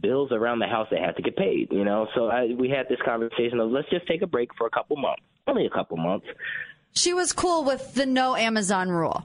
bills 0.01 0.31
around 0.31 0.61
the 0.61 0.67
house 0.67 0.87
that 0.91 1.01
have 1.01 1.17
to 1.17 1.23
get 1.23 1.37
paid, 1.37 1.73
you 1.73 1.85
know. 1.85 2.07
So 2.15 2.27
I, 2.27 2.55
we 2.57 2.69
had 2.69 2.89
this 2.89 3.01
conversation 3.05 3.59
of 3.59 3.71
let's 3.71 3.89
just 3.91 4.07
take 4.07 4.23
a 4.23 4.27
break 4.27 4.51
for 4.57 4.67
a 4.67 4.71
couple 4.71 4.97
months, 4.97 5.23
only 5.47 5.67
a 5.67 5.71
couple 5.71 5.97
months. 5.97 6.27
She 6.95 7.13
was 7.13 7.33
cool 7.33 7.65
with 7.65 7.95
the 7.95 8.07
no 8.07 8.37
Amazon 8.37 8.91
rule. 8.91 9.25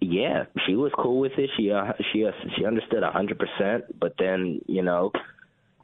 Yeah, 0.00 0.44
she 0.66 0.76
was 0.76 0.92
cool 0.96 1.20
with 1.20 1.32
it. 1.38 1.50
She 1.56 1.70
uh, 1.70 1.92
she 2.12 2.24
uh, 2.24 2.30
she 2.56 2.64
understood 2.64 3.02
a 3.02 3.10
hundred 3.10 3.38
percent. 3.38 3.98
But 4.00 4.14
then 4.18 4.60
you 4.66 4.82
know, 4.82 5.12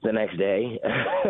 the 0.03 0.13
next 0.13 0.39
day, 0.39 0.81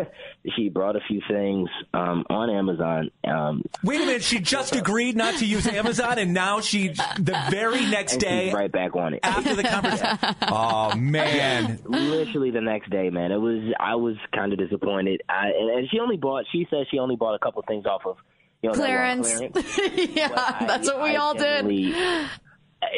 she 0.55 0.69
brought 0.69 0.95
a 0.95 1.01
few 1.07 1.21
things 1.29 1.69
um, 1.93 2.23
on 2.29 2.49
Amazon. 2.49 3.11
Um, 3.25 3.63
Wait 3.83 3.99
a 4.01 4.05
minute. 4.05 4.23
She 4.23 4.39
just 4.39 4.73
agreed 4.75 5.17
not 5.17 5.35
to 5.39 5.45
use 5.45 5.67
Amazon, 5.67 6.17
and 6.17 6.33
now 6.33 6.61
she 6.61 6.87
the 6.87 7.37
very 7.49 7.85
next 7.87 8.17
day 8.17 8.45
she's 8.45 8.53
right 8.53 8.71
back 8.71 8.95
on 8.95 9.15
it. 9.15 9.19
after 9.23 9.53
the 9.55 9.63
conversation. 9.63 10.17
Oh 10.43 10.95
man. 10.97 11.79
Literally 11.85 12.51
the 12.51 12.61
next 12.61 12.89
day, 12.89 13.09
man. 13.09 13.33
It 13.33 13.37
was 13.41 13.73
I 13.79 13.95
was 13.95 14.15
kind 14.33 14.53
of 14.53 14.59
disappointed. 14.59 15.21
I, 15.27 15.47
and, 15.47 15.69
and 15.79 15.89
she 15.89 15.99
only 15.99 16.15
bought. 16.17 16.45
She 16.53 16.65
said 16.69 16.85
she 16.89 16.99
only 16.99 17.17
bought 17.17 17.35
a 17.35 17.39
couple 17.39 17.61
things 17.67 17.85
off 17.85 18.03
of 18.05 18.15
you 18.61 18.69
know 18.69 18.75
that 18.75 18.89
were 18.89 18.97
on 18.97 19.23
Clearance. 19.23 19.53
clearance. 19.75 20.09
yeah, 20.15 20.29
I- 20.33 20.65
that's 20.65 20.87
what 20.87 21.03
we 21.03 21.09
I 21.11 21.15
all 21.17 21.33
did. 21.33 21.65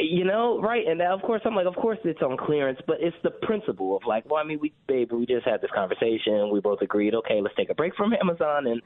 You 0.01 0.25
know, 0.25 0.59
right? 0.61 0.85
And 0.87 1.01
of 1.01 1.21
course, 1.21 1.41
I'm 1.45 1.55
like, 1.55 1.65
of 1.65 1.75
course 1.75 1.99
it's 2.03 2.21
on 2.21 2.37
clearance, 2.37 2.79
but 2.85 2.97
it's 2.99 3.15
the 3.23 3.31
principle 3.31 3.95
of 3.95 4.03
like, 4.05 4.29
well, 4.29 4.41
I 4.41 4.43
mean, 4.43 4.59
we, 4.61 4.73
babe, 4.87 5.11
we 5.11 5.25
just 5.25 5.45
had 5.45 5.61
this 5.61 5.71
conversation. 5.73 6.49
We 6.51 6.59
both 6.59 6.81
agreed, 6.81 7.15
okay, 7.15 7.41
let's 7.41 7.55
take 7.55 7.69
a 7.69 7.75
break 7.75 7.95
from 7.95 8.13
Amazon, 8.21 8.67
and 8.67 8.81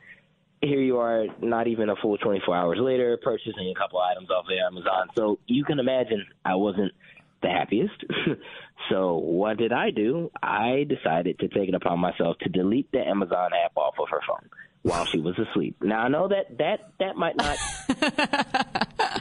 here 0.61 0.81
you 0.81 0.97
are, 0.99 1.25
not 1.41 1.67
even 1.67 1.89
a 1.89 1.95
full 1.95 2.17
24 2.17 2.55
hours 2.55 2.77
later, 2.79 3.17
purchasing 3.21 3.73
a 3.75 3.79
couple 3.79 3.99
items 3.99 4.29
off 4.29 4.45
of 4.45 4.51
Amazon. 4.51 5.07
So 5.15 5.39
you 5.47 5.65
can 5.65 5.79
imagine 5.79 6.25
I 6.45 6.55
wasn't 6.55 6.93
the 7.41 7.49
happiest. 7.49 8.03
so 8.89 9.17
what 9.17 9.57
did 9.57 9.73
I 9.73 9.89
do? 9.89 10.31
I 10.41 10.85
decided 10.87 11.39
to 11.39 11.47
take 11.49 11.69
it 11.69 11.75
upon 11.75 11.99
myself 11.99 12.37
to 12.39 12.49
delete 12.49 12.91
the 12.91 12.99
Amazon 12.99 13.51
app 13.65 13.75
off 13.75 13.95
of 13.99 14.07
her 14.09 14.21
phone 14.27 14.49
while 14.83 15.05
she 15.05 15.19
was 15.19 15.37
asleep. 15.39 15.77
Now 15.81 16.01
I 16.01 16.07
know 16.09 16.27
that 16.27 16.57
that 16.59 16.91
that 16.99 17.15
might 17.15 17.35
not 17.35 17.57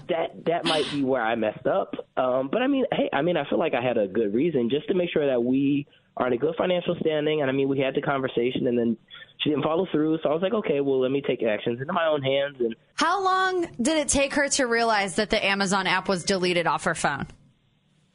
that 0.08 0.44
that 0.46 0.64
might 0.64 0.90
be 0.90 1.02
where 1.02 1.22
I 1.22 1.34
messed 1.36 1.66
up. 1.66 1.94
Um, 2.16 2.48
but 2.52 2.62
I 2.62 2.66
mean, 2.66 2.84
hey, 2.92 3.08
I 3.12 3.22
mean, 3.22 3.36
I 3.36 3.48
feel 3.48 3.58
like 3.58 3.74
I 3.74 3.82
had 3.82 3.96
a 3.96 4.06
good 4.06 4.34
reason 4.34 4.68
just 4.70 4.88
to 4.88 4.94
make 4.94 5.10
sure 5.10 5.26
that 5.26 5.42
we 5.42 5.86
are 6.16 6.26
in 6.26 6.32
a 6.32 6.36
good 6.36 6.54
financial 6.56 6.96
standing. 7.00 7.40
And 7.40 7.50
I 7.50 7.54
mean, 7.54 7.68
we 7.68 7.78
had 7.78 7.94
the 7.94 8.02
conversation, 8.02 8.66
and 8.66 8.78
then 8.78 8.96
she 9.38 9.50
didn't 9.50 9.64
follow 9.64 9.86
through. 9.90 10.18
So 10.22 10.30
I 10.30 10.32
was 10.32 10.42
like, 10.42 10.52
okay, 10.52 10.80
well, 10.80 11.00
let 11.00 11.10
me 11.10 11.22
take 11.26 11.42
actions 11.42 11.80
into 11.80 11.92
my 11.92 12.06
own 12.06 12.22
hands. 12.22 12.56
And 12.58 12.74
How 12.94 13.22
long 13.22 13.66
did 13.80 13.98
it 13.98 14.08
take 14.08 14.34
her 14.34 14.48
to 14.50 14.64
realize 14.64 15.16
that 15.16 15.30
the 15.30 15.44
Amazon 15.44 15.86
app 15.86 16.08
was 16.08 16.24
deleted 16.24 16.66
off 16.66 16.84
her 16.84 16.94
phone? 16.94 17.26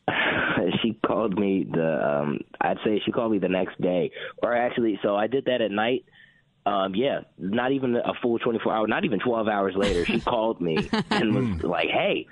she 0.82 0.94
called 1.06 1.40
me 1.40 1.66
the 1.70 2.08
um 2.08 2.40
I'd 2.62 2.78
say 2.84 3.02
she 3.06 3.12
called 3.12 3.32
me 3.32 3.40
the 3.40 3.50
next 3.50 3.80
day. 3.82 4.12
Or 4.44 4.56
actually 4.56 5.00
so 5.02 5.16
I 5.16 5.28
did 5.28 5.46
that 5.46 5.62
at 5.62 5.72
night. 5.72 6.06
Um 6.68 6.96
yeah, 6.96 7.20
not 7.38 7.72
even 7.72 7.96
a 7.96 8.14
full 8.22 8.40
24 8.40 8.74
hour, 8.74 8.88
not 8.88 9.06
even 9.06 9.20
12 9.20 9.48
hours 9.48 9.74
later, 9.76 10.06
she 10.06 10.20
called 10.34 10.60
me 10.60 10.90
and 11.10 11.34
was 11.34 11.64
like, 11.64 11.90
"Hey, 11.90 12.28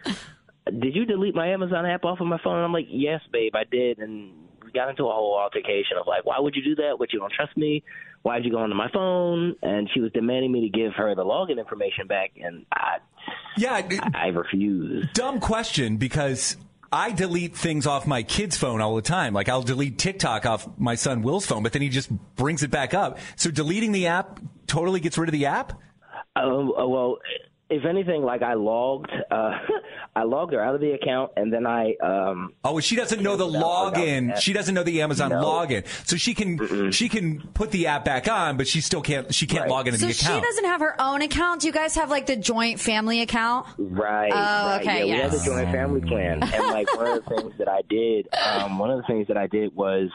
did 0.66 0.96
you 0.96 1.06
delete 1.06 1.36
my 1.36 1.50
Amazon 1.50 1.86
app 1.86 2.04
off 2.04 2.20
of 2.20 2.28
my 2.28 2.40
phone?" 2.44 2.56
And 2.58 2.66
I'm 2.66 2.74
like, 2.74 2.88
"Yes, 2.90 3.22
babe, 3.32 3.54
I 3.56 3.64
did." 3.64 4.00
And 4.00 4.32
we 4.64 4.72
got 4.72 4.90
into 4.90 5.04
a 5.04 5.12
whole 5.14 5.38
altercation 5.38 5.98
of 6.00 6.08
like, 6.08 6.26
"Why 6.26 6.40
would 6.40 6.56
you 6.56 6.64
do 6.64 6.76
that? 6.82 7.00
What 7.00 7.14
you 7.14 7.20
don't 7.20 7.32
trust 7.32 7.56
me? 7.56 7.84
Why'd 8.24 8.44
you 8.44 8.52
go 8.52 8.58
onto 8.58 8.76
my 8.76 8.90
phone?" 8.92 9.56
And 9.62 9.90
she 9.94 10.02
was 10.02 10.12
demanding 10.12 10.52
me 10.52 10.70
to 10.70 10.78
give 10.78 10.94
her 10.98 11.14
the 11.16 11.24
login 11.24 11.60
information 11.60 12.08
back 12.08 12.32
and 12.36 12.66
I 12.74 12.98
Yeah. 13.58 13.82
I 14.14 14.28
refused. 14.28 15.14
Dumb 15.14 15.40
question 15.40 15.98
because 15.98 16.58
I 16.92 17.12
delete 17.12 17.56
things 17.56 17.88
off 17.88 18.08
my 18.08 18.24
kid's 18.24 18.58
phone 18.58 18.82
all 18.82 18.96
the 18.96 19.02
time. 19.02 19.34
Like 19.34 19.50
I'll 19.50 19.62
delete 19.62 19.98
TikTok 19.98 20.46
off 20.46 20.68
my 20.78 20.96
son 20.96 21.22
Will's 21.22 21.46
phone, 21.46 21.64
but 21.64 21.74
then 21.74 21.82
he 21.82 21.90
just 21.90 22.10
brings 22.36 22.64
it 22.64 22.72
back 22.72 22.94
up. 22.94 23.20
So 23.36 23.52
deleting 23.52 23.92
the 23.92 24.08
app 24.08 24.40
totally 24.68 25.00
gets 25.00 25.18
rid 25.18 25.30
of 25.30 25.34
the 25.34 25.46
app? 25.46 25.74
Um, 26.36 26.74
uh, 26.78 26.86
well, 26.88 27.18
if 27.70 27.84
anything, 27.86 28.22
like 28.24 28.42
I 28.44 28.54
logged, 28.54 29.10
uh, 29.32 29.52
I 30.16 30.24
logged 30.24 30.54
her 30.54 30.62
out 30.64 30.76
of 30.76 30.82
the 30.82 30.92
account, 30.92 31.32
and 31.36 31.52
then 31.52 31.66
I. 31.66 31.96
Um, 31.96 32.54
Oh, 32.64 32.80
she 32.80 32.96
doesn't 32.96 33.22
know 33.22 33.36
the 33.36 33.48
login. 33.48 34.38
She 34.40 34.54
doesn't 34.54 34.74
know 34.76 34.84
the 34.84 35.02
Amazon 35.02 35.30
No. 35.30 35.44
login. 35.44 35.86
So 36.08 36.16
she 36.16 36.34
can 36.34 36.92
she 36.92 37.10
can 37.10 37.42
put 37.54 37.72
the 37.72 37.88
app 37.88 38.06
back 38.06 38.28
on, 38.30 38.58
but 38.58 38.68
she 38.68 38.82
still 38.82 39.02
can't 39.02 39.34
she 39.34 39.48
can't 39.48 39.62
Right. 39.64 39.70
log 39.70 39.88
into 39.88 40.00
So 40.00 40.06
the 40.08 40.12
account. 40.14 40.44
she 40.44 40.48
doesn't 40.48 40.66
have 40.66 40.80
her 40.82 41.00
own 41.02 41.22
account. 41.22 41.62
Do 41.62 41.68
you 41.68 41.74
guys 41.74 41.96
have 41.96 42.10
like 42.10 42.28
the 42.28 42.36
joint 42.36 42.80
family 42.80 43.22
account? 43.22 43.68
Right. 43.78 44.32
Oh, 44.32 44.36
right. 44.38 44.82
okay, 44.82 45.00
Yeah, 45.00 45.04
we 45.06 45.10
yes. 45.12 45.32
have 45.32 45.42
a 45.42 45.46
joint 45.46 45.72
family 45.72 46.02
plan, 46.02 46.44
and 46.44 46.64
like 46.68 46.96
one 46.96 47.08
of 47.08 47.24
the 47.26 47.30
things 47.36 47.54
that 47.58 47.68
I 47.68 47.82
did, 47.90 48.28
um, 48.34 48.78
one 48.80 48.92
of 48.92 48.98
the 48.98 49.08
things 49.08 49.28
that 49.28 49.38
I 49.38 49.48
did 49.48 49.76
was 49.76 50.10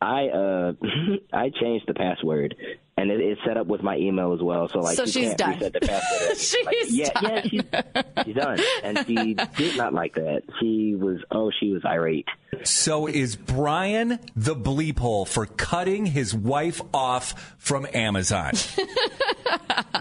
I 0.00 0.28
uh 0.28 0.72
I 1.32 1.50
changed 1.50 1.86
the 1.88 1.94
password. 1.94 2.54
And 3.00 3.12
it, 3.12 3.20
it's 3.20 3.40
set 3.46 3.56
up 3.56 3.68
with 3.68 3.82
my 3.82 3.96
email 3.96 4.32
as 4.32 4.42
well, 4.42 4.68
so 4.68 4.80
like 4.80 4.96
So 4.96 5.04
she 5.06 5.12
she's 5.12 5.28
can't 5.34 5.38
done. 5.38 5.50
reset 5.54 5.72
the 5.72 5.80
password. 5.80 6.36
She's 6.38 6.66
Like, 6.66 6.76
yeah, 6.88 7.10
done. 7.20 7.24
yeah, 7.24 7.42
she's, 7.42 8.24
she's 8.24 8.34
done, 8.34 8.60
and 8.82 9.06
she 9.06 9.34
did 9.56 9.76
not 9.76 9.94
like 9.94 10.14
that. 10.14 10.42
She 10.58 10.96
was, 10.96 11.18
oh, 11.30 11.52
she 11.60 11.72
was 11.72 11.82
irate. 11.84 12.26
So 12.64 13.06
is 13.06 13.36
Brian 13.36 14.18
the 14.34 14.56
bleep 14.56 14.98
hole 14.98 15.24
for 15.26 15.46
cutting 15.46 16.06
his 16.06 16.34
wife 16.34 16.80
off 16.92 17.54
from 17.58 17.86
Amazon? 17.94 18.52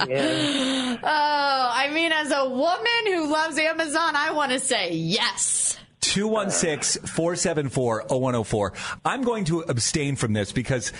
Yeah. 0.07 0.97
Oh, 1.03 1.69
I 1.73 1.89
mean, 1.93 2.12
as 2.12 2.31
a 2.31 2.49
woman 2.49 3.05
who 3.05 3.27
loves 3.31 3.57
Amazon, 3.60 4.15
I 4.15 4.31
want 4.31 4.51
to 4.51 4.60
say 4.60 4.93
yes. 4.93 5.77
216 6.01 7.03
474 7.07 8.05
0104. 8.10 8.73
I'm 9.05 9.21
going 9.23 9.45
to 9.45 9.62
abstain 9.62 10.15
from 10.15 10.33
this 10.33 10.51
because 10.51 10.91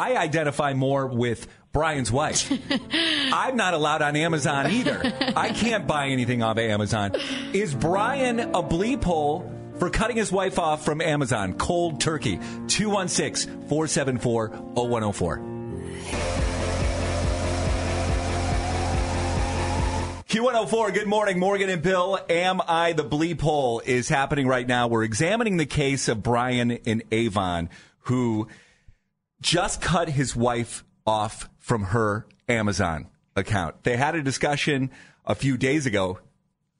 I 0.00 0.16
identify 0.16 0.72
more 0.72 1.06
with 1.06 1.46
Brian's 1.74 2.10
wife. 2.10 2.50
I'm 3.34 3.54
not 3.56 3.74
allowed 3.74 4.00
on 4.00 4.16
Amazon 4.16 4.70
either. 4.70 4.98
I 5.36 5.50
can't 5.52 5.86
buy 5.86 6.08
anything 6.08 6.42
off 6.42 6.56
of 6.56 6.64
Amazon. 6.64 7.16
Is 7.52 7.74
Brian 7.74 8.40
a 8.40 8.62
bleep 8.62 9.04
hole 9.04 9.52
for 9.78 9.90
cutting 9.90 10.16
his 10.16 10.32
wife 10.32 10.58
off 10.58 10.86
from 10.86 11.02
Amazon? 11.02 11.52
Cold 11.52 12.00
turkey. 12.00 12.38
216 12.68 13.68
474 13.68 14.48
0104. 14.48 15.36
Q104, 20.30 20.94
good 20.94 21.08
morning, 21.08 21.38
Morgan 21.38 21.68
and 21.68 21.82
Bill. 21.82 22.18
Am 22.30 22.62
I 22.66 22.94
the 22.94 23.04
bleep 23.04 23.42
hole 23.42 23.82
is 23.84 24.08
happening 24.08 24.46
right 24.46 24.66
now. 24.66 24.88
We're 24.88 25.04
examining 25.04 25.58
the 25.58 25.66
case 25.66 26.08
of 26.08 26.22
Brian 26.22 26.70
and 26.86 27.02
Avon, 27.12 27.68
who 28.04 28.48
just 29.40 29.80
cut 29.80 30.08
his 30.08 30.34
wife 30.36 30.84
off 31.06 31.48
from 31.58 31.84
her 31.84 32.26
Amazon 32.48 33.08
account. 33.36 33.82
They 33.84 33.96
had 33.96 34.14
a 34.14 34.22
discussion 34.22 34.90
a 35.24 35.34
few 35.34 35.56
days 35.56 35.86
ago 35.86 36.18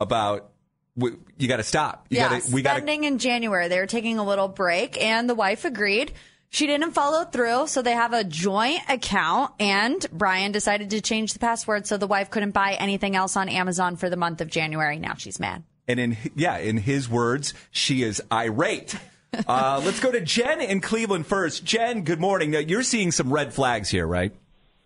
about 0.00 0.50
you 0.96 1.48
got 1.48 1.58
to 1.58 1.62
stop. 1.62 2.06
You 2.10 2.18
yeah, 2.18 2.28
gotta, 2.28 2.52
we 2.52 2.62
spending 2.62 3.04
in 3.04 3.18
January. 3.18 3.68
They 3.68 3.78
were 3.78 3.86
taking 3.86 4.18
a 4.18 4.24
little 4.24 4.48
break, 4.48 5.00
and 5.02 5.28
the 5.28 5.34
wife 5.34 5.64
agreed. 5.64 6.12
She 6.50 6.66
didn't 6.66 6.90
follow 6.90 7.24
through, 7.24 7.68
so 7.68 7.80
they 7.80 7.92
have 7.92 8.12
a 8.12 8.24
joint 8.24 8.80
account, 8.88 9.52
and 9.60 10.04
Brian 10.10 10.50
decided 10.50 10.90
to 10.90 11.00
change 11.00 11.32
the 11.32 11.38
password 11.38 11.86
so 11.86 11.96
the 11.96 12.08
wife 12.08 12.28
couldn't 12.28 12.50
buy 12.50 12.72
anything 12.74 13.14
else 13.14 13.36
on 13.36 13.48
Amazon 13.48 13.96
for 13.96 14.10
the 14.10 14.16
month 14.16 14.40
of 14.40 14.48
January. 14.48 14.98
Now 14.98 15.14
she's 15.14 15.38
mad. 15.38 15.62
And 15.86 16.00
in 16.00 16.16
yeah, 16.34 16.58
in 16.58 16.76
his 16.76 17.08
words, 17.08 17.54
she 17.70 18.02
is 18.02 18.20
irate. 18.32 18.96
Uh, 19.46 19.80
let's 19.84 20.00
go 20.00 20.10
to 20.10 20.20
Jen 20.20 20.60
in 20.60 20.80
Cleveland 20.80 21.26
first. 21.26 21.64
Jen, 21.64 22.02
good 22.02 22.20
morning. 22.20 22.50
Now, 22.50 22.58
you're 22.58 22.82
seeing 22.82 23.10
some 23.10 23.32
red 23.32 23.54
flags 23.54 23.88
here, 23.88 24.06
right? 24.06 24.32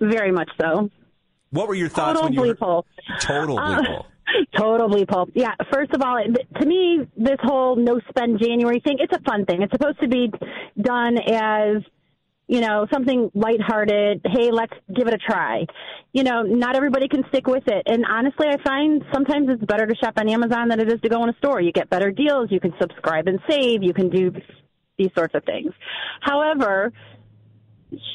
Very 0.01 0.33
much 0.33 0.51
so. 0.61 0.91
What 1.51 1.69
were 1.69 1.75
your 1.75 1.89
thoughts 1.89 2.21
Total 2.21 2.25
when 2.25 2.49
you 2.49 2.55
bleep 2.55 2.59
hole. 2.59 2.87
total 3.21 3.59
Uh. 3.59 4.03
Total 4.57 4.89
bleep 4.89 5.11
hole. 5.11 5.29
Yeah, 5.35 5.55
first 5.73 5.93
of 5.95 6.03
all, 6.03 6.19
to 6.61 6.67
me, 6.67 7.07
this 7.17 7.39
whole 7.43 7.77
no 7.77 8.01
spend 8.09 8.39
January 8.41 8.81
thing, 8.81 8.97
it's 9.01 9.13
a 9.13 9.21
fun 9.21 9.45
thing. 9.45 9.63
It's 9.63 9.73
supposed 9.73 10.01
to 10.01 10.09
be 10.09 10.33
done 10.81 11.19
as, 11.19 11.83
you 12.47 12.61
know, 12.61 12.87
something 12.93 13.31
lighthearted. 13.35 14.21
Hey, 14.25 14.51
let's 14.51 14.75
give 14.95 15.09
it 15.09 15.15
a 15.15 15.19
try. 15.19 15.67
You 16.13 16.25
know, 16.25 16.43
not 16.43 16.77
everybody 16.77 17.09
can 17.09 17.25
stick 17.29 17.47
with 17.47 17.67
it. 17.67 17.83
And 17.87 18.05
honestly, 18.05 18.47
I 18.49 18.63
find 18.63 19.03
sometimes 19.13 19.49
it's 19.51 19.65
better 19.65 19.87
to 19.87 19.95
shop 19.97 20.15
on 20.17 20.29
Amazon 20.29 20.69
than 20.69 20.81
it 20.81 20.93
is 20.93 21.01
to 21.01 21.09
go 21.09 21.23
in 21.23 21.31
a 21.31 21.37
store. 21.39 21.61
You 21.61 21.73
get 21.73 21.89
better 21.89 22.11
deals. 22.11 22.51
You 22.51 22.61
can 22.61 22.75
subscribe 22.81 23.29
and 23.29 23.41
save. 23.49 23.83
You 23.83 23.95
can 23.95 24.11
do 24.11 24.33
these 24.99 25.11
sorts 25.17 25.35
of 25.35 25.45
things. 25.45 25.73
However, 26.21 26.93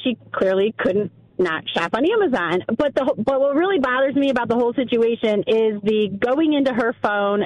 she 0.02 0.16
clearly 0.32 0.74
couldn't 0.78 1.12
not 1.40 1.64
shop 1.68 1.94
on 1.94 2.04
Amazon. 2.04 2.60
But 2.76 2.94
the 2.94 3.14
but 3.16 3.40
what 3.40 3.56
really 3.56 3.78
bothers 3.80 4.14
me 4.14 4.30
about 4.30 4.48
the 4.48 4.54
whole 4.54 4.74
situation 4.74 5.42
is 5.46 5.80
the 5.82 6.08
going 6.20 6.52
into 6.52 6.72
her 6.72 6.94
phone, 7.02 7.44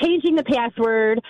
changing 0.00 0.36
the 0.36 0.44
password, 0.44 1.20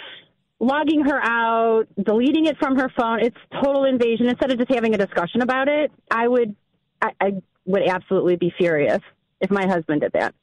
logging 0.61 1.05
her 1.05 1.21
out, 1.23 1.85
deleting 2.03 2.47
it 2.47 2.57
from 2.59 2.77
her 2.79 2.90
phone. 2.97 3.21
It's 3.21 3.37
total 3.62 3.85
invasion. 3.85 4.29
Instead 4.29 4.51
of 4.51 4.59
just 4.59 4.71
having 4.73 4.95
a 4.95 4.99
discussion 4.99 5.43
about 5.43 5.69
it, 5.69 5.90
I 6.11 6.29
would 6.29 6.55
I, 7.03 7.11
I 7.21 7.33
would 7.64 7.83
absolutely 7.88 8.37
be 8.37 8.53
furious 8.57 9.01
if 9.40 9.51
my 9.51 9.67
husband 9.67 10.03
did 10.03 10.12
that. 10.12 10.35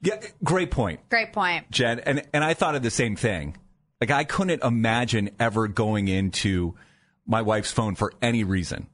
Yeah, 0.00 0.20
great 0.44 0.70
point, 0.70 1.00
Great 1.08 1.32
point. 1.32 1.70
Jen. 1.70 1.98
And 2.00 2.22
and 2.32 2.44
I 2.44 2.54
thought 2.54 2.74
of 2.74 2.82
the 2.82 2.90
same 2.90 3.16
thing. 3.16 3.56
Like 4.00 4.10
I 4.10 4.24
couldn't 4.24 4.62
imagine 4.62 5.30
ever 5.40 5.66
going 5.68 6.08
into 6.08 6.74
my 7.26 7.42
wife's 7.42 7.72
phone 7.72 7.96
for 7.96 8.12
any 8.22 8.44
reason, 8.44 8.86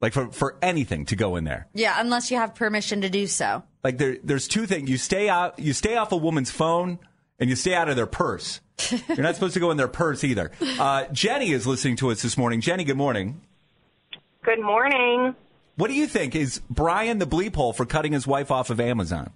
like 0.00 0.12
for 0.12 0.30
for 0.30 0.58
anything 0.60 1.06
to 1.06 1.16
go 1.16 1.36
in 1.36 1.44
there. 1.44 1.68
Yeah, 1.74 1.94
unless 1.98 2.30
you 2.30 2.36
have 2.36 2.54
permission 2.54 3.00
to 3.00 3.08
do 3.08 3.26
so. 3.26 3.62
Like 3.82 3.98
there, 3.98 4.18
there's 4.22 4.46
two 4.46 4.66
things. 4.66 4.90
You 4.90 4.98
stay 4.98 5.28
out, 5.28 5.58
you 5.58 5.72
stay 5.72 5.96
off 5.96 6.12
a 6.12 6.16
woman's 6.16 6.50
phone, 6.50 6.98
and 7.42 7.50
you 7.50 7.56
stay 7.56 7.74
out 7.74 7.88
of 7.88 7.96
their 7.96 8.06
purse. 8.06 8.60
You're 9.08 9.18
not 9.18 9.34
supposed 9.34 9.54
to 9.54 9.60
go 9.60 9.72
in 9.72 9.76
their 9.76 9.88
purse 9.88 10.22
either. 10.22 10.52
Uh, 10.60 11.06
Jenny 11.10 11.50
is 11.50 11.66
listening 11.66 11.96
to 11.96 12.12
us 12.12 12.22
this 12.22 12.38
morning. 12.38 12.60
Jenny, 12.60 12.84
good 12.84 12.96
morning. 12.96 13.40
Good 14.44 14.60
morning. 14.60 15.34
What 15.74 15.88
do 15.88 15.94
you 15.94 16.06
think? 16.06 16.36
Is 16.36 16.60
Brian 16.70 17.18
the 17.18 17.26
bleep 17.26 17.56
hole 17.56 17.72
for 17.72 17.84
cutting 17.84 18.12
his 18.12 18.28
wife 18.28 18.52
off 18.52 18.70
of 18.70 18.78
Amazon? 18.78 19.32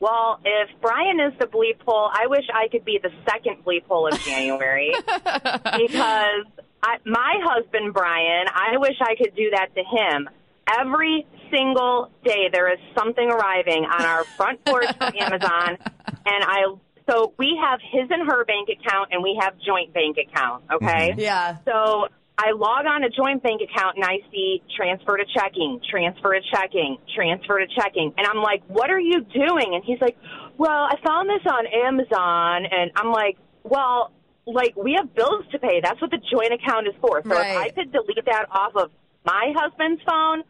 Well, 0.00 0.40
if 0.44 0.70
Brian 0.80 1.20
is 1.20 1.32
the 1.38 1.46
bleep 1.46 1.80
hole, 1.86 2.10
I 2.12 2.26
wish 2.26 2.42
I 2.52 2.66
could 2.66 2.84
be 2.84 2.98
the 3.00 3.10
second 3.24 3.64
bleep 3.64 3.84
hole 3.84 4.08
of 4.08 4.18
January 4.18 4.92
because 5.06 6.44
I, 6.82 6.96
my 7.06 7.34
husband 7.44 7.94
Brian, 7.94 8.46
I 8.52 8.78
wish 8.78 8.96
I 9.00 9.14
could 9.14 9.36
do 9.36 9.50
that 9.50 9.68
to 9.76 9.84
him. 9.84 10.28
Every 10.76 11.24
single 11.52 12.10
day 12.24 12.48
there 12.52 12.72
is 12.72 12.80
something 12.98 13.30
arriving 13.30 13.84
on 13.84 14.02
our 14.04 14.24
front 14.24 14.64
porch 14.64 14.88
from 14.96 15.12
Amazon 15.20 15.78
and 16.26 16.44
I 16.44 16.74
so 17.08 17.34
we 17.38 17.58
have 17.62 17.80
his 17.80 18.08
and 18.10 18.30
her 18.30 18.44
bank 18.44 18.68
account 18.68 19.10
and 19.12 19.22
we 19.22 19.38
have 19.40 19.54
joint 19.64 19.92
bank 19.92 20.16
account, 20.18 20.64
okay? 20.72 21.10
Mm-hmm. 21.10 21.20
Yeah. 21.20 21.56
So 21.64 22.08
I 22.38 22.52
log 22.52 22.86
on 22.86 23.04
a 23.04 23.10
joint 23.10 23.42
bank 23.42 23.60
account 23.60 23.96
and 23.96 24.04
I 24.04 24.18
see 24.30 24.62
transfer 24.76 25.16
to 25.16 25.24
checking, 25.34 25.80
transfer 25.90 26.34
to 26.34 26.40
checking, 26.54 26.98
transfer 27.14 27.58
to 27.58 27.66
checking. 27.78 28.12
And 28.16 28.26
I'm 28.26 28.42
like, 28.42 28.62
what 28.68 28.90
are 28.90 29.00
you 29.00 29.20
doing? 29.20 29.74
And 29.74 29.84
he's 29.84 30.00
like, 30.00 30.16
well, 30.58 30.88
I 30.90 30.96
found 31.04 31.28
this 31.28 31.44
on 31.46 31.66
Amazon. 31.66 32.66
And 32.70 32.90
I'm 32.96 33.10
like, 33.12 33.38
well, 33.64 34.12
like 34.46 34.76
we 34.76 34.94
have 34.94 35.14
bills 35.14 35.44
to 35.52 35.58
pay. 35.58 35.80
That's 35.82 36.00
what 36.00 36.10
the 36.10 36.20
joint 36.32 36.52
account 36.52 36.88
is 36.88 36.94
for. 37.00 37.22
So 37.22 37.32
if 37.32 37.56
I 37.56 37.68
could 37.70 37.92
delete 37.92 38.24
that 38.26 38.46
off 38.50 38.74
of 38.76 38.90
my 39.24 39.52
husband's 39.56 40.02
phone, 40.08 40.42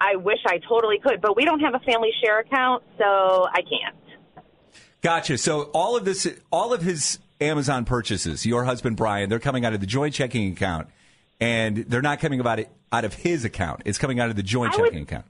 I 0.00 0.16
wish 0.16 0.38
I 0.46 0.58
totally 0.68 0.98
could. 0.98 1.20
But 1.20 1.36
we 1.36 1.44
don't 1.44 1.60
have 1.60 1.74
a 1.74 1.80
family 1.80 2.10
share 2.22 2.40
account, 2.40 2.84
so 2.98 3.04
I 3.04 3.62
can't. 3.62 3.96
Gotcha. 5.02 5.38
So 5.38 5.62
all 5.72 5.96
of 5.96 6.04
this, 6.04 6.26
all 6.50 6.72
of 6.72 6.82
his 6.82 7.18
Amazon 7.40 7.84
purchases, 7.84 8.44
your 8.44 8.64
husband 8.64 8.96
Brian, 8.96 9.30
they're 9.30 9.38
coming 9.38 9.64
out 9.64 9.72
of 9.72 9.80
the 9.80 9.86
joint 9.86 10.14
checking 10.14 10.52
account, 10.52 10.88
and 11.40 11.78
they're 11.78 12.02
not 12.02 12.20
coming 12.20 12.40
about 12.40 12.58
it 12.60 12.68
out 12.92 13.04
of 13.04 13.14
his 13.14 13.44
account. 13.44 13.82
It's 13.86 13.98
coming 13.98 14.20
out 14.20 14.28
of 14.30 14.36
the 14.36 14.42
joint 14.42 14.74
I 14.74 14.76
would- 14.76 14.84
checking 14.86 15.02
account. 15.02 15.24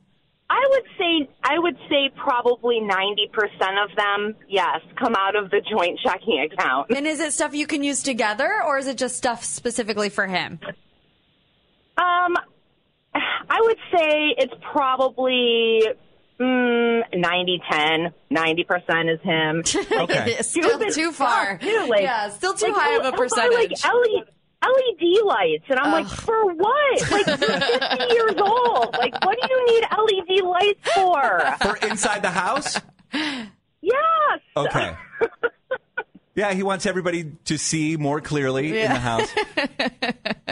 I 0.52 0.66
would 0.70 0.85
say 0.98 1.28
I 1.44 1.59
would 1.61 1.76
say 1.88 2.11
probably 2.16 2.80
ninety 2.80 3.30
percent 3.33 3.78
of 3.88 3.96
them, 3.96 4.35
yes, 4.48 4.80
come 4.98 5.14
out 5.14 5.37
of 5.37 5.48
the 5.50 5.61
joint 5.61 6.00
checking 6.04 6.40
account. 6.40 6.90
And 6.90 7.06
is 7.06 7.20
it 7.20 7.33
stuff 7.33 7.54
you 7.54 7.68
can 7.68 7.85
use 7.85 8.02
together, 8.02 8.61
or 8.66 8.76
is 8.78 8.88
it 8.88 8.98
just 8.98 9.16
stuff 9.16 9.44
specifically 9.44 10.09
for 10.09 10.26
him? 10.26 10.59
Um, 11.96 12.35
I 13.14 13.61
would 13.61 13.78
say 13.96 14.35
it's 14.38 14.54
probably 14.72 15.83
mm, 16.40 17.03
90 17.14 17.62
10. 17.70 18.12
90% 18.33 19.14
is 19.14 19.20
him. 19.22 19.62
Okay. 20.03 20.37
Still 20.42 20.70
Stupid 20.79 20.92
too 20.94 21.12
far. 21.12 21.59
too, 21.59 21.87
like- 21.88 22.03
yeah, 22.03 22.29
still 22.31 22.55
too 22.55 22.66
like, 22.66 22.74
high 22.74 22.96
oh, 22.96 23.00
of 23.09 23.14
a 23.14 23.16
percentage 23.16 23.53
Like 23.55 23.70
percentage. 23.70 24.14
LED, 24.14 24.26
LED 24.62 25.24
lights. 25.26 25.64
And 25.68 25.79
I'm 25.79 25.92
like, 25.92 26.07
for 26.09 26.53
what? 26.55 27.11
Like, 27.11 27.26
you're 27.26 27.37
50 27.38 28.05
years 28.14 28.35
old. 28.40 28.94
Like, 28.98 29.14
what 29.24 29.37
do 29.40 29.48
you 29.48 29.66
need 29.66 29.85
LED 29.90 30.44
lights 30.44 30.92
for? 30.94 31.57
For 31.62 31.76
inside 31.87 32.22
the 32.22 32.31
house? 32.31 32.79
Yes. 33.83 34.40
Okay. 34.57 34.94
Yeah, 36.37 36.53
he 36.55 36.62
wants 36.62 36.87
everybody 36.87 37.33
to 37.46 37.59
see 37.59 37.96
more 37.96 38.20
clearly 38.20 38.81
in 38.81 38.90
the 38.90 38.98
house. 38.98 39.29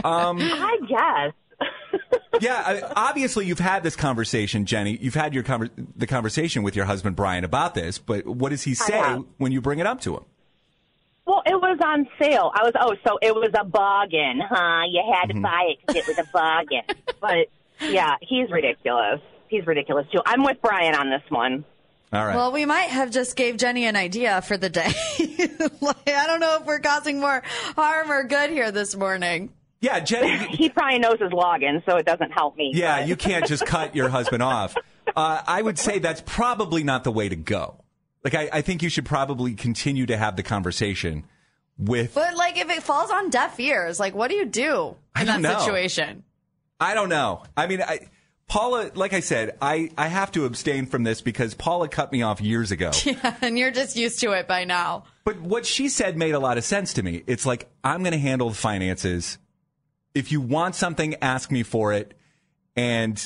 Um, 0.04 0.38
I 0.42 0.76
guess. 0.88 1.32
yeah, 2.40 2.62
I- 2.66 2.92
obviously 3.08 3.46
you've 3.46 3.58
had 3.58 3.82
this 3.82 3.96
conversation, 3.96 4.66
Jenny. 4.66 4.98
You've 5.00 5.14
had 5.14 5.34
your 5.34 5.42
conver- 5.42 5.70
the 5.96 6.06
conversation 6.06 6.62
with 6.62 6.76
your 6.76 6.84
husband 6.84 7.16
Brian 7.16 7.44
about 7.44 7.74
this, 7.74 7.98
but 7.98 8.26
what 8.26 8.50
does 8.50 8.62
he 8.62 8.74
say 8.74 9.00
when 9.38 9.52
you 9.52 9.60
bring 9.60 9.78
it 9.78 9.86
up 9.86 10.00
to 10.02 10.16
him? 10.16 10.24
Well, 11.28 11.42
it 11.44 11.60
was 11.60 11.78
on 11.84 12.08
sale. 12.18 12.50
I 12.54 12.62
was, 12.62 12.72
oh, 12.80 12.96
so 13.06 13.18
it 13.20 13.34
was 13.34 13.50
a 13.52 13.62
bargain, 13.62 14.40
huh? 14.40 14.84
You 14.88 15.02
had 15.12 15.26
to 15.26 15.34
mm-hmm. 15.34 15.42
buy 15.42 15.72
it 15.72 15.78
because 15.86 15.96
it 15.96 16.06
was 16.08 16.18
a 16.18 16.30
bargain. 16.32 16.82
but 17.20 17.48
yeah, 17.80 18.16
he's 18.22 18.50
ridiculous. 18.50 19.20
He's 19.48 19.66
ridiculous 19.66 20.06
too. 20.10 20.20
I'm 20.24 20.42
with 20.42 20.56
Brian 20.62 20.94
on 20.94 21.10
this 21.10 21.22
one. 21.28 21.66
All 22.14 22.24
right. 22.24 22.34
Well, 22.34 22.52
we 22.52 22.64
might 22.64 22.88
have 22.88 23.10
just 23.10 23.36
gave 23.36 23.58
Jenny 23.58 23.84
an 23.84 23.94
idea 23.94 24.40
for 24.40 24.56
the 24.56 24.70
day. 24.70 24.90
like, 25.82 26.08
I 26.08 26.26
don't 26.26 26.40
know 26.40 26.56
if 26.60 26.66
we're 26.66 26.78
causing 26.78 27.20
more 27.20 27.42
harm 27.76 28.10
or 28.10 28.24
good 28.24 28.48
here 28.48 28.70
this 28.72 28.96
morning. 28.96 29.52
Yeah, 29.80 30.00
Jenny. 30.00 30.56
He 30.56 30.68
probably 30.68 30.98
knows 30.98 31.18
his 31.20 31.30
login, 31.30 31.84
so 31.84 31.96
it 31.96 32.06
doesn't 32.06 32.32
help 32.32 32.56
me. 32.56 32.72
Yeah, 32.74 33.04
you 33.04 33.16
can't 33.16 33.46
just 33.46 33.64
cut 33.66 33.94
your 33.94 34.08
husband 34.08 34.42
off. 34.42 34.74
Uh, 35.16 35.42
I 35.46 35.62
would 35.62 35.78
say 35.78 36.00
that's 36.00 36.22
probably 36.26 36.84
not 36.84 37.02
the 37.02 37.10
way 37.10 37.30
to 37.30 37.34
go. 37.34 37.82
Like, 38.22 38.34
I, 38.34 38.50
I 38.52 38.60
think 38.60 38.82
you 38.82 38.90
should 38.90 39.06
probably 39.06 39.54
continue 39.54 40.04
to 40.04 40.18
have 40.18 40.36
the 40.36 40.42
conversation 40.42 41.24
with. 41.78 42.12
But 42.14 42.36
like, 42.36 42.58
if 42.58 42.68
it 42.68 42.82
falls 42.82 43.10
on 43.10 43.30
deaf 43.30 43.58
ears, 43.58 43.98
like, 43.98 44.14
what 44.14 44.28
do 44.28 44.36
you 44.36 44.44
do 44.44 44.96
in 45.18 45.26
that 45.26 45.40
know. 45.40 45.58
situation? 45.58 46.24
I 46.78 46.92
don't 46.92 47.08
know. 47.08 47.42
I 47.56 47.66
mean, 47.66 47.80
I, 47.80 48.08
Paula, 48.48 48.90
like 48.94 49.12
I 49.12 49.20
said, 49.20 49.56
I, 49.60 49.90
I 49.96 50.08
have 50.08 50.32
to 50.32 50.44
abstain 50.44 50.86
from 50.86 51.04
this 51.04 51.20
because 51.20 51.54
Paula 51.54 51.88
cut 51.88 52.12
me 52.12 52.22
off 52.22 52.40
years 52.40 52.70
ago. 52.70 52.90
Yeah, 53.04 53.34
and 53.40 53.58
you're 53.58 53.70
just 53.70 53.96
used 53.96 54.20
to 54.20 54.32
it 54.32 54.46
by 54.46 54.64
now. 54.64 55.04
But 55.24 55.40
what 55.40 55.64
she 55.64 55.88
said 55.88 56.16
made 56.16 56.34
a 56.34 56.38
lot 56.38 56.58
of 56.58 56.64
sense 56.64 56.94
to 56.94 57.02
me. 57.02 57.22
It's 57.26 57.46
like, 57.46 57.68
I'm 57.82 58.00
going 58.00 58.12
to 58.12 58.18
handle 58.18 58.50
the 58.50 58.56
finances. 58.56 59.38
If 60.14 60.32
you 60.32 60.40
want 60.40 60.74
something, 60.74 61.14
ask 61.22 61.50
me 61.50 61.62
for 61.62 61.92
it. 61.92 62.14
And 62.76 63.20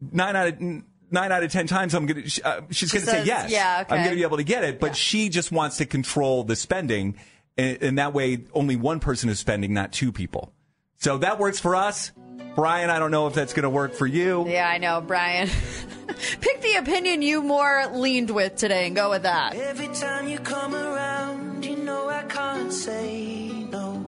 nine 0.00 0.36
out 0.36 0.48
of 0.48 0.60
nine 0.60 1.32
out 1.32 1.42
of 1.42 1.50
ten 1.50 1.66
times, 1.66 1.94
I'm 1.94 2.06
going 2.06 2.22
to, 2.24 2.46
uh, 2.46 2.60
she's 2.70 2.90
She 2.90 2.96
going 2.96 3.06
to 3.06 3.10
say 3.12 3.24
yes. 3.24 3.50
yeah, 3.50 3.82
okay. 3.82 3.94
I'm 3.94 4.02
going 4.04 4.10
to 4.10 4.16
be 4.16 4.22
able 4.22 4.36
to 4.36 4.44
get 4.44 4.64
it. 4.64 4.80
But 4.80 4.96
she 4.96 5.28
just 5.28 5.50
wants 5.52 5.78
to 5.78 5.86
control 5.86 6.44
the 6.44 6.56
spending. 6.56 7.16
And, 7.56 7.82
and 7.82 7.98
that 7.98 8.12
way, 8.12 8.44
only 8.52 8.76
one 8.76 9.00
person 9.00 9.28
is 9.28 9.38
spending, 9.38 9.74
not 9.74 9.92
two 9.92 10.12
people. 10.12 10.52
So 10.98 11.18
that 11.18 11.38
works 11.38 11.58
for 11.60 11.74
us. 11.76 12.12
Brian, 12.54 12.90
I 12.90 12.98
don't 12.98 13.12
know 13.12 13.26
if 13.28 13.34
that's 13.34 13.52
going 13.52 13.62
to 13.64 13.70
work 13.70 13.94
for 13.94 14.06
you. 14.06 14.48
Yeah, 14.48 14.68
I 14.68 14.78
know, 14.78 15.00
Brian. 15.00 15.48
Pick 16.40 16.60
the 16.60 16.74
opinion 16.74 17.22
you 17.22 17.42
more 17.42 17.86
leaned 17.92 18.30
with 18.30 18.56
today 18.56 18.86
and 18.86 18.96
go 18.96 19.10
with 19.10 19.22
that. 19.22 19.54
Every 19.54 19.88
time 19.94 20.26
you 20.28 20.38
come 20.40 20.74
around, 20.74 21.64
you 21.64 21.76
know 21.76 22.08
I 22.08 22.22
can't 22.24 22.72
say 22.72 23.47
no. 23.47 23.47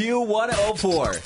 Q104, 0.00 1.20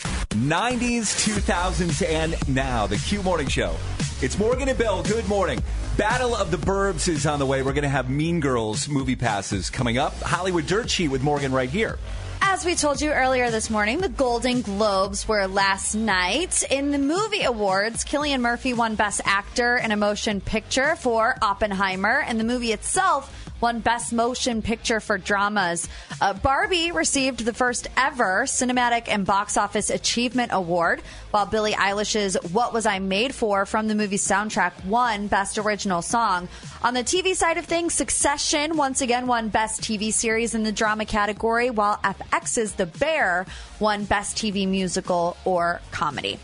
90s, 0.49 1.15
2000s, 1.15 2.09
and 2.09 2.49
now. 2.49 2.89
The 2.89 2.97
Q 2.97 3.23
Morning 3.23 3.47
Show. 3.47 3.77
It's 4.21 4.37
Morgan 4.37 4.69
and 4.69 4.77
Bill. 4.77 5.01
Good 5.05 5.29
morning. 5.29 5.63
Battle 5.97 6.35
of 6.35 6.51
the 6.51 6.57
Burbs 6.57 7.07
is 7.07 7.25
on 7.25 7.39
the 7.39 7.47
way. 7.47 7.63
We're 7.63 7.73
going 7.73 7.85
to 7.85 7.89
have 7.89 8.11
Mean 8.11 8.41
Girls 8.41 8.89
movie 8.89 9.15
passes 9.15 9.71
coming 9.71 9.97
up. 9.97 10.13
Hollywood 10.15 10.67
Dirt 10.67 10.91
Sheet 10.91 11.07
with 11.07 11.23
Morgan 11.23 11.53
right 11.53 11.71
here. 11.71 12.01
As 12.43 12.65
we 12.65 12.75
told 12.75 13.01
you 13.01 13.13
earlier 13.13 13.49
this 13.53 13.71
morning, 13.71 13.99
the 13.99 14.09
Golden 14.09 14.61
Globes 14.61 15.29
were 15.29 15.47
last 15.47 15.95
night. 15.95 16.65
In 16.69 16.91
the 16.91 16.99
movie 16.99 17.45
awards, 17.45 18.05
Cillian 18.05 18.41
Murphy 18.41 18.75
won 18.75 18.97
Best 18.97 19.21
Actor 19.25 19.77
in 19.77 19.93
a 19.93 19.97
Motion 19.97 20.41
Picture 20.41 20.97
for 20.97 21.37
Oppenheimer, 21.41 22.25
and 22.27 22.41
the 22.41 22.45
movie 22.45 22.73
itself 22.73 23.44
won 23.65 23.81
Best 23.81 24.13
Motion 24.13 24.61
Picture 24.61 25.01
for 25.01 25.17
Dramas. 25.17 25.89
Uh, 26.21 26.35
Barbie 26.35 26.93
received 26.93 27.47
the 27.47 27.55
first 27.55 27.89
ever 27.97 28.43
Cinematic 28.45 29.09
and 29.09 29.25
Box 29.25 29.57
Office 29.57 29.89
Achievement 29.89 30.51
Award, 30.53 31.01
while 31.31 31.47
Billie 31.47 31.73
Eilish's 31.73 32.37
What 32.53 32.75
Was 32.75 32.85
I 32.85 32.99
Made 32.99 33.35
For 33.35 33.65
from 33.65 33.89
the 33.89 33.95
movie 33.95 34.19
soundtrack 34.19 34.85
won 34.85 35.29
Best 35.29 35.57
Original 35.57 36.03
Song. 36.03 36.47
On 36.83 36.93
the 36.93 37.03
TV 37.03 37.35
side 37.35 37.57
of 37.57 37.65
things, 37.65 37.95
Succession 37.95 38.77
once 38.77 39.01
again 39.01 39.27
won 39.27 39.49
Best 39.49 39.81
TV 39.81 40.13
Series 40.13 40.55
in 40.55 40.63
the 40.63 40.71
drama 40.71 41.07
category, 41.07 41.71
while 41.71 41.97
FX's 42.05 42.75
The 42.75 42.85
Bear 42.85 43.47
won 43.81 44.05
Best 44.05 44.37
TV 44.37 44.69
Musical 44.69 45.39
or 45.47 45.81
Comedy. 45.91 46.39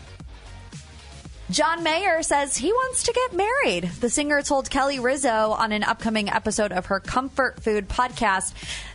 John 1.51 1.83
Mayer 1.83 2.23
says 2.23 2.55
he 2.55 2.71
wants 2.71 3.03
to 3.03 3.11
get 3.11 3.33
married. 3.35 3.91
The 3.99 4.09
singer 4.09 4.41
told 4.41 4.69
Kelly 4.69 4.99
Rizzo 5.01 5.51
on 5.51 5.73
an 5.73 5.83
upcoming 5.83 6.29
episode 6.29 6.71
of 6.71 6.85
her 6.85 7.01
Comfort 7.01 7.61
Food 7.61 7.89
podcast 7.89 8.53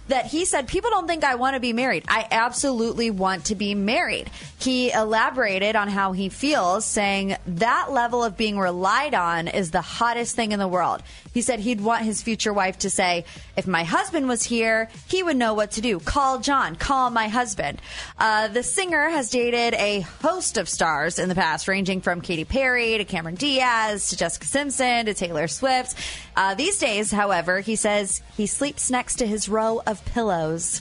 that 0.08 0.24
he 0.24 0.46
said, 0.46 0.66
People 0.66 0.88
don't 0.88 1.06
think 1.06 1.22
I 1.22 1.34
want 1.34 1.52
to 1.52 1.60
be 1.60 1.74
married. 1.74 2.04
I 2.08 2.26
absolutely 2.30 3.10
want 3.10 3.46
to 3.46 3.56
be 3.56 3.74
married. 3.74 4.30
He 4.58 4.90
elaborated 4.90 5.76
on 5.76 5.88
how 5.88 6.12
he 6.12 6.30
feels, 6.30 6.86
saying 6.86 7.36
that 7.46 7.92
level 7.92 8.24
of 8.24 8.38
being 8.38 8.58
relied 8.58 9.12
on 9.12 9.48
is 9.48 9.70
the 9.70 9.82
hottest 9.82 10.34
thing 10.34 10.52
in 10.52 10.58
the 10.58 10.68
world. 10.68 11.02
He 11.36 11.42
said 11.42 11.60
he'd 11.60 11.82
want 11.82 12.02
his 12.02 12.22
future 12.22 12.50
wife 12.50 12.78
to 12.78 12.88
say, 12.88 13.26
If 13.58 13.66
my 13.66 13.84
husband 13.84 14.26
was 14.26 14.42
here, 14.42 14.88
he 15.06 15.22
would 15.22 15.36
know 15.36 15.52
what 15.52 15.72
to 15.72 15.82
do. 15.82 16.00
Call 16.00 16.38
John, 16.38 16.76
call 16.76 17.10
my 17.10 17.28
husband. 17.28 17.82
Uh, 18.18 18.48
the 18.48 18.62
singer 18.62 19.10
has 19.10 19.28
dated 19.28 19.74
a 19.74 20.00
host 20.00 20.56
of 20.56 20.66
stars 20.66 21.18
in 21.18 21.28
the 21.28 21.34
past, 21.34 21.68
ranging 21.68 22.00
from 22.00 22.22
Katy 22.22 22.46
Perry 22.46 22.96
to 22.96 23.04
Cameron 23.04 23.34
Diaz 23.34 24.08
to 24.08 24.16
Jessica 24.16 24.46
Simpson 24.46 25.04
to 25.04 25.12
Taylor 25.12 25.46
Swift. 25.46 25.94
Uh, 26.34 26.54
these 26.54 26.78
days, 26.78 27.12
however, 27.12 27.60
he 27.60 27.76
says 27.76 28.22
he 28.38 28.46
sleeps 28.46 28.90
next 28.90 29.16
to 29.16 29.26
his 29.26 29.46
row 29.46 29.82
of 29.86 30.02
pillows. 30.06 30.80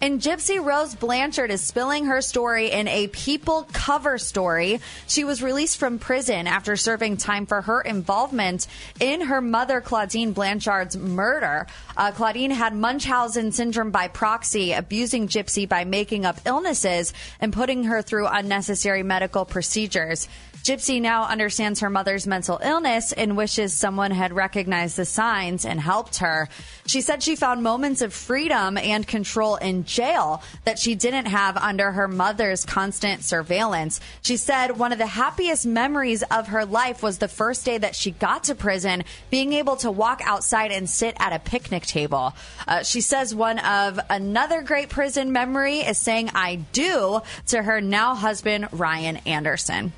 And 0.00 0.20
Gypsy 0.20 0.62
Rose 0.62 0.94
Blanchard 0.94 1.50
is 1.50 1.62
spilling 1.62 2.04
her 2.06 2.20
story 2.20 2.70
in 2.70 2.86
a 2.86 3.08
People 3.08 3.66
cover 3.72 4.18
story. 4.18 4.80
She 5.06 5.24
was 5.24 5.42
released 5.42 5.78
from 5.78 5.98
prison 5.98 6.46
after 6.46 6.76
serving 6.76 7.16
time 7.16 7.46
for 7.46 7.62
her 7.62 7.80
involvement 7.80 8.66
in 9.00 9.22
her 9.22 9.40
mother, 9.40 9.80
Clauddine 9.80 10.34
Blanchard's 10.34 10.98
murder. 10.98 11.66
Uh, 11.96 12.12
Clauddine 12.12 12.50
had 12.50 12.74
Munchausen 12.74 13.52
syndrome 13.52 13.90
by 13.90 14.08
proxy, 14.08 14.72
abusing 14.72 15.28
Gypsy 15.28 15.66
by 15.66 15.84
making 15.84 16.26
up 16.26 16.40
illnesses 16.44 17.14
and 17.40 17.52
putting 17.52 17.84
her 17.84 18.02
through 18.02 18.26
unnecessary 18.26 19.02
medical 19.02 19.46
procedures. 19.46 20.28
Gypsy 20.66 21.00
now 21.00 21.26
understands 21.26 21.78
her 21.78 21.88
mother's 21.88 22.26
mental 22.26 22.58
illness 22.60 23.12
and 23.12 23.36
wishes 23.36 23.72
someone 23.72 24.10
had 24.10 24.32
recognized 24.32 24.96
the 24.96 25.04
signs 25.04 25.64
and 25.64 25.80
helped 25.80 26.16
her. 26.16 26.48
She 26.86 27.02
said 27.02 27.22
she 27.22 27.36
found 27.36 27.62
moments 27.62 28.02
of 28.02 28.12
freedom 28.12 28.76
and 28.76 29.06
control 29.06 29.54
in 29.54 29.84
jail 29.86 30.42
that 30.64 30.78
she 30.78 30.94
didn't 30.94 31.26
have 31.26 31.56
under 31.56 31.92
her 31.92 32.08
mother's 32.08 32.64
constant 32.64 33.22
surveillance. 33.22 34.00
She 34.22 34.36
said 34.36 34.78
one 34.78 34.92
of 34.92 34.98
the 34.98 35.06
happiest 35.06 35.66
memories 35.66 36.22
of 36.24 36.48
her 36.48 36.64
life 36.64 37.02
was 37.02 37.18
the 37.18 37.28
first 37.28 37.64
day 37.64 37.78
that 37.78 37.94
she 37.94 38.10
got 38.10 38.44
to 38.44 38.54
prison, 38.54 39.04
being 39.30 39.52
able 39.52 39.76
to 39.76 39.90
walk 39.90 40.20
outside 40.24 40.72
and 40.72 40.88
sit 40.88 41.16
at 41.18 41.32
a 41.32 41.38
picnic 41.38 41.84
table. 41.86 42.34
Uh, 42.66 42.82
she 42.82 43.00
says 43.00 43.34
one 43.34 43.58
of 43.60 43.98
another 44.10 44.62
great 44.62 44.88
prison 44.88 45.32
memory 45.32 45.78
is 45.78 45.98
saying 45.98 46.30
I 46.34 46.56
do 46.72 47.20
to 47.48 47.62
her 47.62 47.80
now 47.80 48.14
husband, 48.14 48.68
Ryan 48.72 49.18
Anderson. 49.18 49.92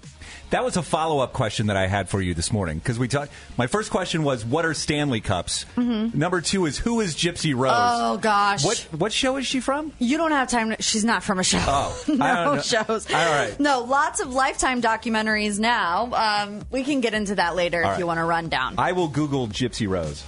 That 0.50 0.64
was 0.64 0.78
a 0.78 0.82
follow 0.82 1.18
up 1.18 1.34
question 1.34 1.66
that 1.66 1.76
I 1.76 1.86
had 1.88 2.08
for 2.08 2.22
you 2.22 2.32
this 2.32 2.50
morning 2.52 2.78
because 2.78 2.98
we 2.98 3.06
talked. 3.06 3.32
My 3.58 3.66
first 3.66 3.90
question 3.90 4.22
was, 4.22 4.46
"What 4.46 4.64
are 4.64 4.72
Stanley 4.72 5.20
Cups?" 5.20 5.66
Mm-hmm. 5.76 6.18
Number 6.18 6.40
two 6.40 6.64
is, 6.64 6.78
"Who 6.78 7.00
is 7.00 7.14
Gypsy 7.14 7.54
Rose?" 7.54 7.72
Oh 7.74 8.16
gosh, 8.16 8.64
what 8.64 8.78
what 8.96 9.12
show 9.12 9.36
is 9.36 9.46
she 9.46 9.60
from? 9.60 9.92
You 9.98 10.16
don't 10.16 10.30
have 10.32 10.48
time. 10.48 10.70
To, 10.70 10.82
she's 10.82 11.04
not 11.04 11.22
from 11.22 11.38
a 11.38 11.44
show. 11.44 11.58
Oh, 11.60 12.04
no 12.08 12.24
I 12.24 12.44
don't 12.44 12.56
know. 12.56 12.62
shows. 12.62 13.06
All 13.12 13.30
right. 13.30 13.60
No, 13.60 13.80
lots 13.80 14.20
of 14.20 14.32
Lifetime 14.32 14.80
documentaries 14.80 15.58
now. 15.58 16.12
Um, 16.14 16.62
we 16.70 16.82
can 16.82 17.00
get 17.02 17.12
into 17.12 17.34
that 17.34 17.54
later 17.54 17.78
All 17.84 17.90
if 17.90 17.92
right. 17.94 17.98
you 18.00 18.06
want 18.06 18.18
to 18.18 18.24
run 18.24 18.48
down. 18.48 18.76
I 18.78 18.92
will 18.92 19.08
Google 19.08 19.48
Gypsy 19.48 19.86
Rose. 19.88 20.24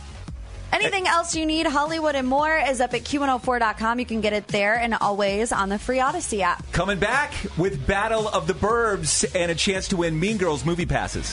Anything 0.72 1.06
else 1.06 1.34
you 1.34 1.46
need, 1.46 1.66
Hollywood 1.66 2.14
and 2.14 2.28
more, 2.28 2.56
is 2.56 2.80
up 2.80 2.94
at 2.94 3.02
Q104.com. 3.02 3.98
You 3.98 4.06
can 4.06 4.20
get 4.20 4.32
it 4.32 4.46
there 4.48 4.78
and 4.78 4.94
always 4.94 5.52
on 5.52 5.68
the 5.68 5.78
free 5.78 5.98
Audacy 5.98 6.40
app. 6.40 6.70
Coming 6.72 6.98
back 6.98 7.34
with 7.58 7.86
Battle 7.86 8.28
of 8.28 8.46
the 8.46 8.54
Burbs 8.54 9.24
and 9.34 9.50
a 9.50 9.54
chance 9.54 9.88
to 9.88 9.98
win 9.98 10.18
Mean 10.18 10.36
Girls 10.38 10.64
movie 10.64 10.86
passes. 10.86 11.30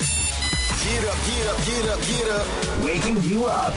Get 0.84 1.04
up, 1.06 1.17
get 1.26 1.47
up, 1.47 1.58
get 1.65 1.89
up, 1.89 2.02
get 2.02 2.30
up. 2.30 2.86
Waking 2.86 3.23
you 3.23 3.45
up. 3.45 3.73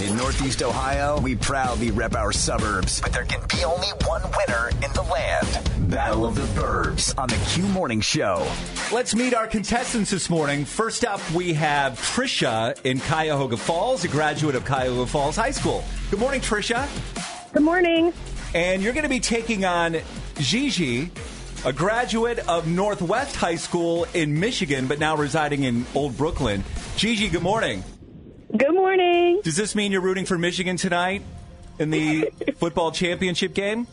In 0.00 0.16
Northeast 0.16 0.62
Ohio, 0.62 1.20
we 1.20 1.36
proudly 1.36 1.90
rep 1.90 2.14
our 2.14 2.32
suburbs, 2.32 3.00
but 3.02 3.12
there 3.12 3.24
can 3.24 3.40
be 3.54 3.62
only 3.62 3.88
one 4.06 4.22
winner 4.22 4.70
in 4.82 4.90
the 4.94 5.02
land. 5.02 5.90
Battle 5.90 6.24
of 6.24 6.34
the 6.34 6.60
Burbs 6.60 7.16
on 7.18 7.28
the 7.28 7.36
Q 7.50 7.64
Morning 7.64 8.00
Show. 8.00 8.50
Let's 8.90 9.14
meet 9.14 9.34
our 9.34 9.46
contestants 9.46 10.10
this 10.10 10.30
morning. 10.30 10.64
First 10.64 11.04
up, 11.04 11.20
we 11.32 11.52
have 11.52 11.92
Trisha 11.98 12.74
in 12.84 13.00
Cuyahoga 13.00 13.58
Falls, 13.58 14.02
a 14.04 14.08
graduate 14.08 14.54
of 14.54 14.64
Cuyahoga 14.64 15.06
Falls 15.06 15.36
High 15.36 15.50
School. 15.50 15.84
Good 16.10 16.20
morning, 16.20 16.40
Trisha. 16.40 16.88
Good 17.52 17.62
morning. 17.62 18.14
And 18.54 18.82
you're 18.82 18.94
going 18.94 19.04
to 19.04 19.10
be 19.10 19.20
taking 19.20 19.66
on 19.66 19.98
Gigi, 20.38 21.10
a 21.66 21.72
graduate 21.72 22.38
of 22.48 22.66
Northwest 22.66 23.36
High 23.36 23.56
School 23.56 24.06
in 24.14 24.40
Michigan, 24.40 24.86
but 24.86 24.98
now 24.98 25.16
residing 25.16 25.64
in 25.64 25.84
Old 25.94 26.16
Brooklyn. 26.16 26.64
Gigi, 26.96 27.28
good 27.28 27.42
morning. 27.42 27.84
Good 28.56 28.74
morning. 28.74 29.40
Does 29.42 29.56
this 29.56 29.74
mean 29.74 29.92
you're 29.92 30.02
rooting 30.02 30.26
for 30.26 30.36
Michigan 30.36 30.76
tonight 30.76 31.22
in 31.78 31.90
the 31.90 32.30
football 32.56 32.92
championship 32.92 33.54
game? 33.54 33.86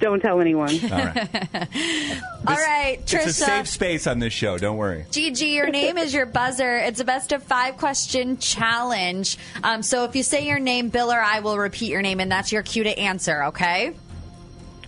don't 0.00 0.20
tell 0.20 0.40
anyone. 0.40 0.70
All 0.84 0.90
right. 0.90 1.28
All 2.46 2.54
right, 2.54 2.98
It's 3.02 3.12
a 3.14 3.32
safe 3.32 3.66
space 3.66 4.06
on 4.06 4.20
this 4.20 4.32
show. 4.32 4.56
Don't 4.58 4.76
worry. 4.76 5.06
Gigi, 5.10 5.46
your 5.46 5.68
name 5.68 5.98
is 5.98 6.14
your 6.14 6.26
buzzer. 6.26 6.76
It's 6.76 7.00
a 7.00 7.04
best 7.04 7.32
of 7.32 7.42
five 7.42 7.76
question 7.76 8.38
challenge. 8.38 9.36
Um, 9.64 9.82
so 9.82 10.04
if 10.04 10.14
you 10.14 10.22
say 10.22 10.46
your 10.46 10.60
name, 10.60 10.88
Bill 10.90 11.10
or 11.10 11.20
I 11.20 11.40
will 11.40 11.58
repeat 11.58 11.90
your 11.90 12.02
name, 12.02 12.20
and 12.20 12.30
that's 12.30 12.52
your 12.52 12.62
cue 12.62 12.84
to 12.84 12.96
answer, 12.98 13.44
okay? 13.44 13.92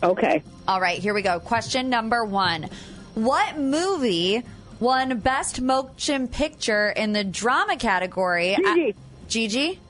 Okay. 0.03 0.43
All 0.69 0.81
right, 0.81 0.99
here 0.99 1.15
we 1.15 1.23
go. 1.23 1.41
Question 1.41 1.91
number 1.91 2.25
one 2.25 2.69
What 3.15 3.59
movie 3.59 4.45
won 4.81 5.19
Best 5.19 5.61
Motion 5.61 6.27
Picture 6.29 6.91
in 6.91 7.13
the 7.13 7.23
drama 7.23 7.77
category? 7.77 8.57
Gigi. 8.57 8.95
Gigi? 9.29 9.81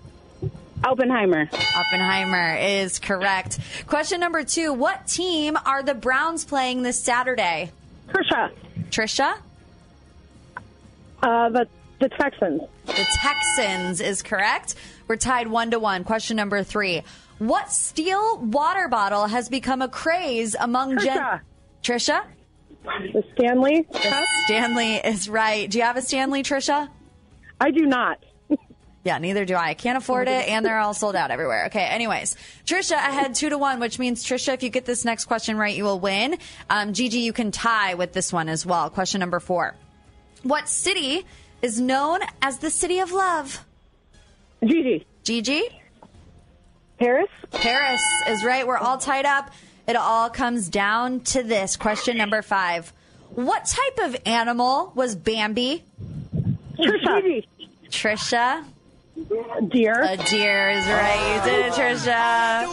Oppenheimer. 0.84 1.48
Oppenheimer 1.76 2.56
is 2.56 2.98
correct. 2.98 3.58
Question 3.86 4.20
number 4.20 4.44
two 4.44 4.72
What 4.72 5.06
team 5.06 5.56
are 5.64 5.82
the 5.82 5.94
Browns 5.94 6.44
playing 6.44 6.82
this 6.82 7.02
Saturday? 7.02 7.70
Trisha. 8.08 8.50
Trisha? 8.90 9.36
Uh, 11.22 11.48
the 11.50 11.66
the 12.00 12.08
Texans. 12.08 12.62
The 12.86 13.06
Texans 13.20 14.00
is 14.00 14.22
correct. 14.22 14.74
We're 15.06 15.16
tied 15.16 15.48
one 15.48 15.70
to 15.72 15.78
one. 15.78 16.02
Question 16.04 16.36
number 16.38 16.62
three. 16.62 17.02
What 17.38 17.70
steel 17.70 18.38
water 18.38 18.88
bottle 18.88 19.26
has 19.26 19.50
become 19.50 19.82
a 19.82 19.88
craze 19.88 20.56
among 20.58 20.98
Gen? 20.98 21.40
Trisha. 21.82 22.22
The 22.84 23.24
Stanley. 23.34 23.86
Stanley 24.44 24.94
is 24.96 25.28
right. 25.28 25.70
Do 25.70 25.78
you 25.78 25.84
have 25.84 25.96
a 25.96 26.02
Stanley, 26.02 26.42
Trisha? 26.42 26.88
I 27.60 27.70
do 27.70 27.86
not. 27.86 28.24
Yeah, 29.02 29.16
neither 29.18 29.46
do 29.46 29.54
I. 29.54 29.70
I. 29.70 29.74
Can't 29.74 29.96
afford 29.96 30.28
it, 30.28 30.48
and 30.48 30.64
they're 30.64 30.78
all 30.78 30.92
sold 30.92 31.16
out 31.16 31.30
everywhere. 31.30 31.66
Okay, 31.66 31.84
anyways. 31.84 32.36
Trisha 32.66 32.92
ahead 32.92 33.34
two 33.34 33.48
to 33.48 33.56
one, 33.56 33.80
which 33.80 33.98
means, 33.98 34.24
Trisha, 34.24 34.52
if 34.52 34.62
you 34.62 34.68
get 34.68 34.84
this 34.84 35.04
next 35.04 35.24
question 35.24 35.56
right, 35.56 35.74
you 35.74 35.84
will 35.84 36.00
win. 36.00 36.36
Um, 36.68 36.92
Gigi, 36.92 37.20
you 37.20 37.32
can 37.32 37.50
tie 37.50 37.94
with 37.94 38.12
this 38.12 38.32
one 38.32 38.48
as 38.48 38.66
well. 38.66 38.90
Question 38.90 39.20
number 39.20 39.40
four. 39.40 39.74
What 40.42 40.68
city 40.68 41.24
is 41.62 41.80
known 41.80 42.20
as 42.42 42.58
the 42.58 42.70
City 42.70 42.98
of 42.98 43.12
Love? 43.12 43.64
Gigi. 44.62 45.06
Gigi? 45.24 45.62
Paris. 46.98 47.28
Paris 47.50 48.02
is 48.28 48.44
right. 48.44 48.66
We're 48.66 48.76
all 48.76 48.98
tied 48.98 49.24
up. 49.24 49.50
It 49.90 49.96
all 49.96 50.30
comes 50.30 50.68
down 50.68 51.18
to 51.34 51.42
this. 51.42 51.76
Question 51.76 52.16
number 52.16 52.42
five. 52.42 52.92
What 53.30 53.64
type 53.64 53.98
of 54.08 54.16
animal 54.24 54.92
was 54.94 55.16
Bambi? 55.16 55.82
Trisha. 56.78 57.22
Gigi. 57.22 57.48
Trisha? 57.88 58.64
Deer. 59.68 60.00
A 60.00 60.16
deer 60.16 60.70
is 60.70 60.86
right. 60.86 61.42
You 61.44 61.50
did 61.50 61.66
it, 61.66 61.72
Trisha. 61.72 62.64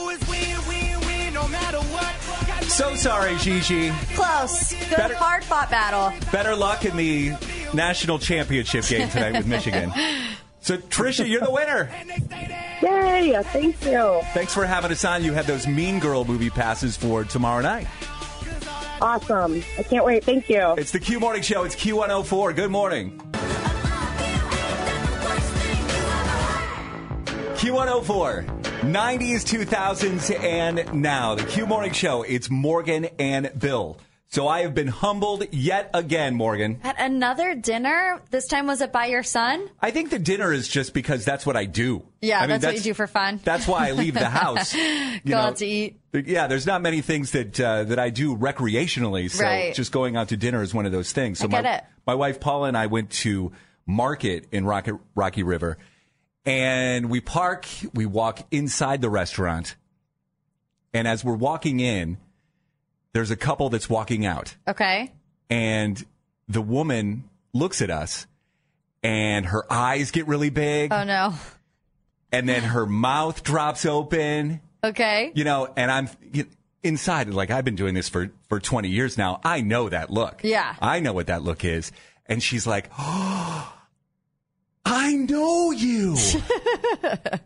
So 2.70 2.94
sorry, 2.94 3.36
Gigi. 3.38 3.90
Close. 4.14 4.74
Good 4.74 4.90
Better- 4.98 5.16
hard 5.16 5.44
fought 5.44 5.72
battle. 5.72 6.14
Better 6.32 6.56
luck 6.56 6.86
in 6.86 6.96
the 6.96 7.34
national 7.74 8.20
championship 8.20 8.86
game 8.86 9.10
tonight 9.10 9.34
with 9.34 9.48
Michigan. 9.48 9.92
So, 10.60 10.76
Trisha, 10.76 11.26
you're 11.26 11.40
the 11.40 11.50
winner. 11.50 11.90
Yay! 12.82 13.42
Thank 13.44 13.84
you. 13.86 14.22
Thanks 14.34 14.54
for 14.54 14.66
having 14.66 14.92
us 14.92 15.04
on. 15.04 15.24
You 15.24 15.34
have 15.34 15.48
those 15.48 15.66
Mean 15.68 16.00
Girl 16.00 16.24
movie 16.26 16.50
passes 16.50 16.96
for 16.96 17.24
tomorrow 17.24 17.62
night. 17.62 17.88
Awesome. 19.02 19.64
I 19.78 19.84
can't 19.84 20.06
wait. 20.06 20.24
Thank 20.24 20.50
you. 20.50 20.74
It's 20.78 20.92
the 20.92 21.00
Q 21.00 21.20
Morning 21.20 21.42
Show. 21.42 21.64
It's 21.64 21.76
Q104. 21.76 22.56
Good 22.56 22.72
morning. 22.72 23.20
Q104, 27.58 28.46
90s, 28.82 29.44
2000s, 29.44 30.44
and 30.44 30.94
now. 30.94 31.36
The 31.36 31.44
Q 31.44 31.66
Morning 31.66 31.92
Show. 31.92 32.22
It's 32.22 32.50
Morgan 32.50 33.10
and 33.18 33.52
Bill. 33.58 34.00
So 34.30 34.48
I 34.48 34.62
have 34.64 34.76
been 34.76 34.90
humbled 34.90 35.46
yet 35.54 35.90
again, 35.94 36.36
Morgan. 36.36 36.82
At 36.84 37.00
another 37.00 37.56
dinner, 37.56 38.22
this 38.30 38.46
time 38.48 38.68
was 38.68 38.82
it 38.82 38.92
by 38.92 39.06
your 39.06 39.24
son? 39.24 39.70
I 39.82 39.92
think 39.92 40.10
the 40.10 40.20
dinner 40.20 40.52
is 40.52 40.68
just 40.68 40.94
because 40.94 41.24
that's 41.24 41.46
what 41.46 41.56
I 41.56 41.64
do. 41.64 42.04
Yeah, 42.22 42.40
I 42.40 42.42
mean, 42.42 42.60
that's, 42.60 42.66
what 42.66 42.76
you 42.76 42.82
do 42.82 42.94
for 42.94 43.08
fun. 43.08 43.40
That's 43.46 43.68
why 43.68 43.88
I 43.88 43.92
leave 43.92 44.16
the 44.16 44.28
house. 44.30 44.74
Go 44.76 44.82
know, 45.26 45.38
out 45.38 45.58
to 45.58 45.66
eat. 45.66 46.02
Yeah, 46.14 46.48
there's 46.48 46.66
not 46.68 46.82
many 46.82 47.00
things 47.02 47.32
that 47.32 47.58
uh, 47.60 47.86
that 47.86 48.00
I 48.00 48.10
do 48.10 48.36
recreationally. 48.36 49.32
So 49.32 49.44
Right. 49.46 49.74
just 49.74 49.92
going 49.94 50.18
out 50.18 50.30
to 50.30 50.38
dinner 50.38 50.62
is 50.62 50.74
one 50.74 50.86
of 50.86 50.92
those 50.92 51.12
things. 51.14 51.40
So 51.40 51.46
I 51.46 51.48
get 51.48 51.64
my 51.64 51.74
it. 51.76 51.84
my 52.06 52.16
wife 52.16 52.40
Paula 52.42 52.68
and 52.68 52.78
I 52.78 52.88
went 52.88 53.12
to 53.12 53.54
market 53.86 54.48
in 54.52 54.66
Rocky, 54.66 54.92
Rocky 55.16 55.44
River, 55.44 55.78
and 56.46 57.10
we 57.10 57.22
park. 57.22 57.66
We 57.94 58.06
walk 58.06 58.46
inside 58.52 59.02
the 59.02 59.10
restaurant, 59.10 59.76
and 60.94 61.08
as 61.08 61.24
we're 61.24 61.36
walking 61.36 61.80
in, 61.80 62.18
there's 63.14 63.32
a 63.32 63.36
couple 63.36 63.70
that's 63.70 63.90
walking 63.90 64.26
out, 64.26 64.56
Okay. 64.68 65.12
and 65.50 66.04
the 66.48 66.62
woman 66.62 67.24
looks 67.54 67.82
at 67.82 67.90
us, 67.90 68.28
and 69.04 69.46
her 69.48 69.66
eyes 69.72 70.12
get 70.12 70.28
really 70.28 70.50
big, 70.50 70.92
Oh, 70.94 71.04
no. 71.04 71.34
and 72.32 72.48
then 72.48 72.64
her 72.64 72.86
mouth 72.86 73.44
drops 73.44 73.86
open 73.86 74.62
Okay. 74.84 75.32
you 75.36 75.44
know, 75.44 75.68
and 75.76 75.92
I'm 75.92 76.08
inside, 76.84 77.28
like 77.30 77.50
I've 77.52 77.66
been 77.66 77.76
doing 77.76 77.94
this 77.96 78.08
for, 78.10 78.30
for 78.48 78.60
20 78.60 78.88
years 78.90 79.18
now. 79.18 79.42
I 79.44 79.62
know 79.62 79.90
that 79.90 80.10
look. 80.10 80.42
Yeah. 80.44 80.76
I 80.80 81.00
know 81.00 81.12
what 81.14 81.28
that 81.28 81.42
look 81.42 81.66
is. 81.66 81.92
And 82.28 82.42
she's 82.42 82.66
like, 82.68 82.90
oh, 82.98 83.74
I 84.86 85.14
know 85.16 85.72
you. 85.72 86.16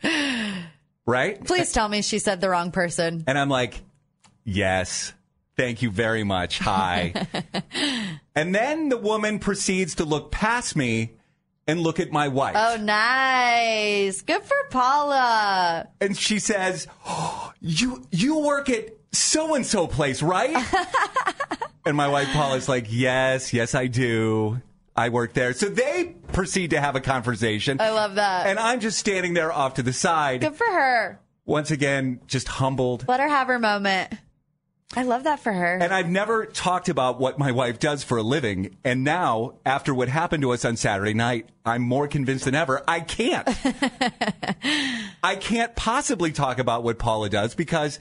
right? 1.06 1.44
Please 1.44 1.72
tell 1.72 1.88
me 1.88 2.02
she 2.02 2.20
said 2.20 2.42
the 2.42 2.50
wrong 2.50 2.72
person. 2.72 3.24
And 3.28 3.38
I'm 3.38 3.50
like, 3.50 3.82
yes, 4.44 5.14
thank 5.62 5.82
you 5.82 5.92
very 5.92 6.24
much. 6.24 6.60
Hi. 6.60 7.14
and 8.36 8.54
then 8.56 8.90
the 8.90 8.98
woman 8.98 9.38
proceeds 9.40 9.96
to 9.96 10.06
look 10.06 10.32
past 10.32 10.76
me 10.76 11.14
and 11.68 11.80
look 11.82 12.00
at 12.00 12.12
my 12.12 12.28
wife. 12.28 12.56
Oh, 12.58 12.78
nice. 12.78 14.22
Good 14.22 14.44
for 14.44 14.56
Paula. 14.72 15.88
and 16.02 16.18
she 16.18 16.40
says, 16.40 16.88
oh, 17.06 17.54
"You 17.60 18.04
you 18.12 18.40
work 18.40 18.70
at 18.70 18.90
so 19.12 19.54
and 19.56 19.66
so 19.66 19.86
place, 19.88 20.22
right?" 20.24 20.56
and 21.86 21.96
my 21.96 22.08
wife 22.08 22.28
Paula's 22.30 22.68
like, 22.68 22.88
"Yes, 22.90 23.54
yes, 23.54 23.76
I 23.76 23.86
do. 23.88 24.62
I 24.96 25.10
work 25.10 25.34
there." 25.34 25.54
So 25.54 25.68
they 25.68 26.16
proceed 26.34 26.72
to 26.72 26.82
have 26.82 26.96
a 26.96 27.02
conversation, 27.02 27.80
I 27.80 27.92
love 27.92 28.16
that. 28.16 28.48
and 28.48 28.58
I'm 28.58 28.80
just 28.80 28.98
standing 28.98 29.34
there 29.36 29.52
off 29.52 29.76
to 29.76 29.84
the 29.84 29.94
side, 29.94 30.42
Good 30.42 30.56
for 30.56 30.66
her. 30.66 31.20
once 31.46 31.70
again, 31.72 32.20
just 32.26 32.48
humbled. 32.48 33.06
Let 33.08 33.20
her 33.20 33.28
have 33.30 33.48
her 33.48 33.60
moment. 33.60 34.14
I 34.96 35.04
love 35.04 35.24
that 35.24 35.40
for 35.40 35.54
her. 35.54 35.78
And 35.78 35.94
I've 35.94 36.10
never 36.10 36.46
talked 36.46 36.90
about 36.90 37.20
what 37.20 37.40
my 37.40 37.52
wife 37.52 37.80
does 37.80 38.04
for 38.04 38.18
a 38.18 38.24
living. 38.24 38.76
And 38.84 39.04
now, 39.04 39.54
after 39.66 39.94
what 39.94 40.10
happened 40.10 40.42
to 40.44 40.52
us 40.52 40.66
on 40.66 40.76
Saturday 40.76 41.14
night, 41.14 41.48
I'm 41.66 41.82
more 41.82 42.08
convinced 42.08 42.46
than 42.46 42.56
ever 42.56 42.84
I 42.88 43.00
can't. 43.00 43.48
I 45.24 45.36
can't 45.36 45.76
possibly 45.76 46.32
talk 46.32 46.60
about 46.60 46.84
what 46.84 47.00
Paula 47.00 47.30
does 47.30 47.56
because 47.56 48.00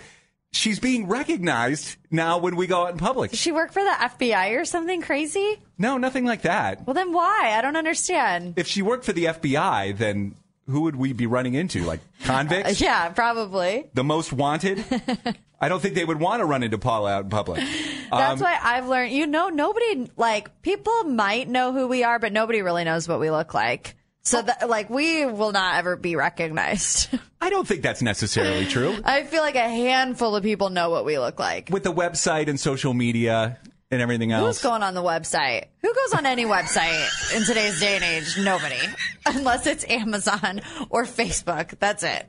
she's 0.52 0.80
being 0.80 1.06
recognized 1.06 1.96
now 2.10 2.38
when 2.38 2.56
we 2.56 2.66
go 2.66 2.86
out 2.86 2.92
in 2.92 2.98
public. 2.98 3.30
Does 3.30 3.40
she 3.40 3.52
work 3.52 3.72
for 3.72 3.84
the 3.84 3.90
FBI 3.90 4.60
or 4.60 4.64
something 4.64 5.00
crazy? 5.00 5.58
No, 5.78 5.96
nothing 5.96 6.24
like 6.24 6.42
that. 6.42 6.86
Well, 6.86 6.94
then 6.94 7.12
why? 7.12 7.54
I 7.56 7.60
don't 7.60 7.76
understand. 7.76 8.54
If 8.56 8.66
she 8.66 8.82
worked 8.82 9.04
for 9.04 9.12
the 9.12 9.26
FBI, 9.26 9.96
then 9.96 10.34
who 10.66 10.82
would 10.82 10.96
we 10.96 11.12
be 11.12 11.26
running 11.26 11.54
into? 11.54 11.84
Like 11.84 12.00
uh, 12.24 12.26
convicts? 12.26 12.80
Yeah, 12.80 13.10
probably. 13.10 13.90
The 13.94 14.04
most 14.04 14.32
wanted? 14.32 14.84
I 15.60 15.68
don't 15.68 15.80
think 15.80 15.94
they 15.94 16.04
would 16.04 16.18
want 16.20 16.40
to 16.40 16.46
run 16.46 16.62
into 16.62 16.78
Paula 16.78 17.12
out 17.12 17.24
in 17.24 17.30
public. 17.30 17.62
That's 18.10 18.40
Um, 18.40 18.44
why 18.44 18.58
I've 18.62 18.88
learned, 18.88 19.12
you 19.12 19.26
know, 19.26 19.48
nobody, 19.50 20.10
like, 20.16 20.62
people 20.62 21.04
might 21.04 21.48
know 21.48 21.72
who 21.72 21.86
we 21.86 22.02
are, 22.02 22.18
but 22.18 22.32
nobody 22.32 22.62
really 22.62 22.84
knows 22.84 23.06
what 23.06 23.20
we 23.20 23.30
look 23.30 23.52
like. 23.54 23.94
So, 24.22 24.42
that, 24.42 24.68
like, 24.68 24.90
we 24.90 25.24
will 25.26 25.52
not 25.52 25.76
ever 25.76 25.96
be 25.96 26.16
recognized. 26.16 27.08
I 27.40 27.50
don't 27.50 27.66
think 27.66 27.82
that's 27.82 28.02
necessarily 28.02 28.66
true. 28.66 28.96
I 29.04 29.24
feel 29.24 29.42
like 29.42 29.54
a 29.54 29.60
handful 29.68 30.34
of 30.36 30.42
people 30.42 30.70
know 30.70 30.90
what 30.90 31.04
we 31.04 31.18
look 31.18 31.38
like. 31.38 31.68
With 31.70 31.84
the 31.84 31.92
website 31.92 32.48
and 32.48 32.58
social 32.60 32.92
media 32.94 33.58
and 33.90 34.00
everything 34.00 34.30
else. 34.32 34.58
Who's 34.58 34.62
going 34.62 34.82
on 34.82 34.94
the 34.94 35.02
website? 35.02 35.64
Who 35.82 35.92
goes 35.94 36.14
on 36.14 36.26
any 36.26 36.44
website 36.44 37.34
in 37.34 37.42
today's 37.44 37.80
day 37.80 37.96
and 37.96 38.04
age? 38.04 38.38
Nobody. 38.38 38.78
Unless 39.26 39.66
it's 39.66 39.84
Amazon 39.88 40.60
or 40.90 41.04
Facebook. 41.04 41.74
That's 41.78 42.02
it. 42.02 42.26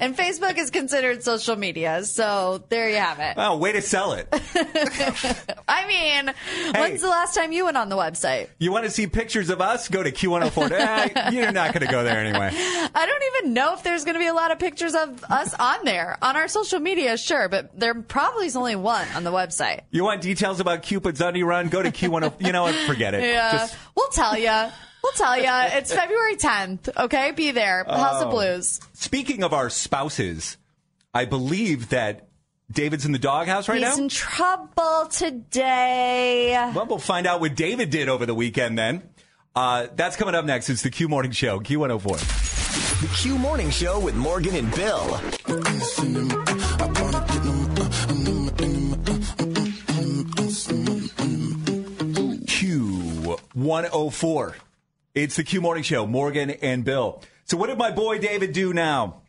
And 0.00 0.16
Facebook 0.16 0.58
is 0.58 0.70
considered 0.70 1.22
social 1.22 1.54
media. 1.56 2.02
So 2.04 2.64
there 2.70 2.88
you 2.88 2.96
have 2.96 3.20
it. 3.20 3.34
Oh, 3.36 3.58
way 3.58 3.72
to 3.72 3.82
sell 3.82 4.14
it. 4.14 4.26
I 5.68 5.86
mean, 5.86 6.34
when's 6.74 7.02
the 7.02 7.08
last 7.08 7.34
time 7.34 7.52
you 7.52 7.66
went 7.66 7.76
on 7.76 7.90
the 7.90 7.96
website? 7.96 8.48
You 8.58 8.72
want 8.72 8.84
to 8.84 8.90
see 8.90 9.06
pictures 9.06 9.50
of 9.50 9.60
us? 9.60 9.88
Go 9.88 10.02
to 10.02 10.10
Q104. 10.10 10.64
Eh, 10.84 11.30
you're 11.30 11.52
not 11.52 11.72
going 11.72 11.86
to 11.86 11.92
go 11.92 12.02
there 12.02 12.18
anyway. 12.18 12.50
I 12.52 13.06
don't 13.06 13.22
even 13.36 13.54
know 13.54 13.74
if 13.74 13.82
there's 13.82 14.04
going 14.04 14.14
to 14.14 14.18
be 14.18 14.26
a 14.26 14.34
lot 14.34 14.50
of 14.50 14.58
pictures 14.58 14.94
of 14.94 15.22
us 15.24 15.54
on 15.54 15.84
there. 15.84 16.18
On 16.20 16.36
our 16.36 16.48
social 16.48 16.80
media, 16.80 17.16
sure, 17.16 17.48
but 17.48 17.78
there 17.78 17.94
probably 17.94 18.46
is 18.46 18.56
only 18.56 18.74
one 18.76 19.06
on 19.14 19.22
the 19.24 19.30
website. 19.30 19.82
You 19.90 20.02
want 20.04 20.20
details 20.20 20.58
about 20.58 20.82
Cupid's 21.04 21.20
Undie 21.20 21.42
Run? 21.42 21.68
Go 21.68 21.82
to 21.82 21.90
Q104. 21.90 22.46
You 22.46 22.52
know 22.52 22.62
what? 22.62 22.74
Forget 22.86 23.12
it. 23.14 23.24
Yeah. 23.24 23.52
Just- 23.52 23.76
we'll 23.94 24.08
tell 24.08 24.38
you. 24.38 24.50
We'll 25.02 25.12
tell 25.12 25.36
you. 25.36 25.50
It's 25.76 25.92
February 25.92 26.36
10th, 26.36 26.88
okay? 26.96 27.32
Be 27.32 27.50
there. 27.50 27.84
House 27.84 28.22
of 28.22 28.28
Oh. 28.28 28.30
Blues. 28.30 28.80
Speaking 28.94 29.42
of 29.42 29.52
our 29.52 29.68
spouses, 29.68 30.56
I 31.12 31.26
believe 31.26 31.90
that 31.90 32.28
David's 32.72 33.04
in 33.04 33.12
the 33.12 33.18
doghouse 33.18 33.68
right 33.68 33.74
He's 33.76 33.82
now? 33.84 33.90
He's 33.90 33.98
in 33.98 34.08
trouble 34.08 35.06
today. 35.10 36.52
Well, 36.74 36.86
we'll 36.86 36.98
find 36.98 37.26
out 37.26 37.40
what 37.42 37.54
David 37.54 37.90
did 37.90 38.08
over 38.08 38.24
the 38.24 38.34
weekend 38.34 38.78
then. 38.78 39.02
Uh, 39.54 39.88
that's 39.94 40.16
coming 40.16 40.34
up 40.34 40.46
next. 40.46 40.70
It's 40.70 40.80
the 40.82 40.90
Q 40.90 41.08
Morning 41.08 41.32
Show, 41.32 41.60
Q104. 41.60 43.00
The 43.02 43.08
Q 43.14 43.36
Morning 43.36 43.68
Show 43.68 44.00
with 44.00 44.14
Morgan 44.14 44.56
and 44.56 44.74
Bill. 44.74 45.20
Q104. 53.56 54.54
It's 55.14 55.36
the 55.36 55.44
Q 55.44 55.60
Morning 55.60 55.82
Show, 55.84 56.06
Morgan 56.06 56.50
and 56.50 56.84
Bill. 56.84 57.22
So, 57.44 57.56
what 57.56 57.68
did 57.68 57.78
my 57.78 57.90
boy 57.90 58.18
David 58.18 58.52
do 58.52 58.72
now? 58.72 59.22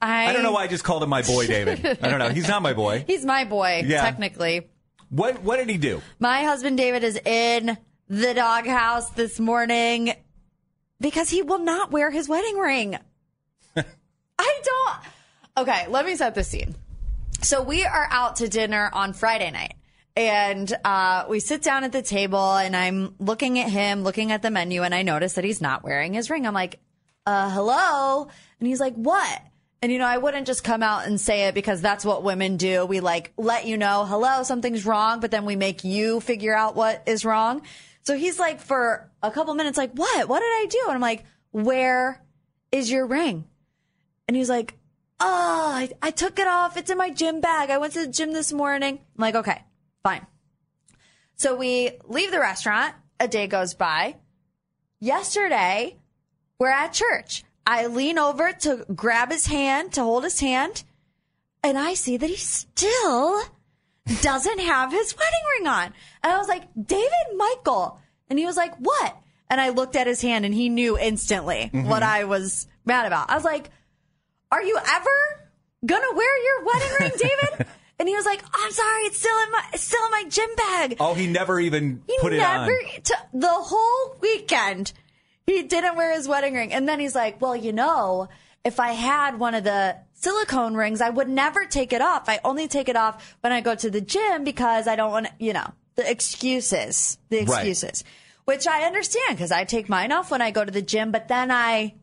I, 0.00 0.26
I 0.28 0.32
don't 0.32 0.42
know 0.42 0.52
why 0.52 0.64
I 0.64 0.66
just 0.68 0.84
called 0.84 1.02
him 1.02 1.08
my 1.10 1.22
boy 1.22 1.46
David. 1.46 1.98
I 2.02 2.08
don't 2.08 2.18
know. 2.18 2.28
He's 2.28 2.48
not 2.48 2.62
my 2.62 2.72
boy. 2.74 3.04
He's 3.06 3.24
my 3.24 3.44
boy, 3.44 3.82
Yeah. 3.86 4.02
technically. 4.02 4.68
What 5.10 5.42
What 5.42 5.56
did 5.58 5.68
he 5.68 5.78
do? 5.78 6.00
My 6.18 6.42
husband 6.44 6.76
David 6.76 7.04
is 7.04 7.16
in 7.24 7.76
the 8.08 8.34
doghouse 8.34 9.10
this 9.10 9.38
morning 9.40 10.12
because 11.00 11.28
he 11.30 11.42
will 11.42 11.58
not 11.60 11.90
wear 11.90 12.10
his 12.10 12.28
wedding 12.28 12.56
ring. 12.58 12.98
I 13.76 14.60
don't. 14.64 15.64
Okay, 15.68 15.86
let 15.88 16.06
me 16.06 16.16
set 16.16 16.34
the 16.34 16.44
scene. 16.44 16.74
So 17.42 17.62
we 17.62 17.84
are 17.84 18.06
out 18.10 18.36
to 18.36 18.48
dinner 18.48 18.90
on 18.92 19.12
Friday 19.12 19.50
night. 19.50 19.74
And 20.14 20.72
uh, 20.84 21.24
we 21.28 21.40
sit 21.40 21.62
down 21.62 21.84
at 21.84 21.92
the 21.92 22.02
table, 22.02 22.56
and 22.56 22.76
I'm 22.76 23.14
looking 23.18 23.58
at 23.58 23.70
him, 23.70 24.02
looking 24.02 24.30
at 24.30 24.42
the 24.42 24.50
menu, 24.50 24.82
and 24.82 24.94
I 24.94 25.02
notice 25.02 25.34
that 25.34 25.44
he's 25.44 25.62
not 25.62 25.82
wearing 25.84 26.12
his 26.12 26.28
ring. 26.28 26.46
I'm 26.46 26.52
like, 26.54 26.80
uh, 27.26 27.50
hello? 27.50 28.28
And 28.58 28.68
he's 28.68 28.80
like, 28.80 28.94
what? 28.94 29.42
And 29.80 29.90
you 29.90 29.98
know, 29.98 30.06
I 30.06 30.18
wouldn't 30.18 30.46
just 30.46 30.62
come 30.62 30.82
out 30.82 31.06
and 31.06 31.20
say 31.20 31.48
it 31.48 31.54
because 31.54 31.80
that's 31.80 32.04
what 32.04 32.22
women 32.22 32.56
do. 32.56 32.86
We 32.86 33.00
like 33.00 33.32
let 33.36 33.66
you 33.66 33.76
know, 33.76 34.04
hello, 34.04 34.44
something's 34.44 34.86
wrong, 34.86 35.18
but 35.18 35.32
then 35.32 35.44
we 35.44 35.56
make 35.56 35.82
you 35.82 36.20
figure 36.20 36.54
out 36.54 36.76
what 36.76 37.02
is 37.06 37.24
wrong. 37.24 37.62
So 38.02 38.16
he's 38.16 38.38
like, 38.38 38.60
for 38.60 39.10
a 39.22 39.30
couple 39.30 39.54
minutes, 39.54 39.78
like, 39.78 39.92
what? 39.92 40.28
What 40.28 40.40
did 40.40 40.46
I 40.46 40.66
do? 40.70 40.82
And 40.86 40.94
I'm 40.94 41.00
like, 41.00 41.24
where 41.50 42.22
is 42.70 42.90
your 42.90 43.06
ring? 43.06 43.44
And 44.28 44.36
he's 44.36 44.48
like, 44.48 44.74
oh, 45.18 45.72
I, 45.74 45.90
I 46.00 46.10
took 46.10 46.38
it 46.38 46.46
off. 46.46 46.76
It's 46.76 46.90
in 46.90 46.98
my 46.98 47.10
gym 47.10 47.40
bag. 47.40 47.70
I 47.70 47.78
went 47.78 47.92
to 47.94 48.06
the 48.06 48.12
gym 48.12 48.32
this 48.32 48.52
morning. 48.52 48.94
I'm 48.94 49.20
like, 49.20 49.34
okay, 49.34 49.62
fine. 50.02 50.26
So 51.36 51.54
we 51.56 51.90
leave 52.08 52.30
the 52.30 52.40
restaurant. 52.40 52.94
A 53.20 53.28
day 53.28 53.46
goes 53.46 53.74
by. 53.74 54.16
Yesterday, 55.00 55.96
we're 56.58 56.70
at 56.70 56.92
church. 56.92 57.44
I 57.66 57.86
lean 57.86 58.18
over 58.18 58.52
to 58.52 58.84
grab 58.94 59.30
his 59.30 59.46
hand, 59.46 59.92
to 59.94 60.02
hold 60.02 60.24
his 60.24 60.40
hand, 60.40 60.82
and 61.62 61.78
I 61.78 61.94
see 61.94 62.16
that 62.16 62.28
he 62.28 62.36
still 62.36 63.40
doesn't 64.20 64.58
have 64.60 64.90
his 64.90 65.14
wedding 65.16 65.40
ring 65.58 65.68
on. 65.68 65.84
And 66.24 66.32
I 66.32 66.38
was 66.38 66.48
like, 66.48 66.64
David 66.80 67.36
Michael. 67.36 68.00
And 68.28 68.38
he 68.38 68.46
was 68.46 68.56
like, 68.56 68.74
what? 68.78 69.16
And 69.48 69.60
I 69.60 69.68
looked 69.68 69.94
at 69.94 70.06
his 70.08 70.20
hand 70.20 70.44
and 70.44 70.52
he 70.54 70.68
knew 70.68 70.98
instantly 70.98 71.70
Mhm. 71.72 71.86
what 71.86 72.02
I 72.02 72.24
was 72.24 72.66
mad 72.84 73.06
about. 73.06 73.30
I 73.30 73.36
was 73.36 73.44
like, 73.44 73.70
are 74.50 74.62
you 74.62 74.76
ever 74.76 75.50
gonna 75.86 76.12
wear 76.14 76.42
your 76.44 76.64
wedding 76.64 76.96
ring, 77.00 77.12
David? 77.18 77.66
and 78.02 78.08
he 78.08 78.16
was 78.16 78.24
like, 78.26 78.42
I'm 78.52 78.72
sorry, 78.72 79.02
it's 79.04 79.18
still 79.18 79.38
in 79.44 79.52
my, 79.52 79.62
it's 79.72 79.84
still 79.84 80.04
in 80.06 80.10
my 80.10 80.24
gym 80.28 80.48
bag. 80.56 80.96
Oh, 80.98 81.14
he 81.14 81.28
never 81.28 81.60
even 81.60 82.02
He 82.08 82.18
put 82.20 82.32
it 82.32 82.42
on. 82.42 82.68
t- 82.68 83.14
the 83.32 83.46
whole 83.48 84.16
weekend, 84.20 84.92
he 85.46 85.62
didn't 85.62 85.94
wear 85.94 86.12
his 86.12 86.26
wedding 86.26 86.54
ring. 86.54 86.72
And 86.72 86.88
then 86.88 86.98
he's 86.98 87.14
like, 87.14 87.40
well, 87.40 87.54
you 87.54 87.72
know, 87.72 88.28
if 88.64 88.80
I 88.80 88.90
had 88.90 89.38
one 89.38 89.54
of 89.54 89.62
the 89.62 89.96
silicone 90.14 90.74
rings, 90.74 91.00
I 91.00 91.10
would 91.10 91.28
never 91.28 91.64
take 91.64 91.92
it 91.92 92.00
off. 92.02 92.28
I 92.28 92.40
only 92.44 92.66
take 92.66 92.88
it 92.88 92.96
off 92.96 93.36
when 93.40 93.52
I 93.52 93.60
go 93.60 93.76
to 93.76 93.88
the 93.88 94.00
gym 94.00 94.42
because 94.42 94.88
I 94.88 94.96
don't 94.96 95.12
want 95.12 95.26
to, 95.26 95.32
you 95.38 95.52
know, 95.52 95.70
the 95.94 96.10
excuses, 96.10 97.18
the 97.28 97.44
Right. 97.44 97.48
excuses, 97.66 98.02
which 98.46 98.66
I 98.66 98.82
understand 98.82 99.36
because 99.36 99.52
I 99.52 99.62
take 99.64 99.88
mine 99.88 100.10
off 100.10 100.32
when 100.32 100.42
I 100.42 100.50
go 100.50 100.64
to 100.64 100.72
the 100.72 100.82
gym, 100.82 101.12
but 101.12 101.28
then 101.28 101.52
I 101.52 101.94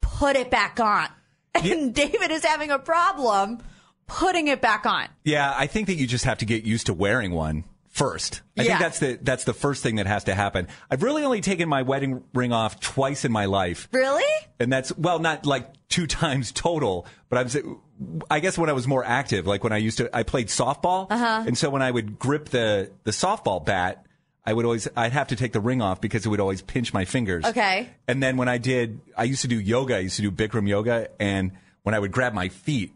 put 0.00 0.36
it 0.36 0.50
back 0.50 0.80
on. 0.80 1.08
And 1.54 1.94
David 1.94 2.32
is 2.32 2.44
having 2.44 2.70
a 2.72 2.80
problem 2.80 3.58
putting 4.06 4.48
it 4.48 4.60
back 4.60 4.86
on. 4.86 5.08
Yeah, 5.24 5.52
I 5.56 5.66
think 5.66 5.86
that 5.88 5.94
you 5.94 6.06
just 6.06 6.24
have 6.24 6.38
to 6.38 6.44
get 6.44 6.64
used 6.64 6.86
to 6.86 6.94
wearing 6.94 7.32
one 7.32 7.64
first. 7.88 8.42
I 8.58 8.62
Yeah. 8.62 8.68
think 8.68 8.80
that's 8.80 8.98
the 8.98 9.18
that's 9.22 9.44
the 9.44 9.54
first 9.54 9.82
thing 9.82 9.96
that 9.96 10.06
has 10.06 10.24
to 10.24 10.34
happen. 10.34 10.68
I've 10.90 11.02
really 11.02 11.22
only 11.24 11.40
taken 11.40 11.68
my 11.68 11.82
wedding 11.82 12.22
ring 12.34 12.52
off 12.52 12.80
twice 12.80 13.24
in 13.24 13.32
my 13.32 13.44
life. 13.44 13.88
Really? 13.92 14.24
And 14.58 14.72
that's 14.72 14.96
well, 14.98 15.18
not 15.20 15.46
like 15.46 15.70
two 15.88 16.06
times 16.08 16.52
total, 16.52 17.06
but 17.28 17.38
I'm. 17.38 17.80
I 18.28 18.40
guess 18.40 18.58
when 18.58 18.68
I 18.68 18.72
was 18.72 18.88
more 18.88 19.04
active, 19.04 19.46
like 19.46 19.62
when 19.62 19.72
I 19.72 19.76
used 19.76 19.98
to, 19.98 20.10
I 20.14 20.24
played 20.24 20.48
softball, 20.48 21.06
Uh-huh. 21.10 21.44
and 21.46 21.56
so 21.56 21.70
when 21.70 21.80
I 21.82 21.90
would 21.92 22.18
grip 22.18 22.48
the 22.48 22.90
the 23.04 23.12
softball 23.12 23.64
bat, 23.64 24.04
I 24.44 24.52
would 24.52 24.64
always 24.64 24.88
I'd 24.96 25.12
have 25.12 25.28
to 25.28 25.36
take 25.36 25.52
the 25.52 25.60
ring 25.60 25.80
off 25.80 26.00
because 26.00 26.26
it 26.26 26.28
would 26.28 26.40
always 26.40 26.60
pinch 26.60 26.92
my 26.92 27.04
fingers. 27.04 27.44
Okay. 27.44 27.88
And 28.08 28.20
then 28.20 28.36
when 28.36 28.48
I 28.48 28.58
did, 28.58 29.00
I 29.16 29.22
used 29.24 29.42
to 29.42 29.48
do 29.48 29.60
yoga. 29.60 29.94
I 29.96 30.00
used 30.00 30.16
to 30.16 30.22
do 30.22 30.32
Bikram 30.32 30.68
yoga, 30.68 31.08
and 31.20 31.52
when 31.84 31.94
I 31.94 32.00
would 32.00 32.10
grab 32.10 32.32
my 32.34 32.48
feet, 32.48 32.92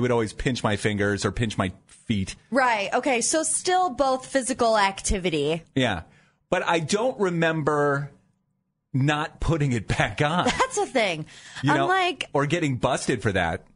it 0.00 0.02
would 0.02 0.10
always 0.12 0.32
pinch 0.32 0.64
my 0.64 0.76
fingers 0.76 1.26
or 1.26 1.30
pinch 1.30 1.58
my 1.58 1.72
feet. 1.86 2.34
Right. 2.50 2.88
Okay. 2.94 3.20
So 3.20 3.42
still 3.42 3.90
both 3.90 4.24
physical 4.24 4.78
activity. 4.78 5.62
Yeah, 5.74 6.04
but 6.48 6.66
I 6.66 6.78
don't 6.78 7.20
remember 7.20 8.10
not 8.94 9.40
putting 9.40 9.72
it 9.72 9.86
back 9.86 10.22
on. 10.22 10.44
That's 10.58 10.78
a 10.78 10.86
thing. 10.86 11.26
You 11.62 11.72
I'm 11.72 11.76
know, 11.76 11.86
like, 11.86 12.30
or 12.32 12.46
getting 12.46 12.78
busted 12.78 13.20
for 13.20 13.30
that. 13.32 13.66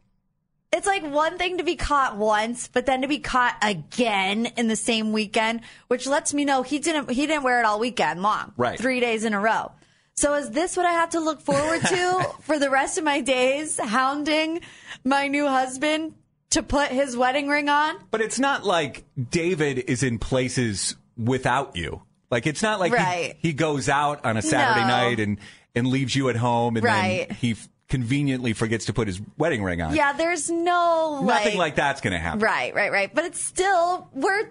it's 0.73 0.87
like 0.87 1.03
one 1.03 1.37
thing 1.37 1.59
to 1.59 1.63
be 1.63 1.75
caught 1.75 2.17
once, 2.17 2.67
but 2.67 2.87
then 2.87 3.03
to 3.03 3.07
be 3.07 3.19
caught 3.19 3.55
again 3.61 4.47
in 4.57 4.67
the 4.67 4.75
same 4.75 5.13
weekend, 5.13 5.61
which 5.89 6.07
lets 6.07 6.33
me 6.33 6.43
know 6.43 6.63
he 6.63 6.79
didn't 6.79 7.11
he 7.11 7.27
didn't 7.27 7.43
wear 7.43 7.59
it 7.59 7.65
all 7.65 7.79
weekend 7.79 8.23
long. 8.23 8.51
Right. 8.57 8.79
Three 8.79 8.99
days 8.99 9.23
in 9.25 9.35
a 9.35 9.39
row. 9.39 9.71
So 10.17 10.33
is 10.35 10.49
this 10.51 10.77
what 10.77 10.85
I 10.85 10.93
have 10.93 11.09
to 11.09 11.19
look 11.19 11.41
forward 11.41 11.81
to 11.81 12.25
for 12.41 12.57
the 12.57 12.69
rest 12.69 12.97
of 12.97 13.03
my 13.03 13.19
days, 13.21 13.77
hounding 13.79 14.61
my 15.03 15.27
new 15.27 15.45
husband 15.45 16.13
to 16.51 16.63
put 16.63 16.87
his 16.89 17.17
wedding 17.17 17.49
ring 17.49 17.67
on? 17.67 17.97
But 18.11 18.21
it's 18.21 18.39
not 18.39 18.63
like 18.65 19.03
David 19.31 19.77
is 19.89 20.03
in 20.03 20.19
places 20.19 20.95
without 21.17 21.75
you. 21.75 22.01
Like 22.31 22.47
it's 22.47 22.61
not 22.63 22.79
like 22.79 22.91
he- 22.93 22.97
Right. 22.97 23.35
he, 23.39 23.51
goes 23.53 23.89
out 23.89 24.25
on 24.25 24.37
a 24.37 24.41
Saturday 24.41 24.81
No. 24.81 24.87
night 24.87 25.19
and 25.19 25.37
and 25.77 25.87
leaves 25.87 26.15
you 26.15 26.29
at 26.29 26.37
home, 26.37 26.77
and 26.77 26.85
Right. 26.85 27.27
then 27.27 27.35
he 27.37 27.51
f- 27.51 27.67
conveniently 27.89 28.53
forgets 28.53 28.85
to 28.85 28.93
put 28.93 29.07
his 29.07 29.19
wedding 29.37 29.61
ring 29.61 29.81
on. 29.81 29.93
Yeah, 29.93 30.13
there's 30.13 30.49
no 30.49 31.21
Nothing 31.25 31.57
like 31.57 31.75
that's 31.75 31.99
going 31.99 32.13
to 32.13 32.19
happen. 32.19 32.39
Right, 32.39 32.73
right, 32.73 32.89
right. 32.93 33.13
But 33.13 33.25
it's 33.25 33.41
still 33.41 34.07
we're 34.13 34.49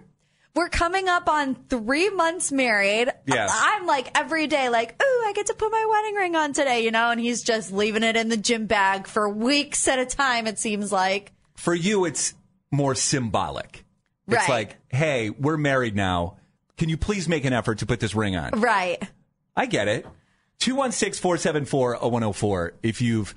we're 0.55 0.69
coming 0.69 1.09
up 1.09 1.29
on 1.29 1.57
three 1.69 2.11
months 2.11 2.53
married. 2.53 3.13
Yes. 3.27 3.51
I'm 3.53 3.87
like 3.87 4.17
every 4.17 4.47
day, 4.47 4.69
like, 4.69 4.93
ooh, 5.03 5.23
I 5.27 5.33
get 5.35 5.47
to 5.47 5.55
put 5.55 5.71
my 5.71 5.87
wedding 5.91 6.15
ring 6.15 6.37
on 6.37 6.53
today, 6.53 6.85
you 6.85 6.91
know, 6.91 7.11
and 7.11 7.21
he's 7.21 7.43
just 7.43 7.73
leaving 7.73 8.03
it 8.03 8.17
in 8.17 8.29
the 8.29 8.37
gym 8.37 8.67
bag 8.67 9.07
for 9.07 9.29
weeks 9.29 9.89
at 9.89 9.99
a 9.99 10.07
time, 10.07 10.47
it 10.47 10.59
seems 10.59 10.93
like. 10.93 11.33
For 11.57 11.75
you, 11.75 12.05
it's 12.05 12.35
more 12.71 12.95
symbolic. 12.95 13.85
Right. 14.27 14.41
It's 14.41 14.49
like, 14.49 14.77
hey, 14.89 15.31
we're 15.31 15.57
married 15.57 15.97
now. 15.97 16.37
Can 16.77 16.89
you 16.89 16.97
please 16.97 17.29
make 17.29 17.45
an 17.45 17.53
effort 17.53 17.79
to 17.79 17.87
put 17.87 18.01
this 18.01 18.15
ring 18.15 18.37
on? 18.37 18.61
Right. 18.61 19.03
I 19.57 19.67
get 19.67 19.89
it. 19.89 20.07
216 20.61 21.21
474 21.21 21.99
0104. 21.99 22.75
If 22.83 23.03
you've, 23.03 23.35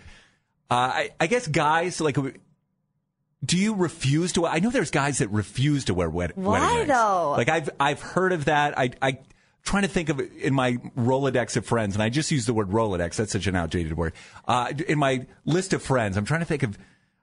uh, 0.69 0.75
I, 0.75 1.09
I 1.19 1.27
guess 1.27 1.47
guys, 1.47 1.99
like, 1.99 2.17
do 3.45 3.57
you 3.57 3.75
refuse 3.75 4.33
to? 4.33 4.45
I 4.45 4.59
know 4.59 4.69
there's 4.69 4.91
guys 4.91 5.19
that 5.19 5.29
refuse 5.29 5.85
to 5.85 5.93
wear 5.93 6.09
Why, 6.09 6.29
wedding 6.35 6.77
rings. 6.77 6.87
though? 6.89 7.31
Like, 7.37 7.49
I've, 7.49 7.69
I've 7.79 8.01
heard 8.01 8.33
of 8.33 8.45
that. 8.45 8.77
I, 8.77 8.91
I, 9.01 9.19
trying 9.63 9.83
to 9.83 9.89
think 9.89 10.09
of 10.09 10.19
it 10.19 10.31
in 10.33 10.53
my 10.53 10.73
Rolodex 10.97 11.57
of 11.57 11.65
friends, 11.65 11.95
and 11.95 12.01
I 12.01 12.09
just 12.09 12.31
use 12.31 12.45
the 12.45 12.53
word 12.53 12.69
Rolodex. 12.69 13.17
That's 13.17 13.31
such 13.31 13.47
an 13.47 13.55
outdated 13.55 13.97
word. 13.97 14.13
Uh, 14.47 14.71
in 14.87 14.97
my 14.97 15.27
list 15.45 15.73
of 15.73 15.83
friends, 15.83 16.17
I'm 16.17 16.25
trying 16.25 16.39
to 16.39 16.45
think 16.45 16.63
of, 16.63 16.77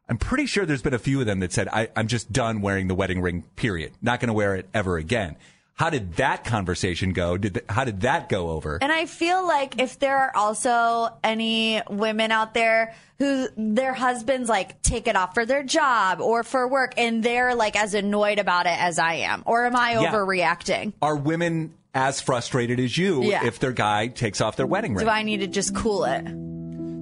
I'm 0.08 0.18
pretty 0.18 0.46
sure 0.46 0.66
there's 0.66 0.82
been 0.82 0.94
a 0.94 0.98
few 0.98 1.20
of 1.20 1.26
them 1.26 1.40
that 1.40 1.52
said, 1.52 1.68
I, 1.68 1.88
I'm 1.96 2.06
just 2.06 2.30
done 2.30 2.60
wearing 2.60 2.88
the 2.88 2.94
wedding 2.94 3.22
ring, 3.22 3.44
period. 3.56 3.92
Not 4.02 4.20
going 4.20 4.28
to 4.28 4.34
wear 4.34 4.54
it 4.54 4.68
ever 4.74 4.98
again. 4.98 5.36
How 5.76 5.90
did 5.90 6.14
that 6.14 6.44
conversation 6.44 7.12
go? 7.12 7.36
Did 7.36 7.54
th- 7.54 7.66
how 7.68 7.82
did 7.84 8.02
that 8.02 8.28
go 8.28 8.50
over? 8.50 8.78
And 8.80 8.92
I 8.92 9.06
feel 9.06 9.44
like 9.44 9.80
if 9.80 9.98
there 9.98 10.16
are 10.16 10.36
also 10.36 11.08
any 11.24 11.82
women 11.90 12.30
out 12.30 12.54
there 12.54 12.94
who 13.18 13.48
their 13.56 13.92
husbands 13.92 14.48
like 14.48 14.80
take 14.82 15.08
it 15.08 15.16
off 15.16 15.34
for 15.34 15.44
their 15.44 15.64
job 15.64 16.20
or 16.20 16.44
for 16.44 16.68
work 16.68 16.94
and 16.96 17.24
they're 17.24 17.56
like 17.56 17.74
as 17.74 17.94
annoyed 17.94 18.38
about 18.38 18.66
it 18.66 18.80
as 18.80 19.00
I 19.00 19.14
am, 19.14 19.42
or 19.46 19.66
am 19.66 19.74
I 19.74 19.94
Yeah. 20.00 20.12
overreacting? 20.12 20.92
Are 21.02 21.16
women 21.16 21.74
as 21.92 22.20
frustrated 22.20 22.78
as 22.78 22.96
you 22.96 23.24
Yeah. 23.24 23.44
if 23.44 23.58
their 23.58 23.72
guy 23.72 24.06
takes 24.06 24.40
off 24.40 24.54
their 24.54 24.68
wedding 24.68 24.94
ring? 24.94 25.04
Do 25.04 25.10
I 25.10 25.24
need 25.24 25.40
to 25.40 25.48
just 25.48 25.74
cool 25.74 26.04
it? 26.04 26.22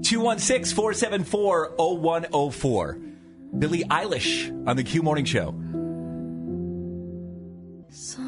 216 0.02 0.74
474 0.74 1.74
0104. 1.76 2.98
Billie 3.58 3.84
Eilish 3.84 4.48
on 4.66 4.76
the 4.76 4.82
Q 4.82 5.02
Morning 5.02 5.26
Show. 5.26 5.54
Something 7.90 8.21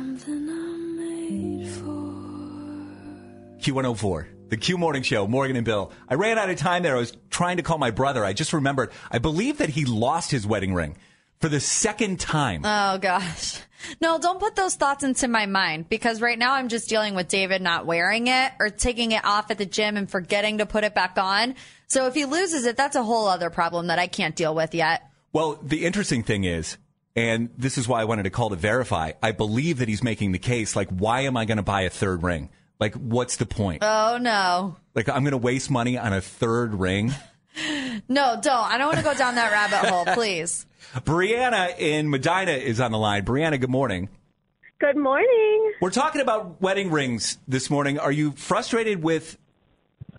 Q104, 3.65 4.51
the 4.51 4.59
Q 4.59 4.77
Morning 4.77 5.03
Show, 5.03 5.27
Morgan 5.27 5.57
and 5.57 5.65
Bill. 5.65 5.91
I 6.07 6.15
ran 6.15 6.39
out 6.39 6.51
of 6.51 6.59
time 6.59 6.83
there. 6.83 6.97
I 6.97 6.99
was 6.99 7.17
trying 7.31 7.57
to 7.57 7.63
call 7.63 7.79
my 7.79 7.91
brother. 7.91 8.23
I 8.23 8.35
just 8.35 8.53
remembered, 8.53 8.93
I 9.11 9.19
believe 9.19 9.59
that 9.59 9.71
he 9.71 9.87
lost 9.87 10.31
his 10.31 10.47
wedding 10.47 10.75
ring 10.75 10.99
for 11.41 11.49
the 11.49 11.61
second 11.61 12.21
time. 12.21 12.61
Oh 12.63 12.99
gosh. 12.99 13.59
No, 14.03 14.19
don't 14.19 14.39
put 14.39 14.55
those 14.55 14.75
thoughts 14.75 15.03
into 15.03 15.29
my 15.29 15.47
mind 15.47 15.89
because 15.89 16.21
right 16.21 16.39
now 16.39 16.53
I'm 16.53 16.69
just 16.69 16.91
dealing 16.91 17.15
with 17.15 17.29
David 17.29 17.63
not 17.63 17.87
wearing 17.87 18.27
it 18.27 18.53
or 18.61 18.69
taking 18.69 19.13
it 19.13 19.25
off 19.25 19.51
at 19.51 19.57
the 19.57 19.67
gym 19.67 19.97
and 19.97 20.11
forgetting 20.11 20.59
to 20.59 20.67
put 20.67 20.85
it 20.85 20.95
back 20.95 21.17
on. 21.17 21.55
So 21.87 22.07
if 22.07 22.15
he 22.15 22.27
loses 22.27 22.67
it, 22.67 22.77
that's 22.77 22.97
a 22.97 23.03
whole 23.03 23.29
other 23.29 23.49
problem 23.49 23.87
that 23.87 23.99
I 23.99 24.09
can't 24.09 24.37
deal 24.37 24.55
with 24.55 24.75
yet. 24.75 25.09
Well, 25.33 25.59
the 25.63 25.87
interesting 25.87 26.23
thing 26.23 26.45
is, 26.45 26.77
and 27.17 27.49
this 27.57 27.79
is 27.79 27.89
why 27.89 28.03
I 28.03 28.05
wanted 28.05 28.25
to 28.25 28.31
call 28.31 28.51
to 28.51 28.57
verify, 28.57 29.13
I 29.23 29.33
believe 29.33 29.79
that 29.79 29.89
he's 29.89 30.03
making 30.03 30.33
the 30.33 30.39
case 30.39 30.77
like, 30.77 30.91
why 30.91 31.23
am 31.23 31.37
I 31.37 31.47
going 31.47 31.57
to 31.57 31.63
buy 31.63 31.83
a 31.83 31.91
third 31.91 32.23
ring? 32.23 32.51
Like, 32.81 32.95
what's 32.95 33.37
the 33.37 33.47
point? 33.47 33.83
Oh 33.83 34.19
no. 34.21 34.77
Like, 34.95 35.09
I'm 35.09 35.23
going 35.23 35.33
to 35.33 35.39
waste 35.39 35.71
money 35.71 35.97
on 35.99 36.13
a 36.13 36.21
third 36.21 36.75
ring? 36.75 37.13
No, 38.09 38.37
don't. 38.43 38.49
I 38.49 38.79
don't 38.79 38.89
want 38.89 38.99
to 38.99 39.05
go 39.05 39.15
down 39.15 39.37
that 39.37 39.53
rabbit 39.53 39.89
hole, 39.89 40.05
please. 40.17 40.67
Brianna 40.97 41.79
in 41.79 42.11
Medina 42.11 42.51
is 42.51 42.81
on 42.81 42.91
the 42.91 42.99
line. 42.99 43.25
Brianna, 43.25 43.61
good 43.61 43.71
morning. 43.71 44.09
Good 44.81 44.97
morning. 44.97 45.73
We're 45.81 45.91
talking 45.91 46.21
about 46.21 46.61
wedding 46.61 46.91
rings 46.91 47.39
this 47.47 47.71
morning. 47.71 48.01
Are 48.01 48.11
you 48.11 48.33
frustrated 48.33 49.05
with 49.05 49.39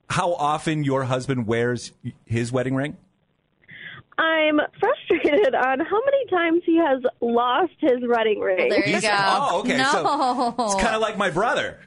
how 0.10 0.34
often 0.34 0.86
your 0.86 1.04
husband 1.04 1.46
wears 1.46 1.92
his 2.26 2.54
wedding 2.54 2.74
ring? 2.74 2.96
I'm 4.18 4.62
frustrated 4.80 5.56
on 5.56 5.82
how 5.82 6.00
many 6.06 6.26
times 6.30 6.62
he 6.66 6.78
has 6.78 7.02
lost 7.20 7.74
his 7.80 8.00
wedding 8.08 8.40
ring. 8.40 8.70
There 8.70 8.80
you 8.80 8.98
He's- 8.98 9.02
go. 9.02 9.10
Oh, 9.14 9.60
okay. 9.60 9.76
No. 9.76 9.92
So 10.58 10.66
it's 10.68 10.76
kind 10.82 10.96
of 10.96 11.02
like 11.02 11.18
my 11.18 11.32
brother. 11.32 11.80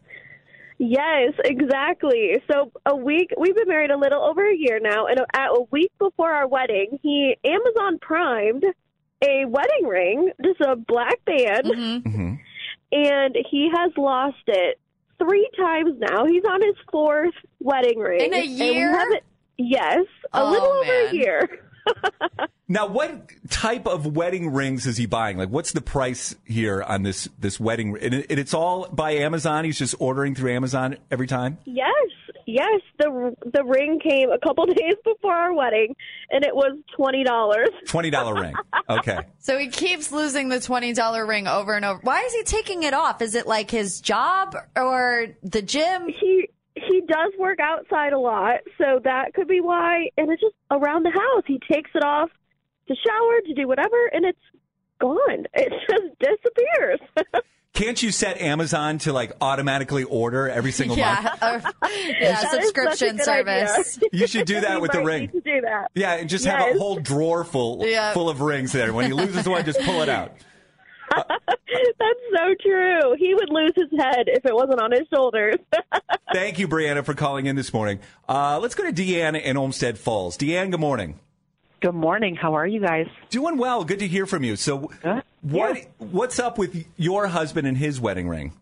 Yes, 0.78 1.32
exactly. 1.44 2.40
So 2.50 2.70
a 2.86 2.94
week 2.94 3.30
we've 3.36 3.54
been 3.56 3.68
married 3.68 3.90
a 3.90 3.96
little 3.98 4.22
over 4.22 4.48
a 4.48 4.54
year 4.56 4.78
now, 4.80 5.06
and 5.06 5.18
at 5.34 5.48
a 5.48 5.64
week 5.72 5.90
before 5.98 6.32
our 6.32 6.46
wedding, 6.46 6.98
he 7.02 7.36
Amazon 7.44 7.98
primed 8.00 8.64
a 9.24 9.44
wedding 9.46 9.86
ring, 9.86 10.30
just 10.44 10.60
a 10.60 10.76
black 10.76 11.24
band, 11.24 11.64
Mm-hmm. 11.66 12.34
and 12.92 13.36
he 13.50 13.70
has 13.76 13.90
lost 13.96 14.36
it 14.46 14.78
three 15.18 15.50
times 15.58 15.94
now. 15.98 16.24
He's 16.26 16.44
on 16.48 16.62
his 16.62 16.76
fourth 16.92 17.34
wedding 17.58 17.98
ring 17.98 18.20
In 18.20 18.32
a 18.34 18.36
And 18.36 18.58
we 18.60 18.70
year? 18.72 19.20
yes, 19.56 20.04
a 20.32 20.40
Oh, 20.40 20.50
little 20.52 20.68
over 20.68 20.84
man. 20.84 21.08
a 21.08 21.12
year. 21.16 21.67
Now, 22.70 22.86
what 22.86 23.30
type 23.48 23.86
of 23.86 24.14
wedding 24.14 24.52
rings 24.52 24.86
is 24.86 24.98
he 24.98 25.06
buying? 25.06 25.38
Like, 25.38 25.48
what's 25.48 25.72
the 25.72 25.80
price 25.80 26.36
here 26.44 26.82
on 26.82 27.02
this 27.02 27.26
this 27.38 27.58
wedding? 27.58 27.96
And 27.98 28.12
it- 28.12 28.26
and 28.28 28.38
it's 28.38 28.52
all 28.52 28.86
by 28.90 29.12
Amazon. 29.12 29.64
He's 29.64 29.78
just 29.78 29.94
ordering 29.98 30.34
through 30.34 30.52
Amazon 30.52 30.98
every 31.10 31.26
time. 31.26 31.56
Yes, 31.64 31.94
yes. 32.44 32.82
The 32.98 33.34
the 33.54 33.64
ring 33.64 34.00
came 34.00 34.30
a 34.30 34.38
couple 34.38 34.66
days 34.74 34.96
before 35.02 35.32
our 35.32 35.54
wedding, 35.54 35.96
and 36.30 36.44
it 36.44 36.54
was 36.54 36.76
twenty 36.94 37.24
dollars. 37.24 37.70
Twenty 37.86 38.10
dollar 38.10 38.34
ring. 38.38 38.54
Okay. 38.90 39.18
So 39.40 39.56
he 39.56 39.68
keeps 39.68 40.12
losing 40.12 40.50
the 40.50 40.56
$20 40.56 41.26
ring 41.26 41.46
over 41.48 41.74
and 41.74 41.82
over. 41.82 42.00
Why 42.02 42.20
is 42.20 42.34
he 42.34 42.42
taking 42.42 42.82
it 42.82 42.92
off? 42.92 43.22
Is 43.22 43.34
it 43.34 43.46
like 43.46 43.70
his 43.70 44.02
job 44.02 44.54
or 44.76 45.28
the 45.42 45.62
gym? 45.62 46.06
He 46.08 46.47
he 47.00 47.06
does 47.06 47.32
work 47.38 47.58
outside 47.60 48.12
a 48.12 48.18
lot, 48.18 48.60
so 48.78 49.00
that 49.04 49.34
could 49.34 49.48
be 49.48 49.60
why. 49.60 50.08
And 50.16 50.30
it's 50.30 50.40
just 50.40 50.54
around 50.70 51.04
the 51.04 51.10
house. 51.10 51.44
He 51.46 51.60
takes 51.70 51.90
it 51.94 52.02
off 52.04 52.30
to 52.88 52.94
shower 52.94 53.40
to 53.46 53.54
do 53.54 53.68
whatever, 53.68 54.06
and 54.12 54.24
it's 54.24 54.38
gone. 55.00 55.46
It 55.54 55.72
just 55.88 56.18
disappears. 56.18 57.00
Can't 57.74 58.02
you 58.02 58.10
set 58.10 58.40
Amazon 58.40 58.98
to 59.00 59.12
like 59.12 59.32
automatically 59.40 60.02
order 60.02 60.48
every 60.48 60.72
single 60.72 60.96
month? 60.96 61.20
Yeah, 61.22 61.34
or- 61.42 61.88
yeah, 61.88 62.40
That 62.40 62.44
is 62.44 62.50
subscription 62.50 63.18
service. 63.20 63.96
idea. 63.98 64.08
You 64.12 64.26
should 64.26 64.46
do 64.46 64.60
that 64.60 64.76
We 64.76 64.80
with 64.82 64.90
the 64.92 64.98
might 64.98 65.04
ring. 65.06 65.20
need 65.20 65.32
to 65.32 65.40
do 65.42 65.60
that. 65.60 65.90
Yeah, 65.94 66.14
and 66.14 66.28
just 66.28 66.44
have 66.46 66.74
a 66.74 66.78
whole 66.78 66.96
drawer 66.98 67.44
full 67.44 67.86
Yeah. 67.86 68.12
full 68.14 68.28
of 68.28 68.40
rings 68.40 68.72
there. 68.72 68.92
When 68.92 69.06
he 69.06 69.12
loses 69.12 69.48
one, 69.48 69.64
just 69.64 69.80
pull 69.82 70.02
it 70.02 70.08
out. 70.08 70.32
That's 71.10 72.20
so 72.34 72.54
true. 72.60 73.14
He 73.18 73.34
would 73.34 73.50
lose 73.50 73.72
his 73.76 73.90
head 73.98 74.24
if 74.26 74.44
it 74.44 74.54
wasn't 74.54 74.80
on 74.80 74.92
his 74.92 75.06
shoulders. 75.12 75.56
Thank 76.32 76.58
you, 76.58 76.68
Brianna, 76.68 77.04
for 77.04 77.14
calling 77.14 77.46
in 77.46 77.56
this 77.56 77.72
morning. 77.72 78.00
Uh, 78.28 78.58
let's 78.60 78.74
go 78.74 78.84
to 78.84 78.92
Deanne 78.92 79.40
in 79.40 79.56
Olmsted 79.56 79.98
Falls. 79.98 80.36
Deanne, 80.36 80.70
good 80.70 80.80
morning. 80.80 81.18
Good 81.80 81.94
morning. 81.94 82.34
How 82.34 82.54
are 82.54 82.66
you 82.66 82.80
guys? 82.80 83.06
Doing 83.30 83.56
well. 83.56 83.84
Good 83.84 84.00
to 84.00 84.08
hear 84.08 84.26
from 84.26 84.42
you. 84.42 84.56
So, 84.56 84.90
what 85.42 85.86
what's 85.98 86.40
up 86.40 86.58
with 86.58 86.84
your 86.96 87.28
husband 87.28 87.68
and 87.68 87.76
his 87.76 88.00
wedding 88.00 88.28
ring? 88.28 88.52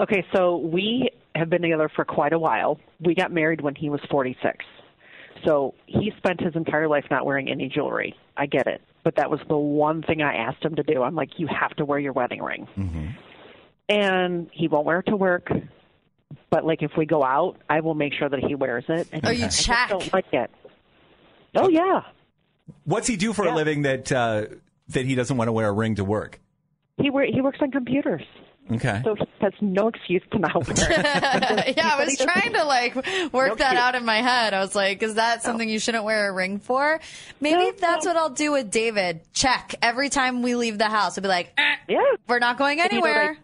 Okay, 0.00 0.24
so 0.34 0.56
we 0.56 1.10
have 1.34 1.50
been 1.50 1.62
together 1.62 1.90
for 1.94 2.04
quite 2.04 2.32
a 2.32 2.38
while. 2.38 2.78
We 3.00 3.14
got 3.14 3.30
married 3.30 3.60
when 3.60 3.74
he 3.74 3.90
was 3.90 4.00
46. 4.10 4.64
So 5.44 5.74
he 5.86 6.12
spent 6.18 6.40
his 6.40 6.54
entire 6.54 6.88
life 6.88 7.04
not 7.10 7.24
wearing 7.24 7.48
any 7.48 7.68
jewelry. 7.68 8.14
I 8.36 8.46
get 8.46 8.66
it. 8.66 8.80
But 9.02 9.16
that 9.16 9.30
was 9.30 9.40
the 9.48 9.56
one 9.56 10.02
thing 10.02 10.20
I 10.22 10.34
asked 10.34 10.62
him 10.64 10.76
to 10.76 10.82
do. 10.82 11.02
I'm 11.02 11.14
like, 11.14 11.38
you 11.38 11.46
have 11.48 11.74
to 11.76 11.84
wear 11.84 11.98
your 11.98 12.12
wedding 12.12 12.42
ring. 12.42 12.68
And 13.88 14.48
he 14.52 14.68
won't 14.68 14.86
wear 14.86 15.00
it 15.00 15.06
to 15.06 15.16
work. 15.16 15.50
But 16.50 16.64
like 16.64 16.82
if 16.82 16.92
we 16.96 17.06
go 17.06 17.24
out, 17.24 17.56
I 17.68 17.80
will 17.80 17.94
make 17.94 18.12
sure 18.14 18.28
that 18.28 18.38
he 18.40 18.54
wears 18.54 18.84
it. 18.88 19.08
And 19.12 19.26
Oh, 19.26 19.30
you 19.30 19.46
I 19.46 19.48
check. 19.48 19.88
don't 19.88 20.12
like 20.12 20.32
it. 20.32 20.50
Oh 21.54 21.68
yeah. 21.68 22.02
What's 22.84 23.08
he 23.08 23.16
do 23.16 23.32
for 23.32 23.46
a 23.46 23.54
living 23.54 23.82
that 23.82 24.12
uh, 24.12 24.46
that 24.90 25.06
he 25.06 25.14
doesn't 25.16 25.36
want 25.36 25.48
to 25.48 25.52
wear 25.52 25.68
a 25.68 25.72
ring 25.72 25.96
to 25.96 26.04
work? 26.04 26.38
He 26.98 27.10
wor- 27.10 27.24
he 27.24 27.40
works 27.40 27.58
on 27.62 27.70
computers. 27.72 28.22
Okay. 28.72 29.00
So 29.04 29.14
he 29.16 29.24
has 29.40 29.52
no 29.60 29.88
excuse 29.88 30.22
to 30.32 30.38
not 30.38 30.54
wear 30.54 30.64
it. 30.68 31.76
yeah, 31.76 31.90
I 31.96 32.04
was 32.04 32.16
trying 32.16 32.52
to 32.52 32.64
like 32.64 32.94
work 33.32 33.58
that 33.58 33.76
out 33.76 33.94
in 33.96 34.04
my 34.04 34.22
head. 34.22 34.54
I 34.54 34.60
was 34.60 34.74
like, 34.76 35.02
is 35.02 35.14
that 35.14 35.42
something 35.42 35.68
you 35.68 35.78
shouldn't 35.78 36.04
wear 36.04 36.28
a 36.28 36.32
ring 36.32 36.58
for? 36.60 37.00
Maybe 37.40 37.76
that's 37.78 38.06
what 38.06 38.16
I'll 38.16 38.30
do 38.30 38.52
with 38.52 38.70
David. 38.70 39.20
Check 39.32 39.74
every 39.82 40.08
time 40.08 40.42
we 40.42 40.54
leave 40.54 40.78
the 40.78 40.88
house. 40.88 41.18
I'll 41.18 41.22
be 41.22 41.28
like, 41.28 41.52
eh, 41.58 41.62
yeah, 41.88 41.98
we're 42.28 42.38
not 42.38 42.58
going 42.58 42.80
And 42.80 42.92
you 42.92 42.98
know 42.98 43.00
what 43.02 43.10
I- 43.10 43.14
anywhere. 43.18 43.38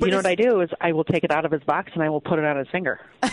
you 0.00 0.10
know 0.10 0.16
what 0.18 0.26
I 0.26 0.34
do 0.36 0.60
is 0.60 0.70
I 0.80 0.92
will 0.92 1.04
take 1.04 1.24
it 1.24 1.30
out 1.32 1.44
of 1.44 1.50
his 1.50 1.62
box 1.64 1.90
and 1.94 2.02
I 2.02 2.08
will 2.08 2.20
put 2.20 2.38
it 2.38 2.44
on 2.44 2.56
his 2.58 2.68
finger. 2.70 3.00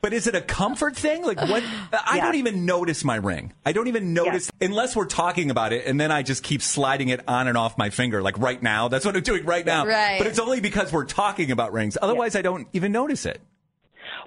But 0.00 0.12
is 0.12 0.28
it 0.28 0.36
a 0.36 0.40
comfort 0.40 0.96
thing? 0.96 1.24
Like 1.24 1.40
what? 1.40 1.64
I 1.92 2.20
don't 2.20 2.36
even 2.36 2.64
notice 2.64 3.02
my 3.02 3.16
ring. 3.16 3.52
I 3.66 3.72
don't 3.72 3.88
even 3.88 4.14
notice 4.14 4.50
unless 4.60 4.94
we're 4.94 5.06
talking 5.06 5.50
about 5.50 5.72
it, 5.72 5.86
and 5.86 6.00
then 6.00 6.12
I 6.12 6.22
just 6.22 6.44
keep 6.44 6.62
sliding 6.62 7.08
it 7.08 7.20
on 7.26 7.48
and 7.48 7.58
off 7.58 7.76
my 7.76 7.90
finger. 7.90 8.22
Like 8.22 8.38
right 8.38 8.62
now, 8.62 8.86
that's 8.88 9.04
what 9.04 9.16
I'm 9.16 9.22
doing 9.22 9.44
right 9.44 9.66
now. 9.66 9.86
Right. 9.86 10.18
But 10.18 10.28
it's 10.28 10.38
only 10.38 10.60
because 10.60 10.92
we're 10.92 11.04
talking 11.04 11.50
about 11.50 11.72
rings. 11.72 11.98
Otherwise, 12.00 12.36
I 12.36 12.42
don't 12.42 12.68
even 12.72 12.92
notice 12.92 13.26
it. 13.26 13.40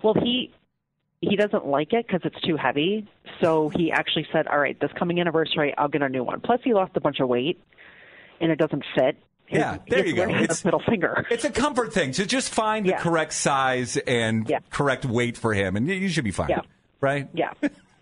Well, 0.04 0.14
he 0.14 0.52
he 1.22 1.36
doesn't 1.36 1.66
like 1.66 1.94
it 1.94 2.06
because 2.06 2.22
it's 2.26 2.42
too 2.42 2.58
heavy. 2.58 3.08
So 3.42 3.70
he 3.70 3.92
actually 3.92 4.28
said, 4.34 4.48
"All 4.48 4.60
right, 4.60 4.78
this 4.80 4.92
coming 4.98 5.22
anniversary, 5.22 5.74
I'll 5.78 5.88
get 5.88 6.02
a 6.02 6.10
new 6.10 6.24
one." 6.24 6.42
Plus, 6.42 6.60
he 6.64 6.74
lost 6.74 6.92
a 6.96 7.02
bunch 7.02 7.20
of 7.22 7.30
weight, 7.30 7.62
and 8.42 8.52
it 8.52 8.58
doesn't 8.58 8.84
fit. 8.96 9.18
Yeah, 9.52 9.78
there 9.88 10.06
you 10.06 10.16
go. 10.16 10.26
It's 10.30 10.64
a 10.64 10.68
middle 10.68 10.82
finger. 10.82 11.26
It's 11.30 11.44
a 11.46 11.52
comfort 11.52 11.94
thing. 11.94 12.14
So 12.14 12.24
just 12.26 12.50
find 12.54 12.86
the 12.86 12.94
correct 12.94 13.34
size 13.34 13.98
and 13.98 14.50
correct 14.70 15.06
weight 15.06 15.38
for 15.38 15.54
him, 15.54 15.76
and 15.76 15.88
you- 15.88 15.96
you 15.96 16.10
should 16.10 16.24
be 16.24 16.32
fine. 16.32 16.50
Yeah. 16.50 16.62
Right? 17.02 17.28
Yeah. 17.34 17.52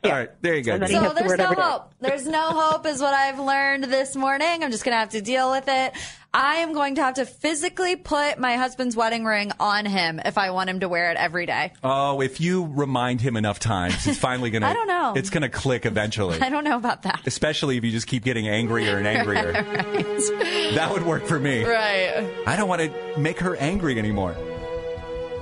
All 0.03 0.11
right. 0.11 0.29
There 0.41 0.55
you 0.55 0.63
go. 0.63 0.73
And 0.73 0.83
then 0.83 0.89
he 0.89 0.95
So 0.95 1.01
has 1.01 1.13
to 1.13 1.23
wear 1.25 1.37
there's 1.37 1.51
it 1.51 1.57
no 1.57 1.61
hope. 1.61 1.93
There's 1.99 2.27
no 2.27 2.41
hope, 2.51 2.85
is 2.85 3.01
what 3.01 3.13
I've 3.13 3.39
learned 3.39 3.83
this 3.85 4.15
morning. 4.15 4.63
I'm 4.63 4.71
just 4.71 4.85
going 4.85 4.93
to 4.93 4.99
have 4.99 5.09
to 5.09 5.21
deal 5.21 5.51
with 5.51 5.65
it. 5.67 5.93
I 6.33 6.57
am 6.57 6.73
going 6.73 6.95
to 6.95 7.01
have 7.03 7.15
to 7.15 7.25
physically 7.25 7.95
put 7.97 8.37
my 8.39 8.55
husband's 8.55 8.95
wedding 8.95 9.25
ring 9.25 9.51
on 9.59 9.85
him 9.85 10.21
if 10.23 10.37
I 10.37 10.51
want 10.51 10.69
him 10.69 10.79
to 10.81 10.87
wear 10.87 11.11
it 11.11 11.17
every 11.17 11.45
day. 11.47 11.73
Oh, 11.83 12.21
if 12.21 12.39
you 12.39 12.65
remind 12.65 13.19
him 13.19 13.35
enough 13.35 13.59
times, 13.59 14.05
it's 14.05 14.19
finally 14.19 14.51
gonna. 14.51 14.67
I 14.69 14.73
don't 14.73 14.87
know. 14.87 15.13
It's 15.17 15.31
gonna 15.31 15.49
click 15.49 15.85
eventually. 15.87 16.39
I 16.41 16.49
don't 16.49 16.63
know 16.63 16.77
about 16.77 17.01
that. 17.03 17.21
Especially 17.25 17.77
if 17.77 17.83
you 17.83 17.91
just 17.91 18.05
keep 18.07 18.23
getting 18.23 18.47
angrier 18.47 18.97
and 18.97 19.07
angrier. 19.07 19.53
That 20.75 20.91
would 20.91 21.03
work 21.03 21.25
for 21.25 21.39
me. 21.39 21.63
Right. 21.63 22.29
I 22.45 22.55
don't 22.55 22.69
want 22.69 22.81
to 22.81 23.17
make 23.19 23.39
her 23.39 23.55
angry 23.55 23.97
anymore. 23.97 24.35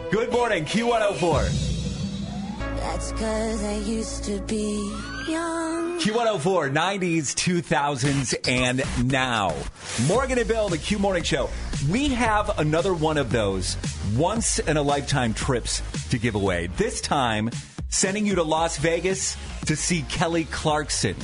Good 0.10 0.32
morning, 0.32 0.64
Q104. 0.66 1.77
That's 2.78 3.12
cause 3.14 3.64
I 3.64 3.78
used 3.78 4.24
to 4.26 4.40
be 4.42 4.92
young. 5.28 6.00
Q104, 6.00 6.72
90s, 6.72 7.34
2000s, 7.36 8.48
and 8.48 9.12
now. 9.12 9.56
Morgan 10.08 10.38
and 10.38 10.48
Bill, 10.48 10.70
the 10.70 10.78
Q 10.78 11.00
Morning 11.00 11.24
Show. 11.24 11.50
We 11.90 12.10
have 12.10 12.60
another 12.60 12.94
one 12.94 13.18
of 13.18 13.32
those 13.32 13.78
once 14.16 14.60
in 14.60 14.78
a 14.78 14.82
lifetime 14.82 15.34
trips 15.34 15.82
to 16.10 16.20
give 16.20 16.36
away. 16.36 16.68
This 16.78 17.02
time, 17.02 17.50
sending 17.90 18.28
you 18.28 18.36
to 18.36 18.44
Las 18.44 18.78
Vegas 18.78 19.36
to 19.66 19.76
see 19.76 20.04
Kelly 20.04 20.46
Clarkson. 20.46 21.16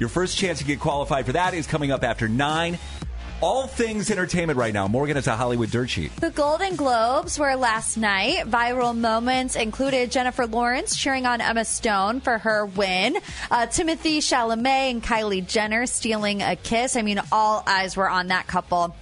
Your 0.00 0.08
first 0.08 0.36
chance 0.36 0.58
to 0.58 0.64
get 0.64 0.80
qualified 0.80 1.26
for 1.26 1.32
that 1.32 1.54
is 1.54 1.66
coming 1.66 1.92
up 1.92 2.02
after 2.02 2.26
9. 2.26 2.78
All 3.42 3.66
things 3.66 4.10
entertainment 4.10 4.58
right 4.58 4.74
now. 4.74 4.86
Morgan 4.86 5.16
has 5.16 5.26
a 5.26 5.34
Hollywood 5.34 5.70
dirt 5.70 5.88
sheet. 5.88 6.14
The 6.16 6.30
Golden 6.30 6.76
Globes 6.76 7.38
were 7.38 7.56
last 7.56 7.96
night. 7.96 8.44
Viral 8.44 8.94
moments 8.94 9.56
included 9.56 10.10
Jennifer 10.10 10.46
Lawrence 10.46 10.94
cheering 10.94 11.24
on 11.24 11.40
Emma 11.40 11.64
Stone 11.64 12.20
for 12.20 12.36
her 12.36 12.66
win, 12.66 13.16
uh, 13.50 13.66
Timothée 13.66 14.18
Chalamet 14.18 14.90
and 14.90 15.02
Kylie 15.02 15.46
Jenner 15.46 15.86
stealing 15.86 16.42
a 16.42 16.54
kiss. 16.54 16.96
I 16.96 17.02
mean, 17.02 17.18
all 17.32 17.62
eyes 17.66 17.96
were 17.96 18.10
on 18.10 18.28
that 18.28 18.46
couple. 18.46 18.94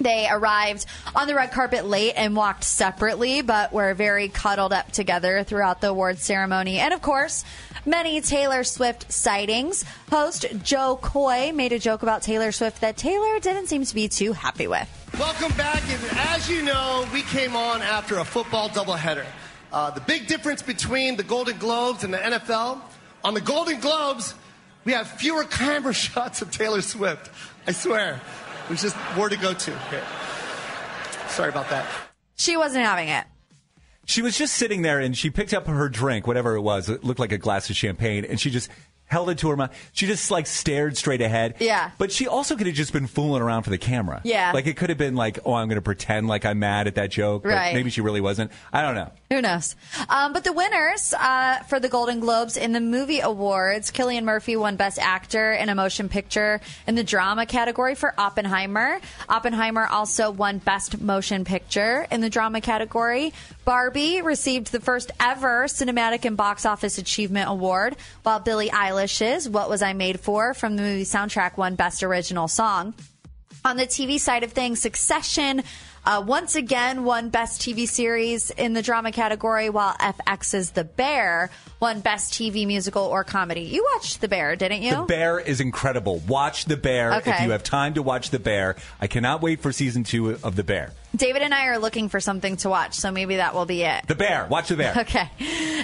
They 0.00 0.28
arrived 0.30 0.86
on 1.14 1.26
the 1.26 1.34
red 1.34 1.52
carpet 1.52 1.84
late 1.84 2.14
and 2.16 2.36
walked 2.36 2.64
separately, 2.64 3.42
but 3.42 3.72
were 3.72 3.94
very 3.94 4.28
cuddled 4.28 4.72
up 4.72 4.92
together 4.92 5.42
throughout 5.44 5.80
the 5.80 5.88
awards 5.88 6.22
ceremony. 6.22 6.78
And 6.78 6.94
of 6.94 7.02
course, 7.02 7.44
many 7.84 8.20
Taylor 8.20 8.64
Swift 8.64 9.10
sightings. 9.10 9.84
Host 10.10 10.46
Jo 10.62 10.96
Koy 11.00 11.52
made 11.52 11.72
a 11.72 11.78
joke 11.78 12.02
about 12.02 12.22
Taylor 12.22 12.52
Swift 12.52 12.80
that 12.80 12.96
Taylor 12.96 13.40
didn't 13.40 13.66
seem 13.66 13.84
to 13.84 13.94
be 13.94 14.08
too 14.08 14.32
happy 14.32 14.66
with. 14.66 14.88
Welcome 15.18 15.56
back. 15.56 15.82
And 15.88 16.18
as 16.18 16.48
you 16.48 16.62
know, 16.62 17.06
we 17.12 17.22
came 17.22 17.56
on 17.56 17.82
after 17.82 18.18
a 18.18 18.24
football 18.24 18.68
doubleheader. 18.68 19.26
Uh, 19.72 19.90
the 19.90 20.00
big 20.00 20.26
difference 20.26 20.62
between 20.62 21.16
the 21.16 21.22
Golden 21.22 21.58
Globes 21.58 22.04
and 22.04 22.12
the 22.12 22.18
NFL 22.18 22.80
on 23.24 23.34
the 23.34 23.40
Golden 23.40 23.80
Globes, 23.80 24.34
we 24.84 24.92
have 24.92 25.08
fewer 25.08 25.44
camera 25.44 25.92
shots 25.94 26.40
of 26.42 26.50
Taylor 26.50 26.82
Swift. 26.82 27.30
I 27.66 27.72
swear. 27.72 28.20
There's 28.68 28.82
just 28.82 28.96
more 29.16 29.28
to 29.28 29.36
go 29.36 29.52
to. 29.54 29.72
Okay. 29.86 30.02
Sorry 31.28 31.48
about 31.48 31.68
that. 31.70 31.86
She 32.36 32.56
wasn't 32.56 32.84
having 32.84 33.08
it. 33.08 33.24
She 34.06 34.22
was 34.22 34.36
just 34.38 34.54
sitting 34.54 34.82
there 34.82 35.00
and 35.00 35.16
she 35.16 35.28
picked 35.30 35.52
up 35.52 35.66
her 35.66 35.88
drink, 35.88 36.26
whatever 36.26 36.54
it 36.54 36.62
was. 36.62 36.88
It 36.88 37.04
looked 37.04 37.20
like 37.20 37.32
a 37.32 37.38
glass 37.38 37.68
of 37.68 37.76
champagne, 37.76 38.24
and 38.24 38.40
she 38.40 38.50
just 38.50 38.70
held 39.04 39.28
it 39.30 39.38
to 39.38 39.48
her 39.50 39.56
mouth. 39.56 39.74
She 39.92 40.06
just 40.06 40.30
like 40.30 40.46
stared 40.46 40.96
straight 40.96 41.20
ahead. 41.20 41.56
Yeah. 41.60 41.90
But 41.98 42.12
she 42.12 42.26
also 42.26 42.56
could 42.56 42.66
have 42.66 42.76
just 42.76 42.92
been 42.92 43.06
fooling 43.06 43.42
around 43.42 43.62
for 43.64 43.70
the 43.70 43.78
camera. 43.78 44.20
Yeah. 44.24 44.52
Like 44.52 44.66
it 44.66 44.76
could 44.76 44.88
have 44.88 44.98
been 44.98 45.14
like, 45.14 45.38
oh, 45.44 45.54
I'm 45.54 45.68
going 45.68 45.76
to 45.76 45.82
pretend 45.82 46.26
like 46.28 46.44
I'm 46.44 46.58
mad 46.58 46.86
at 46.86 46.94
that 46.96 47.10
joke. 47.10 47.42
but 47.42 47.50
Right. 47.50 47.74
maybe 47.74 47.90
she 47.90 48.00
really 48.00 48.20
wasn't. 48.20 48.50
I 48.72 48.82
don't 48.82 48.94
know. 48.94 49.10
Who 49.32 49.42
knows? 49.42 49.76
Um, 50.08 50.32
but 50.32 50.42
the 50.42 50.54
winners 50.54 51.12
uh, 51.12 51.58
for 51.68 51.78
the 51.78 51.90
Golden 51.90 52.18
Globes 52.18 52.56
in 52.56 52.72
the 52.72 52.80
movie 52.80 53.20
awards, 53.20 53.90
Cillian 53.90 54.24
Murphy 54.24 54.56
won 54.56 54.76
Best 54.76 54.98
Actor 54.98 55.52
in 55.52 55.68
a 55.68 55.74
Motion 55.74 56.08
Picture 56.08 56.62
in 56.86 56.94
the 56.94 57.04
drama 57.04 57.44
category 57.44 57.94
for 57.94 58.14
Oppenheimer. 58.16 59.00
Oppenheimer 59.28 59.86
also 59.86 60.30
won 60.30 60.56
Best 60.58 61.02
Motion 61.02 61.44
Picture 61.44 62.06
in 62.10 62.22
the 62.22 62.30
drama 62.30 62.62
category. 62.62 63.34
Barbie 63.66 64.22
received 64.22 64.72
the 64.72 64.80
first 64.80 65.10
ever 65.20 65.64
Cinematic 65.64 66.24
and 66.24 66.38
Box 66.38 66.64
Office 66.64 66.96
Achievement 66.96 67.50
Award, 67.50 67.96
while 68.22 68.40
Billie 68.40 68.70
Eilish's 68.70 69.46
What 69.46 69.68
Was 69.68 69.82
I 69.82 69.92
Made 69.92 70.20
For 70.20 70.54
from 70.54 70.76
the 70.76 70.82
movie 70.82 71.04
soundtrack 71.04 71.58
won 71.58 71.74
Best 71.74 72.02
Original 72.02 72.48
Song. 72.48 72.94
On 73.64 73.76
the 73.76 73.86
TV 73.86 74.18
side 74.18 74.44
of 74.44 74.52
things, 74.52 74.80
Succession 74.80 75.62
uh, 76.08 76.22
once 76.22 76.56
again 76.56 77.04
won 77.04 77.28
Best 77.28 77.60
TV 77.60 77.86
Series 77.86 78.50
in 78.50 78.72
the 78.72 78.80
drama 78.80 79.12
category, 79.12 79.68
while 79.68 79.92
FX's 79.92 80.70
The 80.70 80.84
Bear 80.84 81.50
won 81.80 82.00
Best 82.00 82.32
TV 82.32 82.66
Musical 82.66 83.02
or 83.02 83.24
Comedy. 83.24 83.60
You 83.60 83.86
watched 83.94 84.22
The 84.22 84.28
Bear, 84.28 84.56
didn't 84.56 84.80
you? 84.80 84.96
The 84.96 85.02
Bear 85.02 85.38
is 85.38 85.60
incredible. 85.60 86.22
Watch 86.26 86.64
The 86.64 86.78
Bear 86.78 87.12
if 87.12 87.26
you 87.42 87.50
have 87.50 87.62
time 87.62 87.92
to 87.94 88.02
watch 88.02 88.30
The 88.30 88.38
Bear. 88.38 88.76
I 89.02 89.06
cannot 89.06 89.42
wait 89.42 89.60
for 89.60 89.70
season 89.70 90.02
two 90.02 90.30
of 90.42 90.56
The 90.56 90.64
Bear. 90.64 90.92
David 91.16 91.42
and 91.42 91.54
I 91.54 91.66
are 91.66 91.78
looking 91.78 92.08
for 92.08 92.20
something 92.20 92.56
to 92.58 92.68
watch, 92.68 92.94
so 92.94 93.10
maybe 93.10 93.36
that 93.36 93.54
will 93.54 93.64
be 93.66 93.82
it. 93.82 94.06
The 94.06 94.14
Bear. 94.14 94.46
Watch 94.50 94.68
The 94.68 94.76
Bear. 94.76 94.94
Okay. 95.08 95.30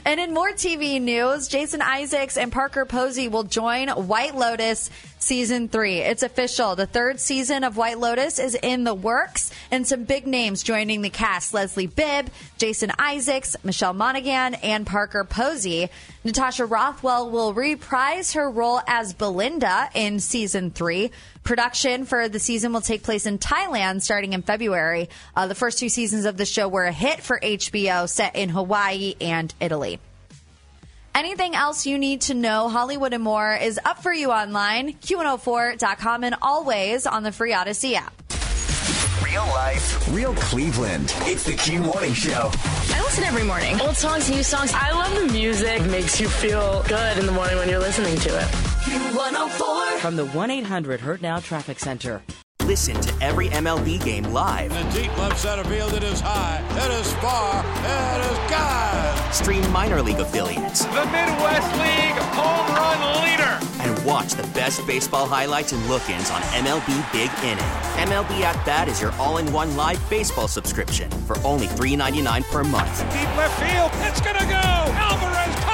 And 0.04 0.20
in 0.20 0.34
more 0.34 0.50
TV 0.50 1.00
news, 1.00 1.48
Jason 1.48 1.80
Isaacs 1.80 2.36
and 2.36 2.52
Parker 2.52 2.84
Posey 2.84 3.28
will 3.28 3.44
join 3.44 3.88
White 3.88 4.34
Lotus 4.34 4.90
season 5.18 5.68
three. 5.68 5.98
It's 5.98 6.22
official. 6.22 6.76
The 6.76 6.86
third 6.86 7.18
season 7.20 7.64
of 7.64 7.76
White 7.78 7.98
Lotus 7.98 8.38
is 8.38 8.54
in 8.54 8.84
the 8.84 8.94
works, 8.94 9.50
and 9.70 9.86
some 9.86 10.04
big 10.04 10.26
names 10.26 10.62
joining 10.62 11.00
the 11.00 11.10
cast 11.10 11.54
Leslie 11.54 11.86
Bibb, 11.86 12.28
Jason 12.58 12.92
Isaacs, 12.98 13.56
Michelle 13.64 13.94
Monaghan, 13.94 14.54
and 14.54 14.86
Parker 14.86 15.24
Posey. 15.24 15.88
Natasha 16.24 16.66
Rothwell 16.66 17.30
will 17.30 17.54
reprise 17.54 18.34
her 18.34 18.50
role 18.50 18.80
as 18.86 19.14
Belinda 19.14 19.88
in 19.94 20.20
season 20.20 20.70
three. 20.70 21.10
Production 21.44 22.06
for 22.06 22.26
the 22.26 22.38
season 22.38 22.72
will 22.72 22.80
take 22.80 23.02
place 23.02 23.26
in 23.26 23.38
Thailand 23.38 24.00
starting 24.00 24.32
in 24.32 24.40
February. 24.40 25.10
Uh, 25.36 25.46
the 25.46 25.54
first 25.54 25.78
two 25.78 25.90
seasons 25.90 26.24
of 26.24 26.38
the 26.38 26.46
show 26.46 26.68
were 26.68 26.84
a 26.84 26.92
hit 26.92 27.20
for 27.20 27.38
HBO, 27.38 28.08
set 28.08 28.34
in 28.34 28.48
Hawaii 28.48 29.14
and 29.20 29.52
Italy. 29.60 30.00
Anything 31.14 31.54
else 31.54 31.86
you 31.86 31.98
need 31.98 32.22
to 32.22 32.34
know, 32.34 32.70
Hollywood 32.70 33.12
and 33.12 33.22
More 33.22 33.54
is 33.54 33.78
up 33.84 34.02
for 34.02 34.12
you 34.12 34.32
online, 34.32 34.94
q104.com, 34.94 36.24
and 36.24 36.34
always 36.40 37.06
on 37.06 37.22
the 37.22 37.30
free 37.30 37.52
Audacy 37.52 37.92
app. 37.92 38.14
Real 39.22 39.44
life, 39.48 40.14
real 40.14 40.34
Cleveland. 40.34 41.14
It's 41.20 41.44
the 41.44 41.52
Q 41.52 41.80
Morning 41.80 42.14
Show. 42.14 42.50
I 42.54 43.02
listen 43.04 43.22
every 43.22 43.44
morning. 43.44 43.78
Old 43.82 43.96
songs, 43.96 44.30
new 44.30 44.42
songs. 44.42 44.72
I 44.74 44.92
love 44.92 45.14
the 45.14 45.32
music. 45.32 45.82
It 45.82 45.90
makes 45.90 46.18
you 46.18 46.28
feel 46.28 46.82
good 46.84 47.18
in 47.18 47.26
the 47.26 47.32
morning 47.32 47.58
when 47.58 47.68
you're 47.68 47.80
listening 47.80 48.16
to 48.20 48.40
it. 48.40 48.73
Q104. 48.84 49.98
From 50.00 50.16
the 50.16 50.26
1 50.26 50.50
800 50.50 51.00
Hurt 51.00 51.22
Now 51.22 51.38
Traffic 51.38 51.78
Center. 51.78 52.22
Listen 52.64 52.98
to 53.00 53.12
every 53.22 53.48
MLB 53.48 54.02
game 54.04 54.24
live. 54.24 54.72
In 54.72 54.88
the 54.88 55.02
deep 55.02 55.18
left 55.18 55.38
center 55.38 55.64
field, 55.64 55.92
it 55.94 56.02
is 56.02 56.20
high, 56.20 56.62
it 56.70 56.90
is 57.00 57.12
far, 57.14 57.60
it 57.62 58.20
is 58.30 58.50
gone. 58.50 59.32
Stream 59.32 59.70
minor 59.70 60.00
league 60.00 60.18
affiliates 60.18 60.84
The 60.86 61.04
Midwest 61.06 61.72
League 61.78 62.16
home 62.32 62.74
run 62.74 63.22
leader. 63.22 63.58
and 63.80 64.06
watch 64.06 64.32
the 64.32 64.46
best 64.54 64.86
baseball 64.86 65.26
highlights 65.26 65.72
and 65.72 65.86
look 65.88 66.08
ins 66.08 66.30
on 66.30 66.40
MLB 66.42 67.12
Big 67.12 67.30
Inning. 67.44 67.64
MLB 68.08 68.40
At 68.40 68.64
Bat 68.64 68.88
is 68.88 69.00
your 69.00 69.12
all 69.12 69.36
in 69.38 69.50
one 69.52 69.76
live 69.76 70.00
baseball 70.10 70.48
subscription 70.48 71.10
for 71.26 71.36
only 71.44 71.66
$3.99 71.66 72.44
per 72.50 72.64
month. 72.64 72.98
Deep 73.12 73.36
left 73.36 73.60
field. 73.60 73.90
It's 74.08 74.20
going 74.22 74.36
to 74.36 74.44
go. 74.46 74.52
Alvarez 74.54 75.54
ties 75.56 75.62
the 75.62 75.66
game. 75.66 75.73